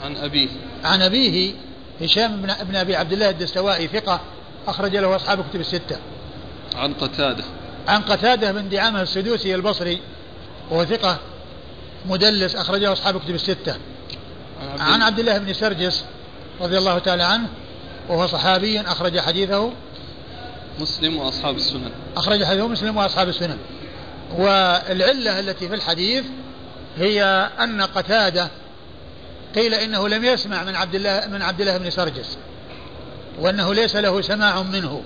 عن 0.03 0.15
أبيه. 0.15 0.49
عن 0.83 1.01
أبيه 1.01 1.53
هشام 2.01 2.41
بن 2.41 2.49
ابن 2.49 2.75
أبي 2.75 2.95
عبد 2.95 3.13
الله 3.13 3.29
الدستوائي 3.29 3.87
ثقة 3.87 4.21
أخرج 4.67 4.95
له 4.95 5.15
أصحاب 5.15 5.45
كتب 5.49 5.59
الستة. 5.59 5.97
عن 6.75 6.93
قتادة. 6.93 7.43
عن 7.87 8.01
قتادة 8.01 8.51
بن 8.51 8.69
دعامة 8.69 9.01
السدوسي 9.01 9.55
البصري 9.55 10.01
وهو 10.71 10.85
ثقة 10.85 11.19
مدلس 12.05 12.55
أخرجه 12.55 12.93
أصحاب 12.93 13.19
كتب 13.19 13.35
الستة. 13.35 13.75
عن 14.79 15.01
عبد 15.01 15.19
الله 15.19 15.37
بن 15.37 15.53
سرجس 15.53 16.03
رضي 16.61 16.77
الله 16.77 16.99
تعالى 16.99 17.23
عنه 17.23 17.47
وهو 18.09 18.27
صحابي 18.27 18.81
أخرج 18.81 19.19
حديثه. 19.19 19.71
مسلم 20.79 21.17
وأصحاب 21.17 21.55
السنن. 21.55 21.91
أخرج 22.17 22.43
حديثه 22.43 22.67
مسلم 22.67 22.97
وأصحاب 22.97 23.29
السنن. 23.29 23.57
والعلة 24.31 25.39
التي 25.39 25.67
في 25.67 25.75
الحديث 25.75 26.25
هي 26.97 27.23
أن 27.59 27.81
قتادة 27.81 28.49
قيل 29.55 29.73
إنه 29.73 30.07
لم 30.07 30.25
يسمع 30.25 30.63
من 30.63 30.75
عبد 30.75 30.95
الله 30.95 31.27
من 31.27 31.41
عبد 31.41 31.61
الله 31.61 31.77
بن 31.77 31.89
سرجس 31.89 32.37
وأنه 33.39 33.73
ليس 33.73 33.95
له 33.95 34.21
سماع 34.21 34.61
منه. 34.61 35.03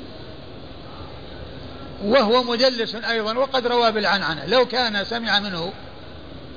وهو 2.03 2.43
مدلس 2.43 2.95
أيضا 2.95 3.33
وقد 3.33 3.67
روى 3.67 3.91
بالعنعنة. 3.91 4.45
لو 4.45 4.65
كان 4.65 5.05
سمع 5.05 5.39
منه 5.39 5.73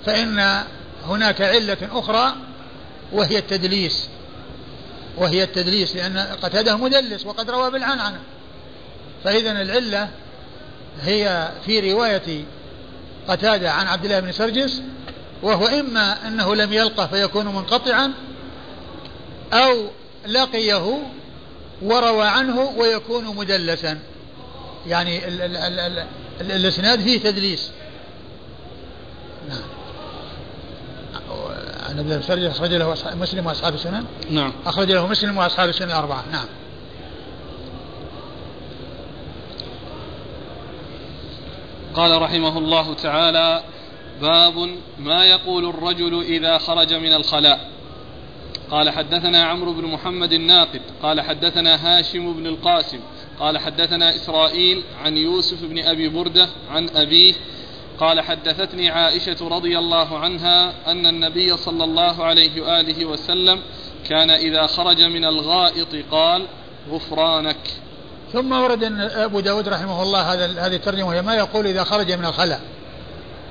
فإن 0.06 0.62
هناك 1.04 1.42
علة 1.42 1.76
أخرى 1.92 2.32
وهي 3.12 3.38
التدليس. 3.38 4.08
وهي 5.16 5.42
التدليس 5.42 5.96
لأن 5.96 6.18
قتادة 6.18 6.76
مدلس 6.76 7.26
وقد 7.26 7.50
روى 7.50 7.70
بالعنعنة. 7.70 8.20
فإذا 9.24 9.62
العلة 9.62 10.08
هي 11.02 11.52
في 11.66 11.92
رواية 11.92 12.44
قتادة 13.28 13.72
عن 13.72 13.86
عبد 13.86 14.04
الله 14.04 14.20
بن 14.20 14.32
سرجس 14.32 14.82
وهو 15.42 15.66
إما 15.66 16.28
أنه 16.28 16.54
لم 16.54 16.72
يلقه 16.72 17.06
فيكون 17.06 17.46
منقطعا 17.46 18.12
أو 19.52 19.86
لقيه 20.26 20.98
وروى 21.82 22.26
عنه 22.26 22.60
ويكون 22.60 23.36
مدلسا. 23.36 23.98
يعني 24.86 25.28
ال 25.28 25.42
ال 25.42 25.56
ال 25.56 25.80
ال 25.80 26.06
ال 26.40 26.52
الإسناد 26.52 27.00
فيه 27.00 27.20
تدليس. 27.20 27.70
نعم. 29.48 29.62
عن 31.88 31.98
ابن 31.98 32.12
السرج 32.12 32.44
أخرج 32.44 32.74
له 32.74 32.96
مسلم 33.14 33.46
وأصحاب 33.46 33.74
السنن؟ 33.74 34.04
نعم. 34.30 34.52
أخرج 34.66 34.92
له 34.92 35.06
مسلم 35.06 35.38
وأصحاب 35.38 35.68
السنن 35.68 35.90
الأربعة. 35.90 36.24
نعم. 36.32 36.46
قال 41.94 42.22
رحمه 42.22 42.58
الله 42.58 42.94
تعالى 42.94 43.62
باب 44.20 44.76
ما 44.98 45.24
يقول 45.24 45.64
الرجل 45.64 46.22
إذا 46.22 46.58
خرج 46.58 46.94
من 46.94 47.12
الخلاء. 47.12 47.72
قال 48.70 48.90
حدثنا 48.90 49.44
عمرو 49.44 49.72
بن 49.72 49.84
محمد 49.84 50.32
الناقد 50.32 50.80
قال 51.02 51.20
حدثنا 51.20 51.98
هاشم 51.98 52.32
بن 52.32 52.46
القاسم 52.46 53.00
قال 53.40 53.58
حدثنا 53.58 54.14
إسرائيل 54.14 54.82
عن 55.04 55.16
يوسف 55.16 55.64
بن 55.64 55.84
أبي 55.84 56.08
بردة 56.08 56.48
عن 56.70 56.88
أبيه 56.88 57.34
قال 58.00 58.20
حدثتني 58.20 58.90
عائشة 58.90 59.48
رضي 59.48 59.78
الله 59.78 60.18
عنها 60.18 60.72
أن 60.86 61.06
النبي 61.06 61.56
صلى 61.56 61.84
الله 61.84 62.24
عليه 62.24 62.62
وآله 62.62 63.04
وسلم 63.04 63.60
كان 64.08 64.30
إذا 64.30 64.66
خرج 64.66 65.02
من 65.02 65.24
الغائط 65.24 65.88
قال 66.10 66.46
غفرانك. 66.90 67.81
ثم 68.32 68.52
ورد 68.52 68.84
أن 68.84 69.00
أبو 69.00 69.40
داود 69.40 69.68
رحمه 69.68 70.02
الله 70.02 70.32
هذا 70.32 70.66
هذه 70.66 70.76
الترجمة 70.76 71.08
وهي 71.08 71.22
ما 71.22 71.34
يقول 71.34 71.66
إذا 71.66 71.84
خرج 71.84 72.12
من 72.12 72.24
الخلاء. 72.24 72.60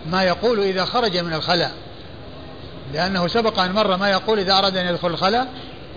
ما 0.06 0.24
يقول 0.24 0.60
إذا 0.60 0.86
خرج 0.86 1.18
من 1.18 1.34
الخلاء. 1.34 1.72
لأنه 2.94 3.28
سبق 3.28 3.60
أن 3.60 3.72
مر 3.72 3.98
ما 3.98 4.10
يقول 4.10 4.40
إذا 4.40 4.54
أراد 4.58 4.78
أن 4.78 4.86
يدخل 4.86 5.08
الخلاء 5.08 5.48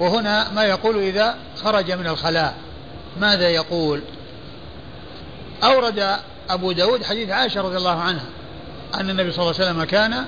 وهنا 0.00 0.50
ما 0.50 0.64
يقول 0.64 0.98
إذا 0.98 1.34
خرج 1.64 1.92
من 1.92 2.06
الخلاء. 2.06 2.54
ماذا 3.20 3.48
يقول؟ 3.48 4.00
أورد 5.64 6.16
أبو 6.50 6.72
داود 6.72 7.04
حديث 7.04 7.30
عائشة 7.30 7.60
رضي 7.60 7.76
الله 7.76 8.00
عنها 8.00 8.26
أن 8.94 9.10
النبي 9.10 9.32
صلى 9.32 9.42
الله 9.42 9.54
عليه 9.60 9.70
وسلم 9.70 9.84
كان 9.84 10.24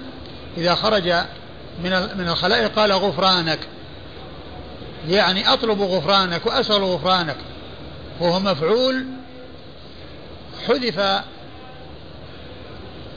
إذا 0.57 0.75
خرج 0.75 1.09
من 1.85 1.91
من 2.19 2.29
الخلاء 2.29 2.69
قال 2.69 2.93
غفرانك. 2.93 3.59
يعني 5.09 5.53
أطلب 5.53 5.83
غفرانك 5.83 6.47
وأسأل 6.47 6.85
غفرانك. 6.85 7.37
وهو 8.21 8.41
مفعول 8.41 9.07
حذف 10.69 11.23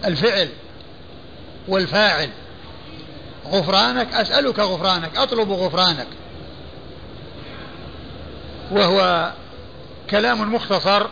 الفعل 0.06 0.50
والفاعل. 1.68 2.30
غفرانك 3.48 4.14
أسألك 4.14 4.60
غفرانك 4.60 5.18
أطلب 5.18 5.52
غفرانك. 5.52 6.08
وهو 8.72 9.32
كلام 10.10 10.54
مختصر 10.54 11.08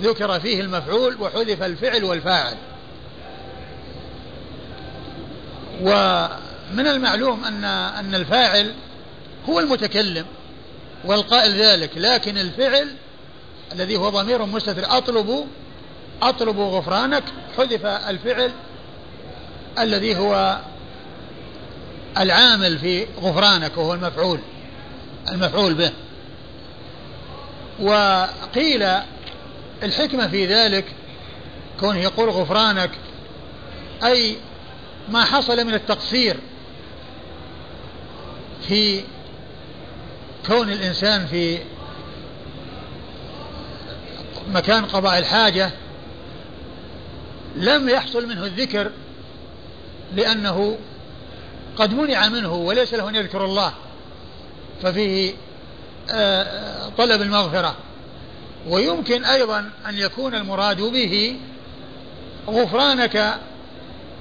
ذكر 0.00 0.40
فيه 0.40 0.60
المفعول 0.60 1.16
وحذف 1.20 1.62
الفعل 1.62 2.04
والفاعل. 2.04 2.56
ومن 5.80 6.86
المعلوم 6.86 7.44
أن 7.44 7.64
أن 7.64 8.14
الفاعل 8.14 8.74
هو 9.48 9.60
المتكلم. 9.60 10.26
والقائل 11.04 11.62
ذلك 11.62 11.90
لكن 11.96 12.38
الفعل 12.38 12.94
الذي 13.72 13.96
هو 13.96 14.08
ضمير 14.08 14.44
مستتر 14.44 14.98
أطلب 14.98 15.46
أطلب 16.22 16.58
غفرانك 16.58 17.24
حذف 17.56 17.86
الفعل 17.86 18.50
الذي 19.78 20.16
هو 20.16 20.58
العامل 22.18 22.78
في 22.78 23.06
غفرانك 23.20 23.76
وهو 23.76 23.94
المفعول 23.94 24.40
المفعول 25.28 25.74
به. 25.74 25.92
وقيل 27.80 28.88
الحكمة 29.82 30.28
في 30.28 30.46
ذلك 30.46 30.84
كونه 31.80 31.98
يقول 31.98 32.30
غفرانك 32.30 32.90
أي 34.04 34.36
ما 35.08 35.24
حصل 35.24 35.64
من 35.66 35.74
التقصير 35.74 36.36
في 38.68 39.02
كون 40.46 40.72
الإنسان 40.72 41.26
في 41.26 41.58
مكان 44.48 44.84
قضاء 44.84 45.18
الحاجة 45.18 45.70
لم 47.56 47.88
يحصل 47.88 48.28
منه 48.28 48.44
الذكر 48.46 48.90
لأنه 50.14 50.78
قد 51.76 51.94
منع 51.94 52.28
منه 52.28 52.54
وليس 52.54 52.94
له 52.94 53.08
أن 53.08 53.14
يذكر 53.14 53.44
الله 53.44 53.72
ففيه 54.82 55.34
آه، 56.10 56.88
طلب 56.98 57.22
المغفرة. 57.22 57.76
ويمكن 58.68 59.24
أيضا 59.24 59.70
أن 59.88 59.98
يكون 59.98 60.34
المراد 60.34 60.80
به 60.80 61.36
غفرانك 62.48 63.38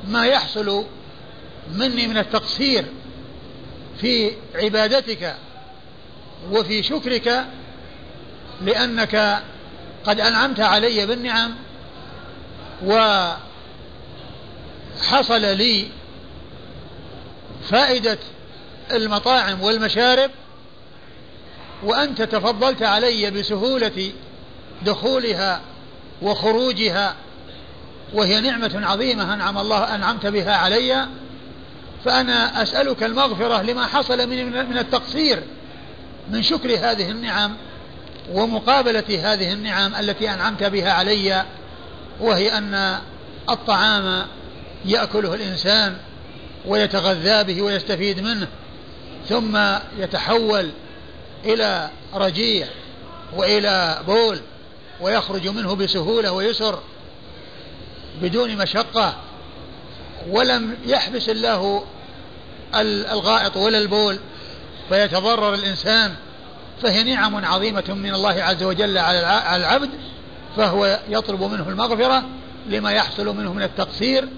ما 0.08 0.26
يحصل 0.26 0.86
مني 1.74 2.08
من 2.08 2.18
التقصير 2.18 2.86
في 4.02 4.32
عبادتك 4.56 5.36
وفي 6.52 6.84
شكرك 6.84 7.46
لأنك 8.62 9.42
قد 10.06 10.20
أنعمت 10.20 10.60
علي 10.60 11.06
بالنعم 11.06 11.56
وحصل 12.86 13.42
لي 15.42 15.88
فائدة 17.70 18.18
المطاعم 18.92 19.62
والمشارب 19.62 20.32
وأنت 21.84 22.22
تفضلت 22.22 22.84
علي 22.84 23.32
بسهولة 23.32 24.12
دخولها 24.86 25.62
وخروجها 26.22 27.16
وهي 28.14 28.42
نعمة 28.42 28.82
عظيمة 28.84 29.34
أنعم 29.34 29.58
الله 29.58 29.96
أنعمت 29.96 30.26
بها 30.26 30.56
علي 30.56 31.08
فأنا 32.06 32.62
أسألك 32.62 33.04
المغفرة 33.04 33.62
لما 33.62 33.88
حصل 33.88 34.30
من 34.30 34.70
من 34.70 34.78
التقصير 34.78 35.44
من 36.30 36.44
شكر 36.44 36.70
هذه 36.70 37.12
النعم 37.12 37.58
ومقابلة 38.32 39.34
هذه 39.34 39.54
النعم 39.54 39.96
التي 39.96 40.34
أنعمت 40.34 40.64
بها 40.64 40.92
علي 40.92 41.46
وهي 42.20 42.58
أن 42.58 43.00
الطعام 43.50 44.28
يأكله 44.86 45.34
الإنسان 45.34 45.98
ويتغذى 46.66 47.44
به 47.44 47.62
ويستفيد 47.62 48.20
منه 48.20 48.48
ثم 49.30 49.60
يتحول 49.98 50.72
إلى 51.46 51.90
رجيع 52.14 52.68
وإلى 53.36 54.04
بول 54.08 54.40
ويخرج 55.02 55.48
منه 55.48 55.76
بسهولة 55.76 56.32
ويسر 56.32 56.80
بدون 58.22 58.58
مشقة 58.58 59.16
ولم 60.30 60.78
يحبس 60.86 61.30
الله 61.30 61.84
الغائط 62.76 63.58
ولا 63.58 63.78
البول. 63.78 64.20
فيتضرر 64.90 65.54
الإنسان 65.54 66.16
فهي 66.82 67.04
نعم 67.04 67.46
عظيمة 67.46 67.84
من 67.90 68.14
الله 68.14 68.44
عز 68.44 68.64
وجل 68.64 68.98
على 68.98 69.56
العبد 69.56 69.90
فهو 70.58 71.00
يطلب 71.10 71.44
منه 71.44 71.70
المغفرة 71.70 72.24
لما 72.68 72.92
يحصل 72.92 73.38
منه 73.38 73.54
من 73.54 73.64
التقصير 73.64 74.30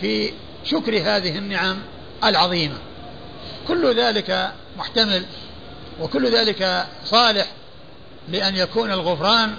في 0.00 0.32
شكر 0.64 0.96
هذه 0.96 1.38
النعم 1.38 1.76
العظيمة. 2.24 2.74
كل 3.68 3.94
ذلك 3.94 4.52
محتمل 4.78 5.24
وكل 6.00 6.30
ذلك 6.30 6.86
صالح 7.04 7.46
لأن 8.28 8.56
يكون 8.56 8.90
الغفران 8.90 9.54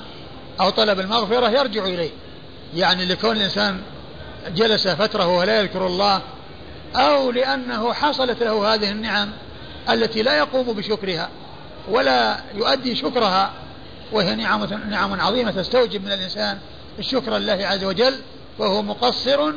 أو 0.60 0.70
طلب 0.70 1.00
المغفرة 1.00 1.50
يرجع 1.50 1.86
إليه. 1.86 2.12
يعني 2.76 3.06
لكون 3.06 3.38
الإنسان 3.38 3.82
جلس 4.56 4.88
فترة 4.88 5.28
ولا 5.28 5.60
يذكر 5.60 5.88
الله 5.88 6.22
أو 6.96 7.32
لأنه 7.32 7.94
حصلت 7.94 8.44
له 8.44 8.74
هذه 8.74 8.92
النعم 8.92 9.30
التي 9.94 10.22
لا 10.22 10.38
يقوم 10.38 10.74
بشكرها 10.74 11.30
ولا 11.90 12.40
يؤدي 12.56 12.96
شكرها 12.96 13.54
وهي 14.12 14.36
نعم 14.36 14.66
نعم 14.90 15.22
عظيمة 15.22 15.52
تستوجب 15.52 16.06
من 16.06 16.12
الإنسان 16.12 16.60
الشكر 17.00 17.38
لله 17.38 17.68
عز 17.68 17.84
وجل 17.84 18.14
وهو 18.60 18.82
مقصر 18.82 19.54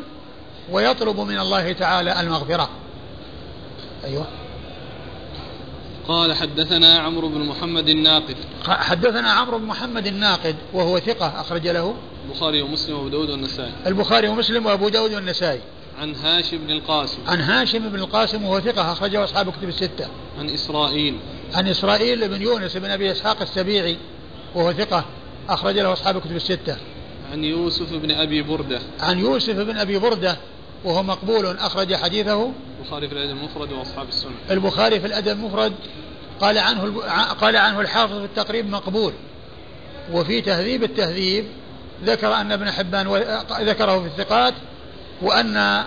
ويطلب 0.71 1.21
من 1.21 1.39
الله 1.39 1.73
تعالى 1.73 2.21
المغفرة. 2.21 2.69
أيوه. 4.05 4.27
قال 6.09 6.35
حدثنا 6.35 6.99
عمرو 6.99 7.29
بن 7.29 7.41
محمد 7.41 7.89
الناقد. 7.89 8.37
حدثنا 8.65 9.33
عمرو 9.33 9.59
بن 9.59 9.65
محمد 9.65 10.07
الناقد 10.07 10.57
وهو 10.73 10.99
ثقة 10.99 11.41
أخرج 11.41 11.69
له 11.69 11.95
البخاري 12.25 12.63
ومسلم 12.63 12.97
وأبو 12.97 13.09
داود 13.09 13.31
والنسائي. 13.31 13.73
البخاري 13.87 14.29
ومسلم 14.29 14.67
وأبو 14.67 14.89
داود 14.89 15.15
والنسائي. 15.15 15.61
عن 16.03 16.15
هاشم 16.15 16.59
بن 16.59 16.71
القاسم. 16.71 17.19
عن 17.27 17.41
هاشم 17.41 17.89
بن 17.89 17.99
القاسم 17.99 18.45
وهو 18.45 18.61
ثقة 18.61 18.93
أخرجه 18.93 19.25
أصحاب 19.25 19.53
كتب 19.53 19.69
الستة. 19.69 20.09
عن 20.39 20.51
إسرائيل. 20.51 21.17
عن 21.55 21.69
إسرائيل 21.69 22.29
بن 22.29 22.43
يونس 22.43 22.77
بن 22.77 22.91
أبي 22.91 23.13
إسحاق 23.13 23.43
السبيعي 23.43 23.97
وهو 24.55 24.73
ثقة 24.73 25.05
أخرج 25.49 25.79
له 25.79 25.93
أصحاب 25.93 26.21
كتب 26.21 26.37
الستة. 26.37 26.77
عن 27.33 27.45
يوسف 27.45 27.93
بن 27.93 28.11
أبي 28.11 28.43
بردة. 28.43 28.81
عن 29.01 29.19
يوسف 29.19 29.55
بن 29.55 29.79
أبي 29.79 29.99
بردة 29.99 30.37
وهو 30.85 31.03
مقبول 31.03 31.47
أخرج 31.47 31.95
حديثه. 31.95 32.53
البخاري 32.81 33.09
في 33.09 33.15
الأدب 33.15 33.31
المفرد 33.31 33.73
وأصحاب 33.73 34.09
السنة. 34.09 34.33
البخاري 34.51 35.01
في 35.01 35.07
الأدب 35.07 35.29
المفرد 35.29 35.73
قال 36.41 36.59
عنه 36.59 37.01
قال 37.41 37.57
عنه 37.57 37.81
الحافظ 37.81 38.19
في 38.19 38.25
التقريب 38.25 38.71
مقبول. 38.71 39.13
وفي 40.13 40.41
تهذيب 40.41 40.83
التهذيب 40.83 41.45
ذكر 42.05 42.35
أن 42.35 42.53
ابن 42.53 42.71
حبان 42.71 43.07
ذكره 43.61 44.01
في 44.01 44.07
الثقات 44.07 44.55
وأن 45.23 45.85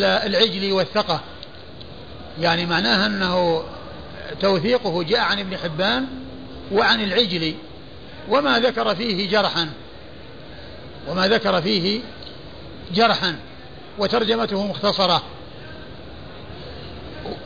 العجلي 0.00 0.72
والثقة. 0.72 1.20
يعني 2.40 2.66
معناها 2.66 3.06
أنه 3.06 3.64
توثيقه 4.40 5.02
جاء 5.02 5.20
عن 5.20 5.38
ابن 5.38 5.56
حبان 5.56 6.06
وعن 6.72 7.00
العجلي 7.00 7.54
وما 8.28 8.58
ذكر 8.58 8.94
فيه 8.94 9.30
جرحا. 9.30 9.70
وما 11.08 11.28
ذكر 11.28 11.62
فيه 11.62 12.00
جرحا. 12.94 13.36
وترجمته 13.98 14.66
مختصرة. 14.66 15.22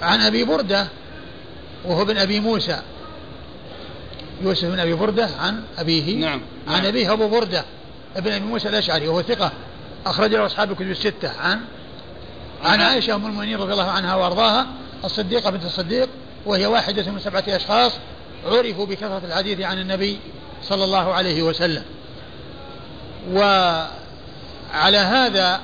عن 0.03 0.21
أبي 0.21 0.45
بردة 0.45 0.87
وهو 1.85 2.03
ابن 2.03 2.17
أبي 2.17 2.41
موسى. 2.41 2.83
يوسف 4.43 4.65
بن 4.65 4.81
أبي 4.81 4.95
بردة 4.95 5.29
عن 5.41 5.63
أبيه. 5.79 6.17
نعم. 6.17 6.41
عن 6.69 6.77
نعم. 6.77 6.87
أبيه 6.87 7.13
أبو 7.13 7.29
بردة. 7.29 7.65
ابن 8.17 8.33
أبي 8.33 8.45
موسى 8.45 8.69
الأشعري 8.69 9.09
وهو 9.09 9.23
ثقة. 9.23 9.53
أخرج 10.07 10.35
له 10.35 10.47
أصحاب 10.47 10.71
الكتب 10.71 10.91
الستة 10.91 11.41
عن 11.41 11.61
عن 12.65 12.81
عائشة 12.81 13.15
أم 13.15 13.27
المؤمنين 13.27 13.59
رضي 13.59 13.73
الله 13.73 13.91
عنها 13.91 14.15
وأرضاها 14.15 14.67
الصديقة 15.05 15.51
بنت 15.51 15.65
الصديق 15.65 16.09
وهي 16.47 16.67
واحدة 16.67 17.11
من 17.13 17.19
سبعة 17.19 17.45
أشخاص 17.49 17.93
عرفوا 18.47 18.87
بكثرة 18.87 19.23
الحديث 19.25 19.61
عن 19.61 19.79
النبي 19.79 20.19
صلى 20.63 20.85
الله 20.85 21.15
عليه 21.15 21.43
وسلم. 21.43 21.83
وعلى 23.33 24.99
هذا 24.99 25.61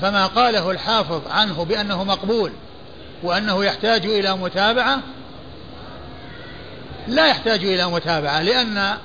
فما 0.00 0.26
قاله 0.26 0.70
الحافظ 0.70 1.22
عنه 1.30 1.64
بأنه 1.64 2.04
مقبول 2.04 2.52
وأنه 3.22 3.64
يحتاج 3.64 4.06
إلى 4.06 4.36
متابعة 4.36 5.00
لا 7.08 7.26
يحتاج 7.26 7.64
إلى 7.64 7.86
متابعة 7.86 8.42
لأن 8.42 8.96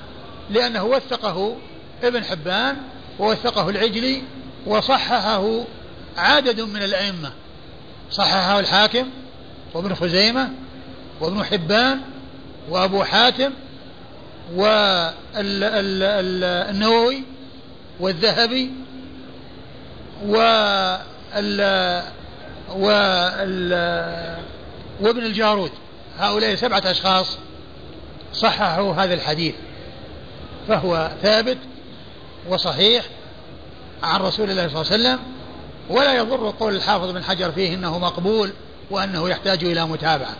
لأنه 0.50 0.84
وثقه 0.84 1.56
ابن 2.02 2.24
حبان 2.24 2.76
ووثقه 3.18 3.70
العجلي 3.70 4.22
وصححه 4.66 5.64
عدد 6.16 6.60
من 6.60 6.82
الأئمة. 6.82 7.32
صححه 8.10 8.60
الحاكم 8.60 9.10
وابن 9.74 9.94
خزيمة 9.94 10.50
وابن 11.20 11.44
حبان 11.44 12.00
وأبو 12.68 13.04
حاتم 13.04 13.52
والنووي 15.34 16.02
والذهبي 18.00 18.70
وال 20.26 22.02
وابن 25.00 25.24
الجارود. 25.24 25.70
هؤلاء 26.18 26.54
سبعة 26.54 26.82
أشخاص 26.90 27.38
صححوا 28.32 28.94
هذا 28.94 29.14
الحديث 29.14 29.54
فهو 30.68 31.10
ثابت 31.22 31.58
وصحيح 32.48 33.04
عن 34.02 34.20
رسول 34.20 34.50
الله 34.50 34.68
صلى 34.68 34.80
الله 34.80 34.92
عليه 34.92 35.02
وسلم 35.02 35.18
ولا 35.90 36.14
يضر 36.14 36.54
قول 36.60 36.74
الحافظ 36.74 37.10
بن 37.10 37.24
حجر 37.24 37.52
فيه 37.52 37.74
إنه 37.74 37.98
مقبول 37.98 38.52
وأنه 38.90 39.28
يحتاج 39.28 39.64
إلى 39.64 39.86
متابعة. 39.86 40.34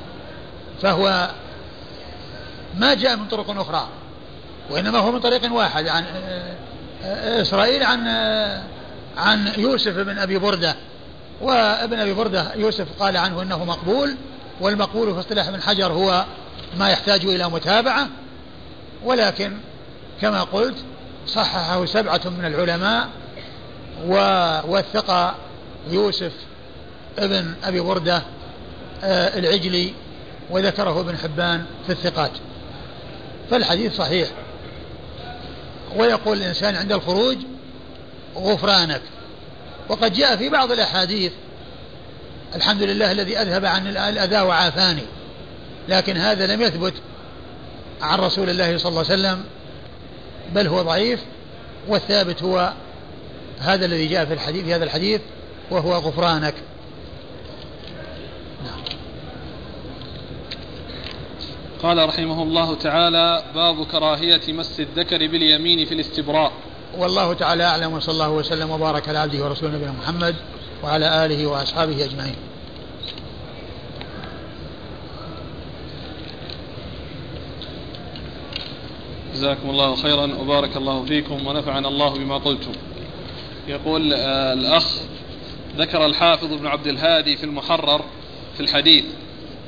فهو 0.83 1.31
ما 2.77 2.95
جاء 2.95 3.17
من 3.17 3.29
طرق 3.29 3.61
أخرى 3.61 3.89
وإنما 4.71 4.99
هو 4.99 5.13
من 5.13 5.21
طريق 5.21 5.53
واحد 5.53 5.89
عن 5.89 6.05
إسرائيل 7.25 7.83
عن 7.83 8.09
عن 9.17 9.53
يوسف 9.57 9.93
بن 9.93 10.19
أبي 10.19 10.39
بردة. 10.39 10.75
وابن 11.41 11.99
أبي 11.99 12.15
بردة 12.15 12.55
يوسف 12.55 12.87
قال 13.01 13.17
عنه 13.17 13.43
إنه 13.43 13.65
مقبول 13.65 14.17
والمقبول 14.61 15.15
في 15.15 15.21
اصطلاح 15.21 15.49
ابن 15.49 15.63
حجر 15.63 15.93
هو 15.93 16.25
ما 16.79 16.91
يحتاج 16.91 17.25
إلى 17.25 17.49
متابعة. 17.49 18.09
ولكن 19.05 19.53
كما 20.21 20.43
قلت 20.43 20.77
صححه 21.27 21.87
سبعة 21.87 22.21
من 22.39 22.45
العلماء 22.45 23.09
ووثق 24.07 25.35
يوسف 25.91 26.33
ابن 27.19 27.55
أبي 27.65 27.81
بردة 27.81 28.23
آه، 29.05 29.39
العجلي 29.39 29.93
وذكره 30.51 31.01
ابن 31.01 31.17
حبان 31.17 31.65
في 31.87 31.93
الثقات. 31.93 32.31
فالحديث 33.51 33.97
صحيح. 33.97 34.29
ويقول 35.97 36.39
الإنسان 36.39 36.77
عند 36.77 36.93
الخروج 36.93 37.37
غفرانك. 38.37 39.03
وقد 39.89 40.13
جاء 40.13 40.37
في 40.37 40.49
بعض 40.49 40.73
الأحاديث 40.73 41.33
الحمد 42.55 42.83
لله 42.83 43.13
الذي 43.13 43.39
أذهب 43.39 43.65
عن 43.65 43.87
الأذى 43.87 44.41
وعافاني 44.41 45.03
لكن 45.89 46.17
هذا 46.17 46.47
لم 46.47 46.63
يثبت 46.63 46.95
عن 48.03 48.19
رسول 48.19 48.51
الله 48.51 48.79
صلى 48.79 48.89
الله 48.89 49.05
عليه 49.11 49.15
وسلم 49.15 49.45
بل 50.55 50.67
هو 50.67 50.83
ضعيف 50.83 51.21
والثابت 51.89 52.43
هو 52.43 52.73
هذا 53.59 53.87
الذي 53.87 54.07
جاء 54.07 54.25
في 54.25 54.35
الحديث 54.35 54.65
في 54.65 54.75
هذا 54.75 54.85
الحديث 54.85 55.21
وهو 55.71 55.93
غفرانك. 55.93 56.55
نعم. 58.65 58.81
قال 61.83 62.09
رحمه 62.09 62.43
الله 62.43 62.75
تعالى 62.75 63.45
باب 63.55 63.87
كراهية 63.87 64.53
مس 64.53 64.81
الذكر 64.81 65.19
باليمين 65.19 65.87
في 65.87 65.95
الاستبراء. 65.95 66.53
والله 66.99 67.33
تعالى 67.33 67.65
أعلم 67.65 67.93
وصلى 67.93 68.13
الله 68.13 68.31
وسلم 68.31 68.71
وبارك 68.71 69.09
على 69.09 69.19
عبده 69.19 69.45
ورسوله 69.45 69.75
نبينا 69.75 69.93
محمد 69.93 70.35
وعلى 70.85 71.27
آله 71.27 71.47
وأصحابه 71.47 72.05
أجمعين. 72.05 72.37
جزاكم 79.35 79.71
الله 79.71 79.97
خيرا 79.97 80.35
وبارك 80.41 80.77
الله 80.77 81.05
فيكم 81.05 81.47
ونفعنا 81.47 81.89
الله 81.89 82.11
بما 82.15 82.39
قلتم. 82.39 82.73
يقول 83.69 84.13
آه، 84.13 84.53
الأخ 84.53 84.85
ذكر 85.77 86.07
الحافظ 86.07 86.53
ابن 86.53 86.67
عبد 86.67 86.87
الهادي 86.87 87.37
في 87.37 87.45
المحرر 87.45 88.05
في 88.55 88.61
الحديث 88.61 89.05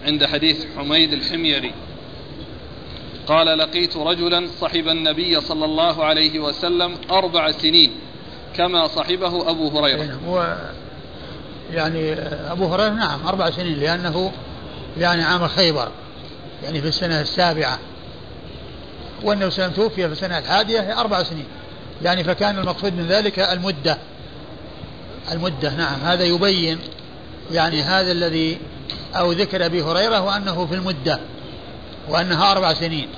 عند 0.05 0.25
حديث 0.25 0.65
حميد 0.77 1.13
الحميري. 1.13 1.73
قال 3.27 3.59
لقيت 3.59 3.97
رجلا 3.97 4.49
صحب 4.61 4.89
النبي 4.89 5.41
صلى 5.41 5.65
الله 5.65 6.05
عليه 6.05 6.41
وسلم 6.41 6.95
أربع 7.11 7.53
سنين 7.53 7.91
كما 8.57 8.87
صحبه 8.87 9.51
أبو 9.51 9.79
هريرة. 9.79 10.03
نعم، 10.03 10.19
هو 10.29 10.57
يعني 11.73 12.13
أبو 12.53 12.67
هريرة 12.67 12.89
نعم 12.89 13.27
أربع 13.27 13.51
سنين 13.51 13.81
لأنه 13.81 14.33
يعني 14.99 15.23
عام 15.23 15.49
خيبر 15.49 15.89
يعني 16.65 16.81
في 16.81 16.89
السنة 16.89 17.21
السابعة. 17.21 17.79
والنبي 19.23 19.51
صلى 19.51 19.65
الله 19.65 19.75
عليه 19.75 19.75
وسلم 19.75 19.89
توفي 19.89 20.07
في 20.07 20.13
السنة 20.13 20.39
الحادية 20.39 21.01
أربع 21.01 21.23
سنين. 21.23 21.47
يعني 22.03 22.25
فكان 22.25 22.59
المقصود 22.59 22.93
من 22.93 23.07
ذلك 23.07 23.39
المدة. 23.39 23.99
المدة 25.33 25.75
نعم. 25.75 26.01
هذا 26.05 26.25
يبين 26.25 26.79
يعني 27.53 27.83
هذا 27.83 28.13
الذي 28.13 28.59
أو 29.17 29.33
ذكر 29.33 29.67
أبي 29.67 29.83
هريرة 29.83 30.21
وأنه 30.21 30.67
في 30.67 30.75
المدة 30.75 31.21
وأنها 32.09 32.53
أربع 32.53 32.75
سنين. 32.75 33.09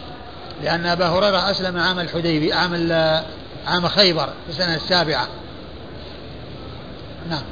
لأن 0.62 0.86
أبا 0.86 1.06
هريرة 1.06 1.50
أسلم 1.50 1.76
عام 1.76 1.98
الحديبي 1.98 2.52
عام 2.52 2.92
عام 3.66 3.88
خيبر 3.88 4.26
في 4.26 4.50
السنة 4.50 4.74
السابعة. 4.74 5.28
نعم. 7.30 7.42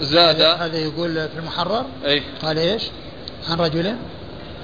زاد. 0.00 0.40
هذا 0.40 0.78
يقول 0.78 1.14
في 1.14 1.38
المحرر. 1.38 1.84
أي 2.04 2.22
قال 2.42 2.58
إيش؟ 2.58 2.82
عن 3.48 3.58
رجل 3.58 3.96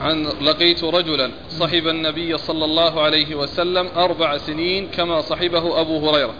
عن 0.00 0.22
لقيت 0.22 0.84
رجلا 0.84 1.30
صحب 1.50 1.88
النبي 1.88 2.38
صلى 2.38 2.64
الله 2.64 3.00
عليه 3.00 3.34
وسلم 3.34 3.88
أربع 3.96 4.38
سنين 4.38 4.88
كما 4.88 5.20
صحبه 5.20 5.80
أبو 5.80 6.10
هريرة. 6.10 6.34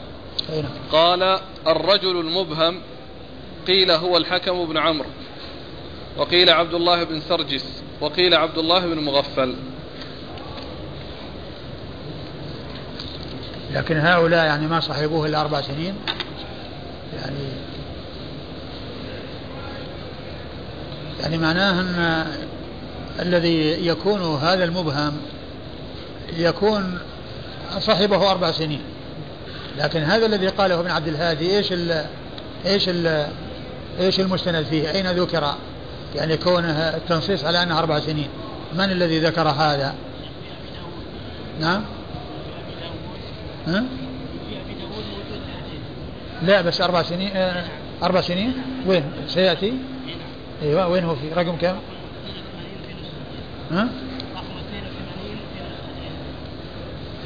قال 0.92 1.38
الرجل 1.66 2.20
المبهم 2.20 2.80
قيل 3.66 3.90
هو 3.90 4.16
الحكم 4.16 4.66
بن 4.66 4.78
عمرو 4.78 5.08
وقيل 6.16 6.50
عبد 6.50 6.74
الله 6.74 7.04
بن 7.04 7.20
سرجس 7.20 7.82
وقيل 8.00 8.34
عبد 8.34 8.58
الله 8.58 8.86
بن 8.86 8.98
مغفل 8.98 9.54
لكن 13.72 13.96
هؤلاء 13.96 14.46
يعني 14.46 14.66
ما 14.66 14.80
صحبوه 14.80 15.26
إلا 15.26 15.40
أربع 15.40 15.60
سنين 15.60 15.94
يعني 17.16 17.48
يعني 21.20 21.38
معناه 21.38 21.80
أن 21.80 22.26
الذي 23.20 23.86
يكون 23.86 24.36
هذا 24.36 24.64
المبهم 24.64 25.12
يكون 26.36 26.98
صاحبه 27.78 28.30
أربع 28.30 28.52
سنين 28.52 28.80
لكن 29.78 30.02
هذا 30.02 30.26
الذي 30.26 30.48
قاله 30.48 30.80
ابن 30.80 30.90
عبد 30.90 31.08
الهادي 31.08 31.56
إيش 31.56 31.72
ال 31.72 32.04
إيش 32.66 32.88
ال 32.88 33.26
إيش 34.00 34.20
المستند 34.20 34.64
فيه؟ 34.64 34.90
أين 34.90 35.06
ذكر؟ 35.06 35.54
يعني 36.14 36.36
كونه 36.36 36.70
التنصيص 36.70 37.44
على 37.44 37.62
انها 37.62 37.78
أربع 37.78 38.00
سنين، 38.00 38.28
من 38.74 38.90
الذي 38.90 39.20
ذكر 39.20 39.48
هذا؟ 39.48 39.94
نعم؟ 41.60 41.84
ها؟ 43.66 43.84
لا 46.42 46.60
بس 46.60 46.80
أربع 46.80 47.02
سنين 47.02 47.30
آه، 47.36 47.64
أربع 48.02 48.20
سنين 48.20 48.52
وين 48.86 49.04
سيأتي 49.28 49.72
أيوة 50.62 50.88
وين 50.88 51.04
هو 51.04 51.14
في 51.14 51.28
رقم 51.28 51.56
كم 51.56 51.76
ها 53.70 53.88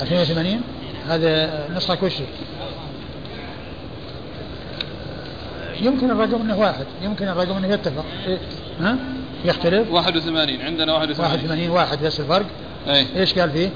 82 0.03 0.61
هذا 1.09 1.69
نسخة 1.77 1.99
وش 2.03 2.13
يمكن 5.81 6.11
الرقم 6.11 6.41
إنه 6.41 6.59
واحد 6.59 6.87
يمكن 7.03 7.29
الرقم 7.29 7.57
إنه 7.57 7.69
يتفق؟ 7.69 8.05
ها 8.81 8.97
يختلف 9.45 9.91
81 9.91 10.61
عندنا 10.63 10.93
81 10.93 11.33
81 11.33 11.71
واحد 11.71 12.05
بس 12.05 12.21
الفرق 12.21 12.47
أي. 12.89 13.07
إيش 13.17 13.39
قال 13.39 13.51
فيه؟ 13.51 13.71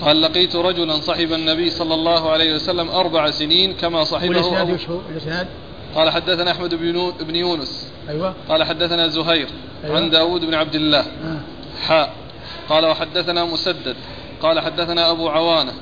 قال 0.00 0.22
لقيت 0.22 0.56
رجلا 0.56 0.94
صحب 0.94 1.32
النبي 1.32 1.70
صلى 1.70 1.94
الله 1.94 2.30
عليه 2.30 2.54
وسلم 2.54 2.88
أربع 2.88 3.30
سنين 3.30 3.72
كما 3.72 4.04
صحبه 4.04 4.28
والإسناد 4.28 4.60
أبو 4.60 4.74
وش 4.74 4.88
هو؟ 4.88 4.98
الإسناد 5.12 5.46
قال 5.94 6.10
حدثنا 6.10 6.50
أحمد 6.50 6.74
بن 7.20 7.36
يونس 7.36 7.92
أيوه 8.08 8.34
قال 8.48 8.64
حدثنا 8.64 9.08
زهير 9.08 9.48
أيوة. 9.84 9.96
عن 9.96 10.10
داود 10.10 10.44
بن 10.44 10.54
عبد 10.54 10.74
الله 10.74 11.00
آه. 11.00 11.40
حاء. 11.82 12.12
قال 12.68 12.86
وحدثنا 12.86 13.44
مسدد. 13.44 13.96
قال 14.42 14.60
حدثنا 14.60 15.10
أبو 15.10 15.28
عوانة 15.28 15.72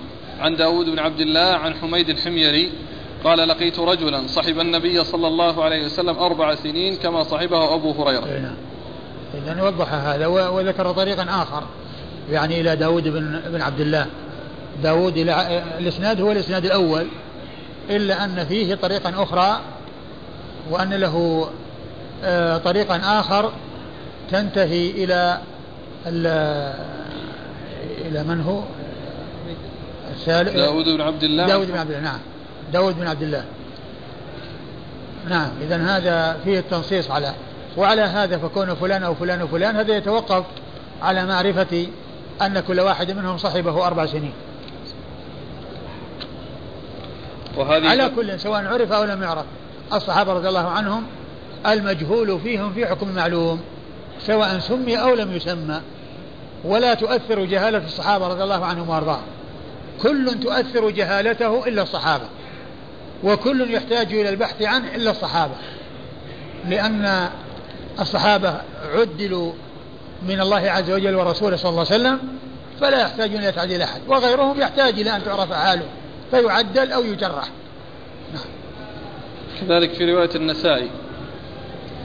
عن 0.40 0.56
داود 0.56 0.86
بن 0.86 0.98
عبد 0.98 1.20
الله 1.20 1.40
عن 1.40 1.74
حميد 1.74 2.08
الحميري. 2.08 2.72
قال 3.24 3.48
لقيت 3.48 3.78
رجلا 3.78 4.26
صحب 4.26 4.60
النبي 4.60 5.04
صلى 5.04 5.26
الله 5.26 5.64
عليه 5.64 5.84
وسلم 5.84 6.18
أربع 6.18 6.54
سنين 6.54 6.96
كما 6.96 7.22
صحبه 7.22 7.74
أبو 7.74 7.90
هريرة. 7.92 8.24
اي 8.24 8.40
نعم. 8.40 8.56
اذا 9.34 9.62
وضح 9.62 9.92
هذا 9.92 10.26
وذكر 10.26 10.92
طريقا 10.92 11.42
آخر. 11.42 11.62
يعني 12.30 12.60
إلى 12.60 12.76
داود 12.76 13.08
بن 13.08 13.40
بن 13.46 13.62
عبد 13.62 13.80
الله. 13.80 14.06
داود 14.82 15.16
إلى 15.16 15.32
ع- 15.32 15.62
الإسناد 15.78 16.20
هو 16.20 16.32
الإسناد 16.32 16.64
الأول 16.64 17.06
إلا 17.90 18.24
أن 18.24 18.44
فيه 18.44 18.74
طريقا 18.74 19.22
أخرى 19.22 19.60
وأن 20.70 20.94
له 20.94 21.46
آه، 22.24 22.58
طريقا 22.58 23.00
آخر 23.20 23.52
تنتهي 24.30 24.90
إلى 24.90 25.38
إلى 26.06 26.74
من 28.24 28.40
هو؟ 28.40 28.62
الثالث 30.10 30.56
داود 30.56 30.84
بن 30.84 31.00
عبد 31.00 31.22
الله. 31.22 31.46
داود 31.46 31.70
بن 31.70 31.78
عبد 31.78 31.90
الله 31.90 32.02
نعم. 32.02 32.18
داود 32.72 32.98
بن 32.98 33.06
عبد 33.06 33.22
الله. 33.22 33.44
نعم 35.28 35.50
إذا 35.62 35.76
هذا 35.76 36.40
فيه 36.44 36.58
التنصيص 36.58 37.10
على 37.10 37.34
وعلى 37.76 38.02
هذا 38.02 38.38
فكون 38.38 38.74
فلان 38.74 39.02
أو 39.02 39.14
فلان 39.14 39.42
وفلان 39.42 39.76
هذا 39.76 39.96
يتوقف 39.96 40.44
على 41.02 41.26
معرفة 41.26 41.86
أن 42.42 42.60
كل 42.60 42.80
واحد 42.80 43.10
منهم 43.10 43.38
صحبه 43.38 43.86
أربع 43.86 44.06
سنين. 44.06 44.32
وهذه 47.56 47.88
على 47.88 48.10
كل 48.16 48.40
سواء 48.40 48.66
عرف 48.66 48.92
أو 48.92 49.04
لم 49.04 49.22
يعرف. 49.22 49.44
الصحابة 49.92 50.32
رضي 50.32 50.48
الله 50.48 50.68
عنهم 50.68 51.06
المجهول 51.66 52.40
فيهم 52.40 52.72
في 52.72 52.86
حكم 52.86 53.14
معلوم. 53.14 53.60
سواء 54.26 54.58
سمي 54.58 54.96
أو 54.96 55.14
لم 55.14 55.36
يسمى 55.36 55.80
ولا 56.64 56.94
تؤثر 56.94 57.44
جهالة 57.44 57.84
الصحابة 57.84 58.28
رضي 58.28 58.42
الله 58.42 58.64
عنهم 58.64 58.88
وأرضاهم. 58.88 59.26
كل 60.02 60.34
تؤثر 60.40 60.90
جهالته 60.90 61.66
إلا 61.66 61.82
الصحابة 61.82 62.24
وكل 63.24 63.74
يحتاج 63.74 64.14
إلى 64.14 64.28
البحث 64.28 64.62
عنه 64.62 64.94
إلا 64.94 65.10
الصحابة. 65.10 65.54
لأن 66.68 67.28
الصحابة 68.00 68.60
عدلوا 68.94 69.52
من 70.28 70.40
الله 70.40 70.70
عز 70.70 70.90
وجل 70.90 71.14
ورسوله 71.14 71.56
صلى 71.56 71.70
الله 71.70 71.86
عليه 71.90 72.00
وسلم 72.00 72.18
فلا 72.80 73.00
يحتاجون 73.00 73.38
إلى 73.38 73.52
تعديل 73.52 73.82
أحد. 73.82 74.00
وغيرهم 74.08 74.60
يحتاج 74.60 75.00
إلى 75.00 75.16
أن 75.16 75.24
تعرف 75.24 75.52
حاله 75.52 75.86
فيعدل 76.30 76.92
أو 76.92 77.04
يجرح. 77.04 77.48
كذلك 79.60 79.94
في 79.94 80.12
رواية 80.12 80.30
النسائي 80.34 80.90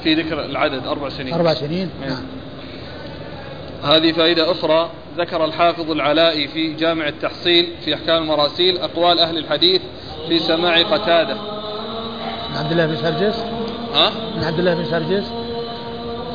في 0.06 0.14
ذكر 0.14 0.45
العدد 0.45 0.88
أربع 0.88 1.10
سنين. 1.10 1.34
أربع 1.34 1.53
سنين؟ 1.53 1.90
نعم. 2.02 2.10
نعم. 2.10 2.23
هذه 3.84 4.11
فائدة 4.11 4.52
أخرى 4.52 4.90
ذكر 5.18 5.45
الحافظ 5.45 5.91
العلائي 5.91 6.48
في 6.48 6.73
جامع 6.73 7.07
التحصيل 7.07 7.69
في 7.86 7.95
أحكام 7.95 8.23
المراسيل 8.23 8.77
أقوال 8.77 9.19
أهل 9.19 9.38
الحديث 9.38 9.82
في 10.27 10.40
سماع 10.40 10.82
قتادة. 10.82 11.34
من 12.49 12.57
عبد 12.57 12.72
الله 12.72 12.86
بن 12.86 12.95
سرجس؟ 12.95 13.36
ها؟ 13.94 14.11
من 14.38 14.44
عبد 14.44 14.60
الله 14.60 14.76
بن 14.76 14.86
سرجس؟ 14.86 15.26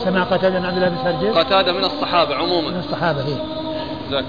سمع 0.05 0.25
قتادة 0.25 0.61
من 0.61 0.67
عبد 0.67 0.77
الله 0.77 0.89
بن 0.89 0.99
سرجس؟ 1.05 1.37
قتادة 1.37 1.73
من 1.73 1.85
الصحابة 1.85 2.35
من 2.35 2.41
عموما 2.41 2.79
الصحابة 2.79 3.21
هي 3.21 3.37
ذاك 4.11 4.25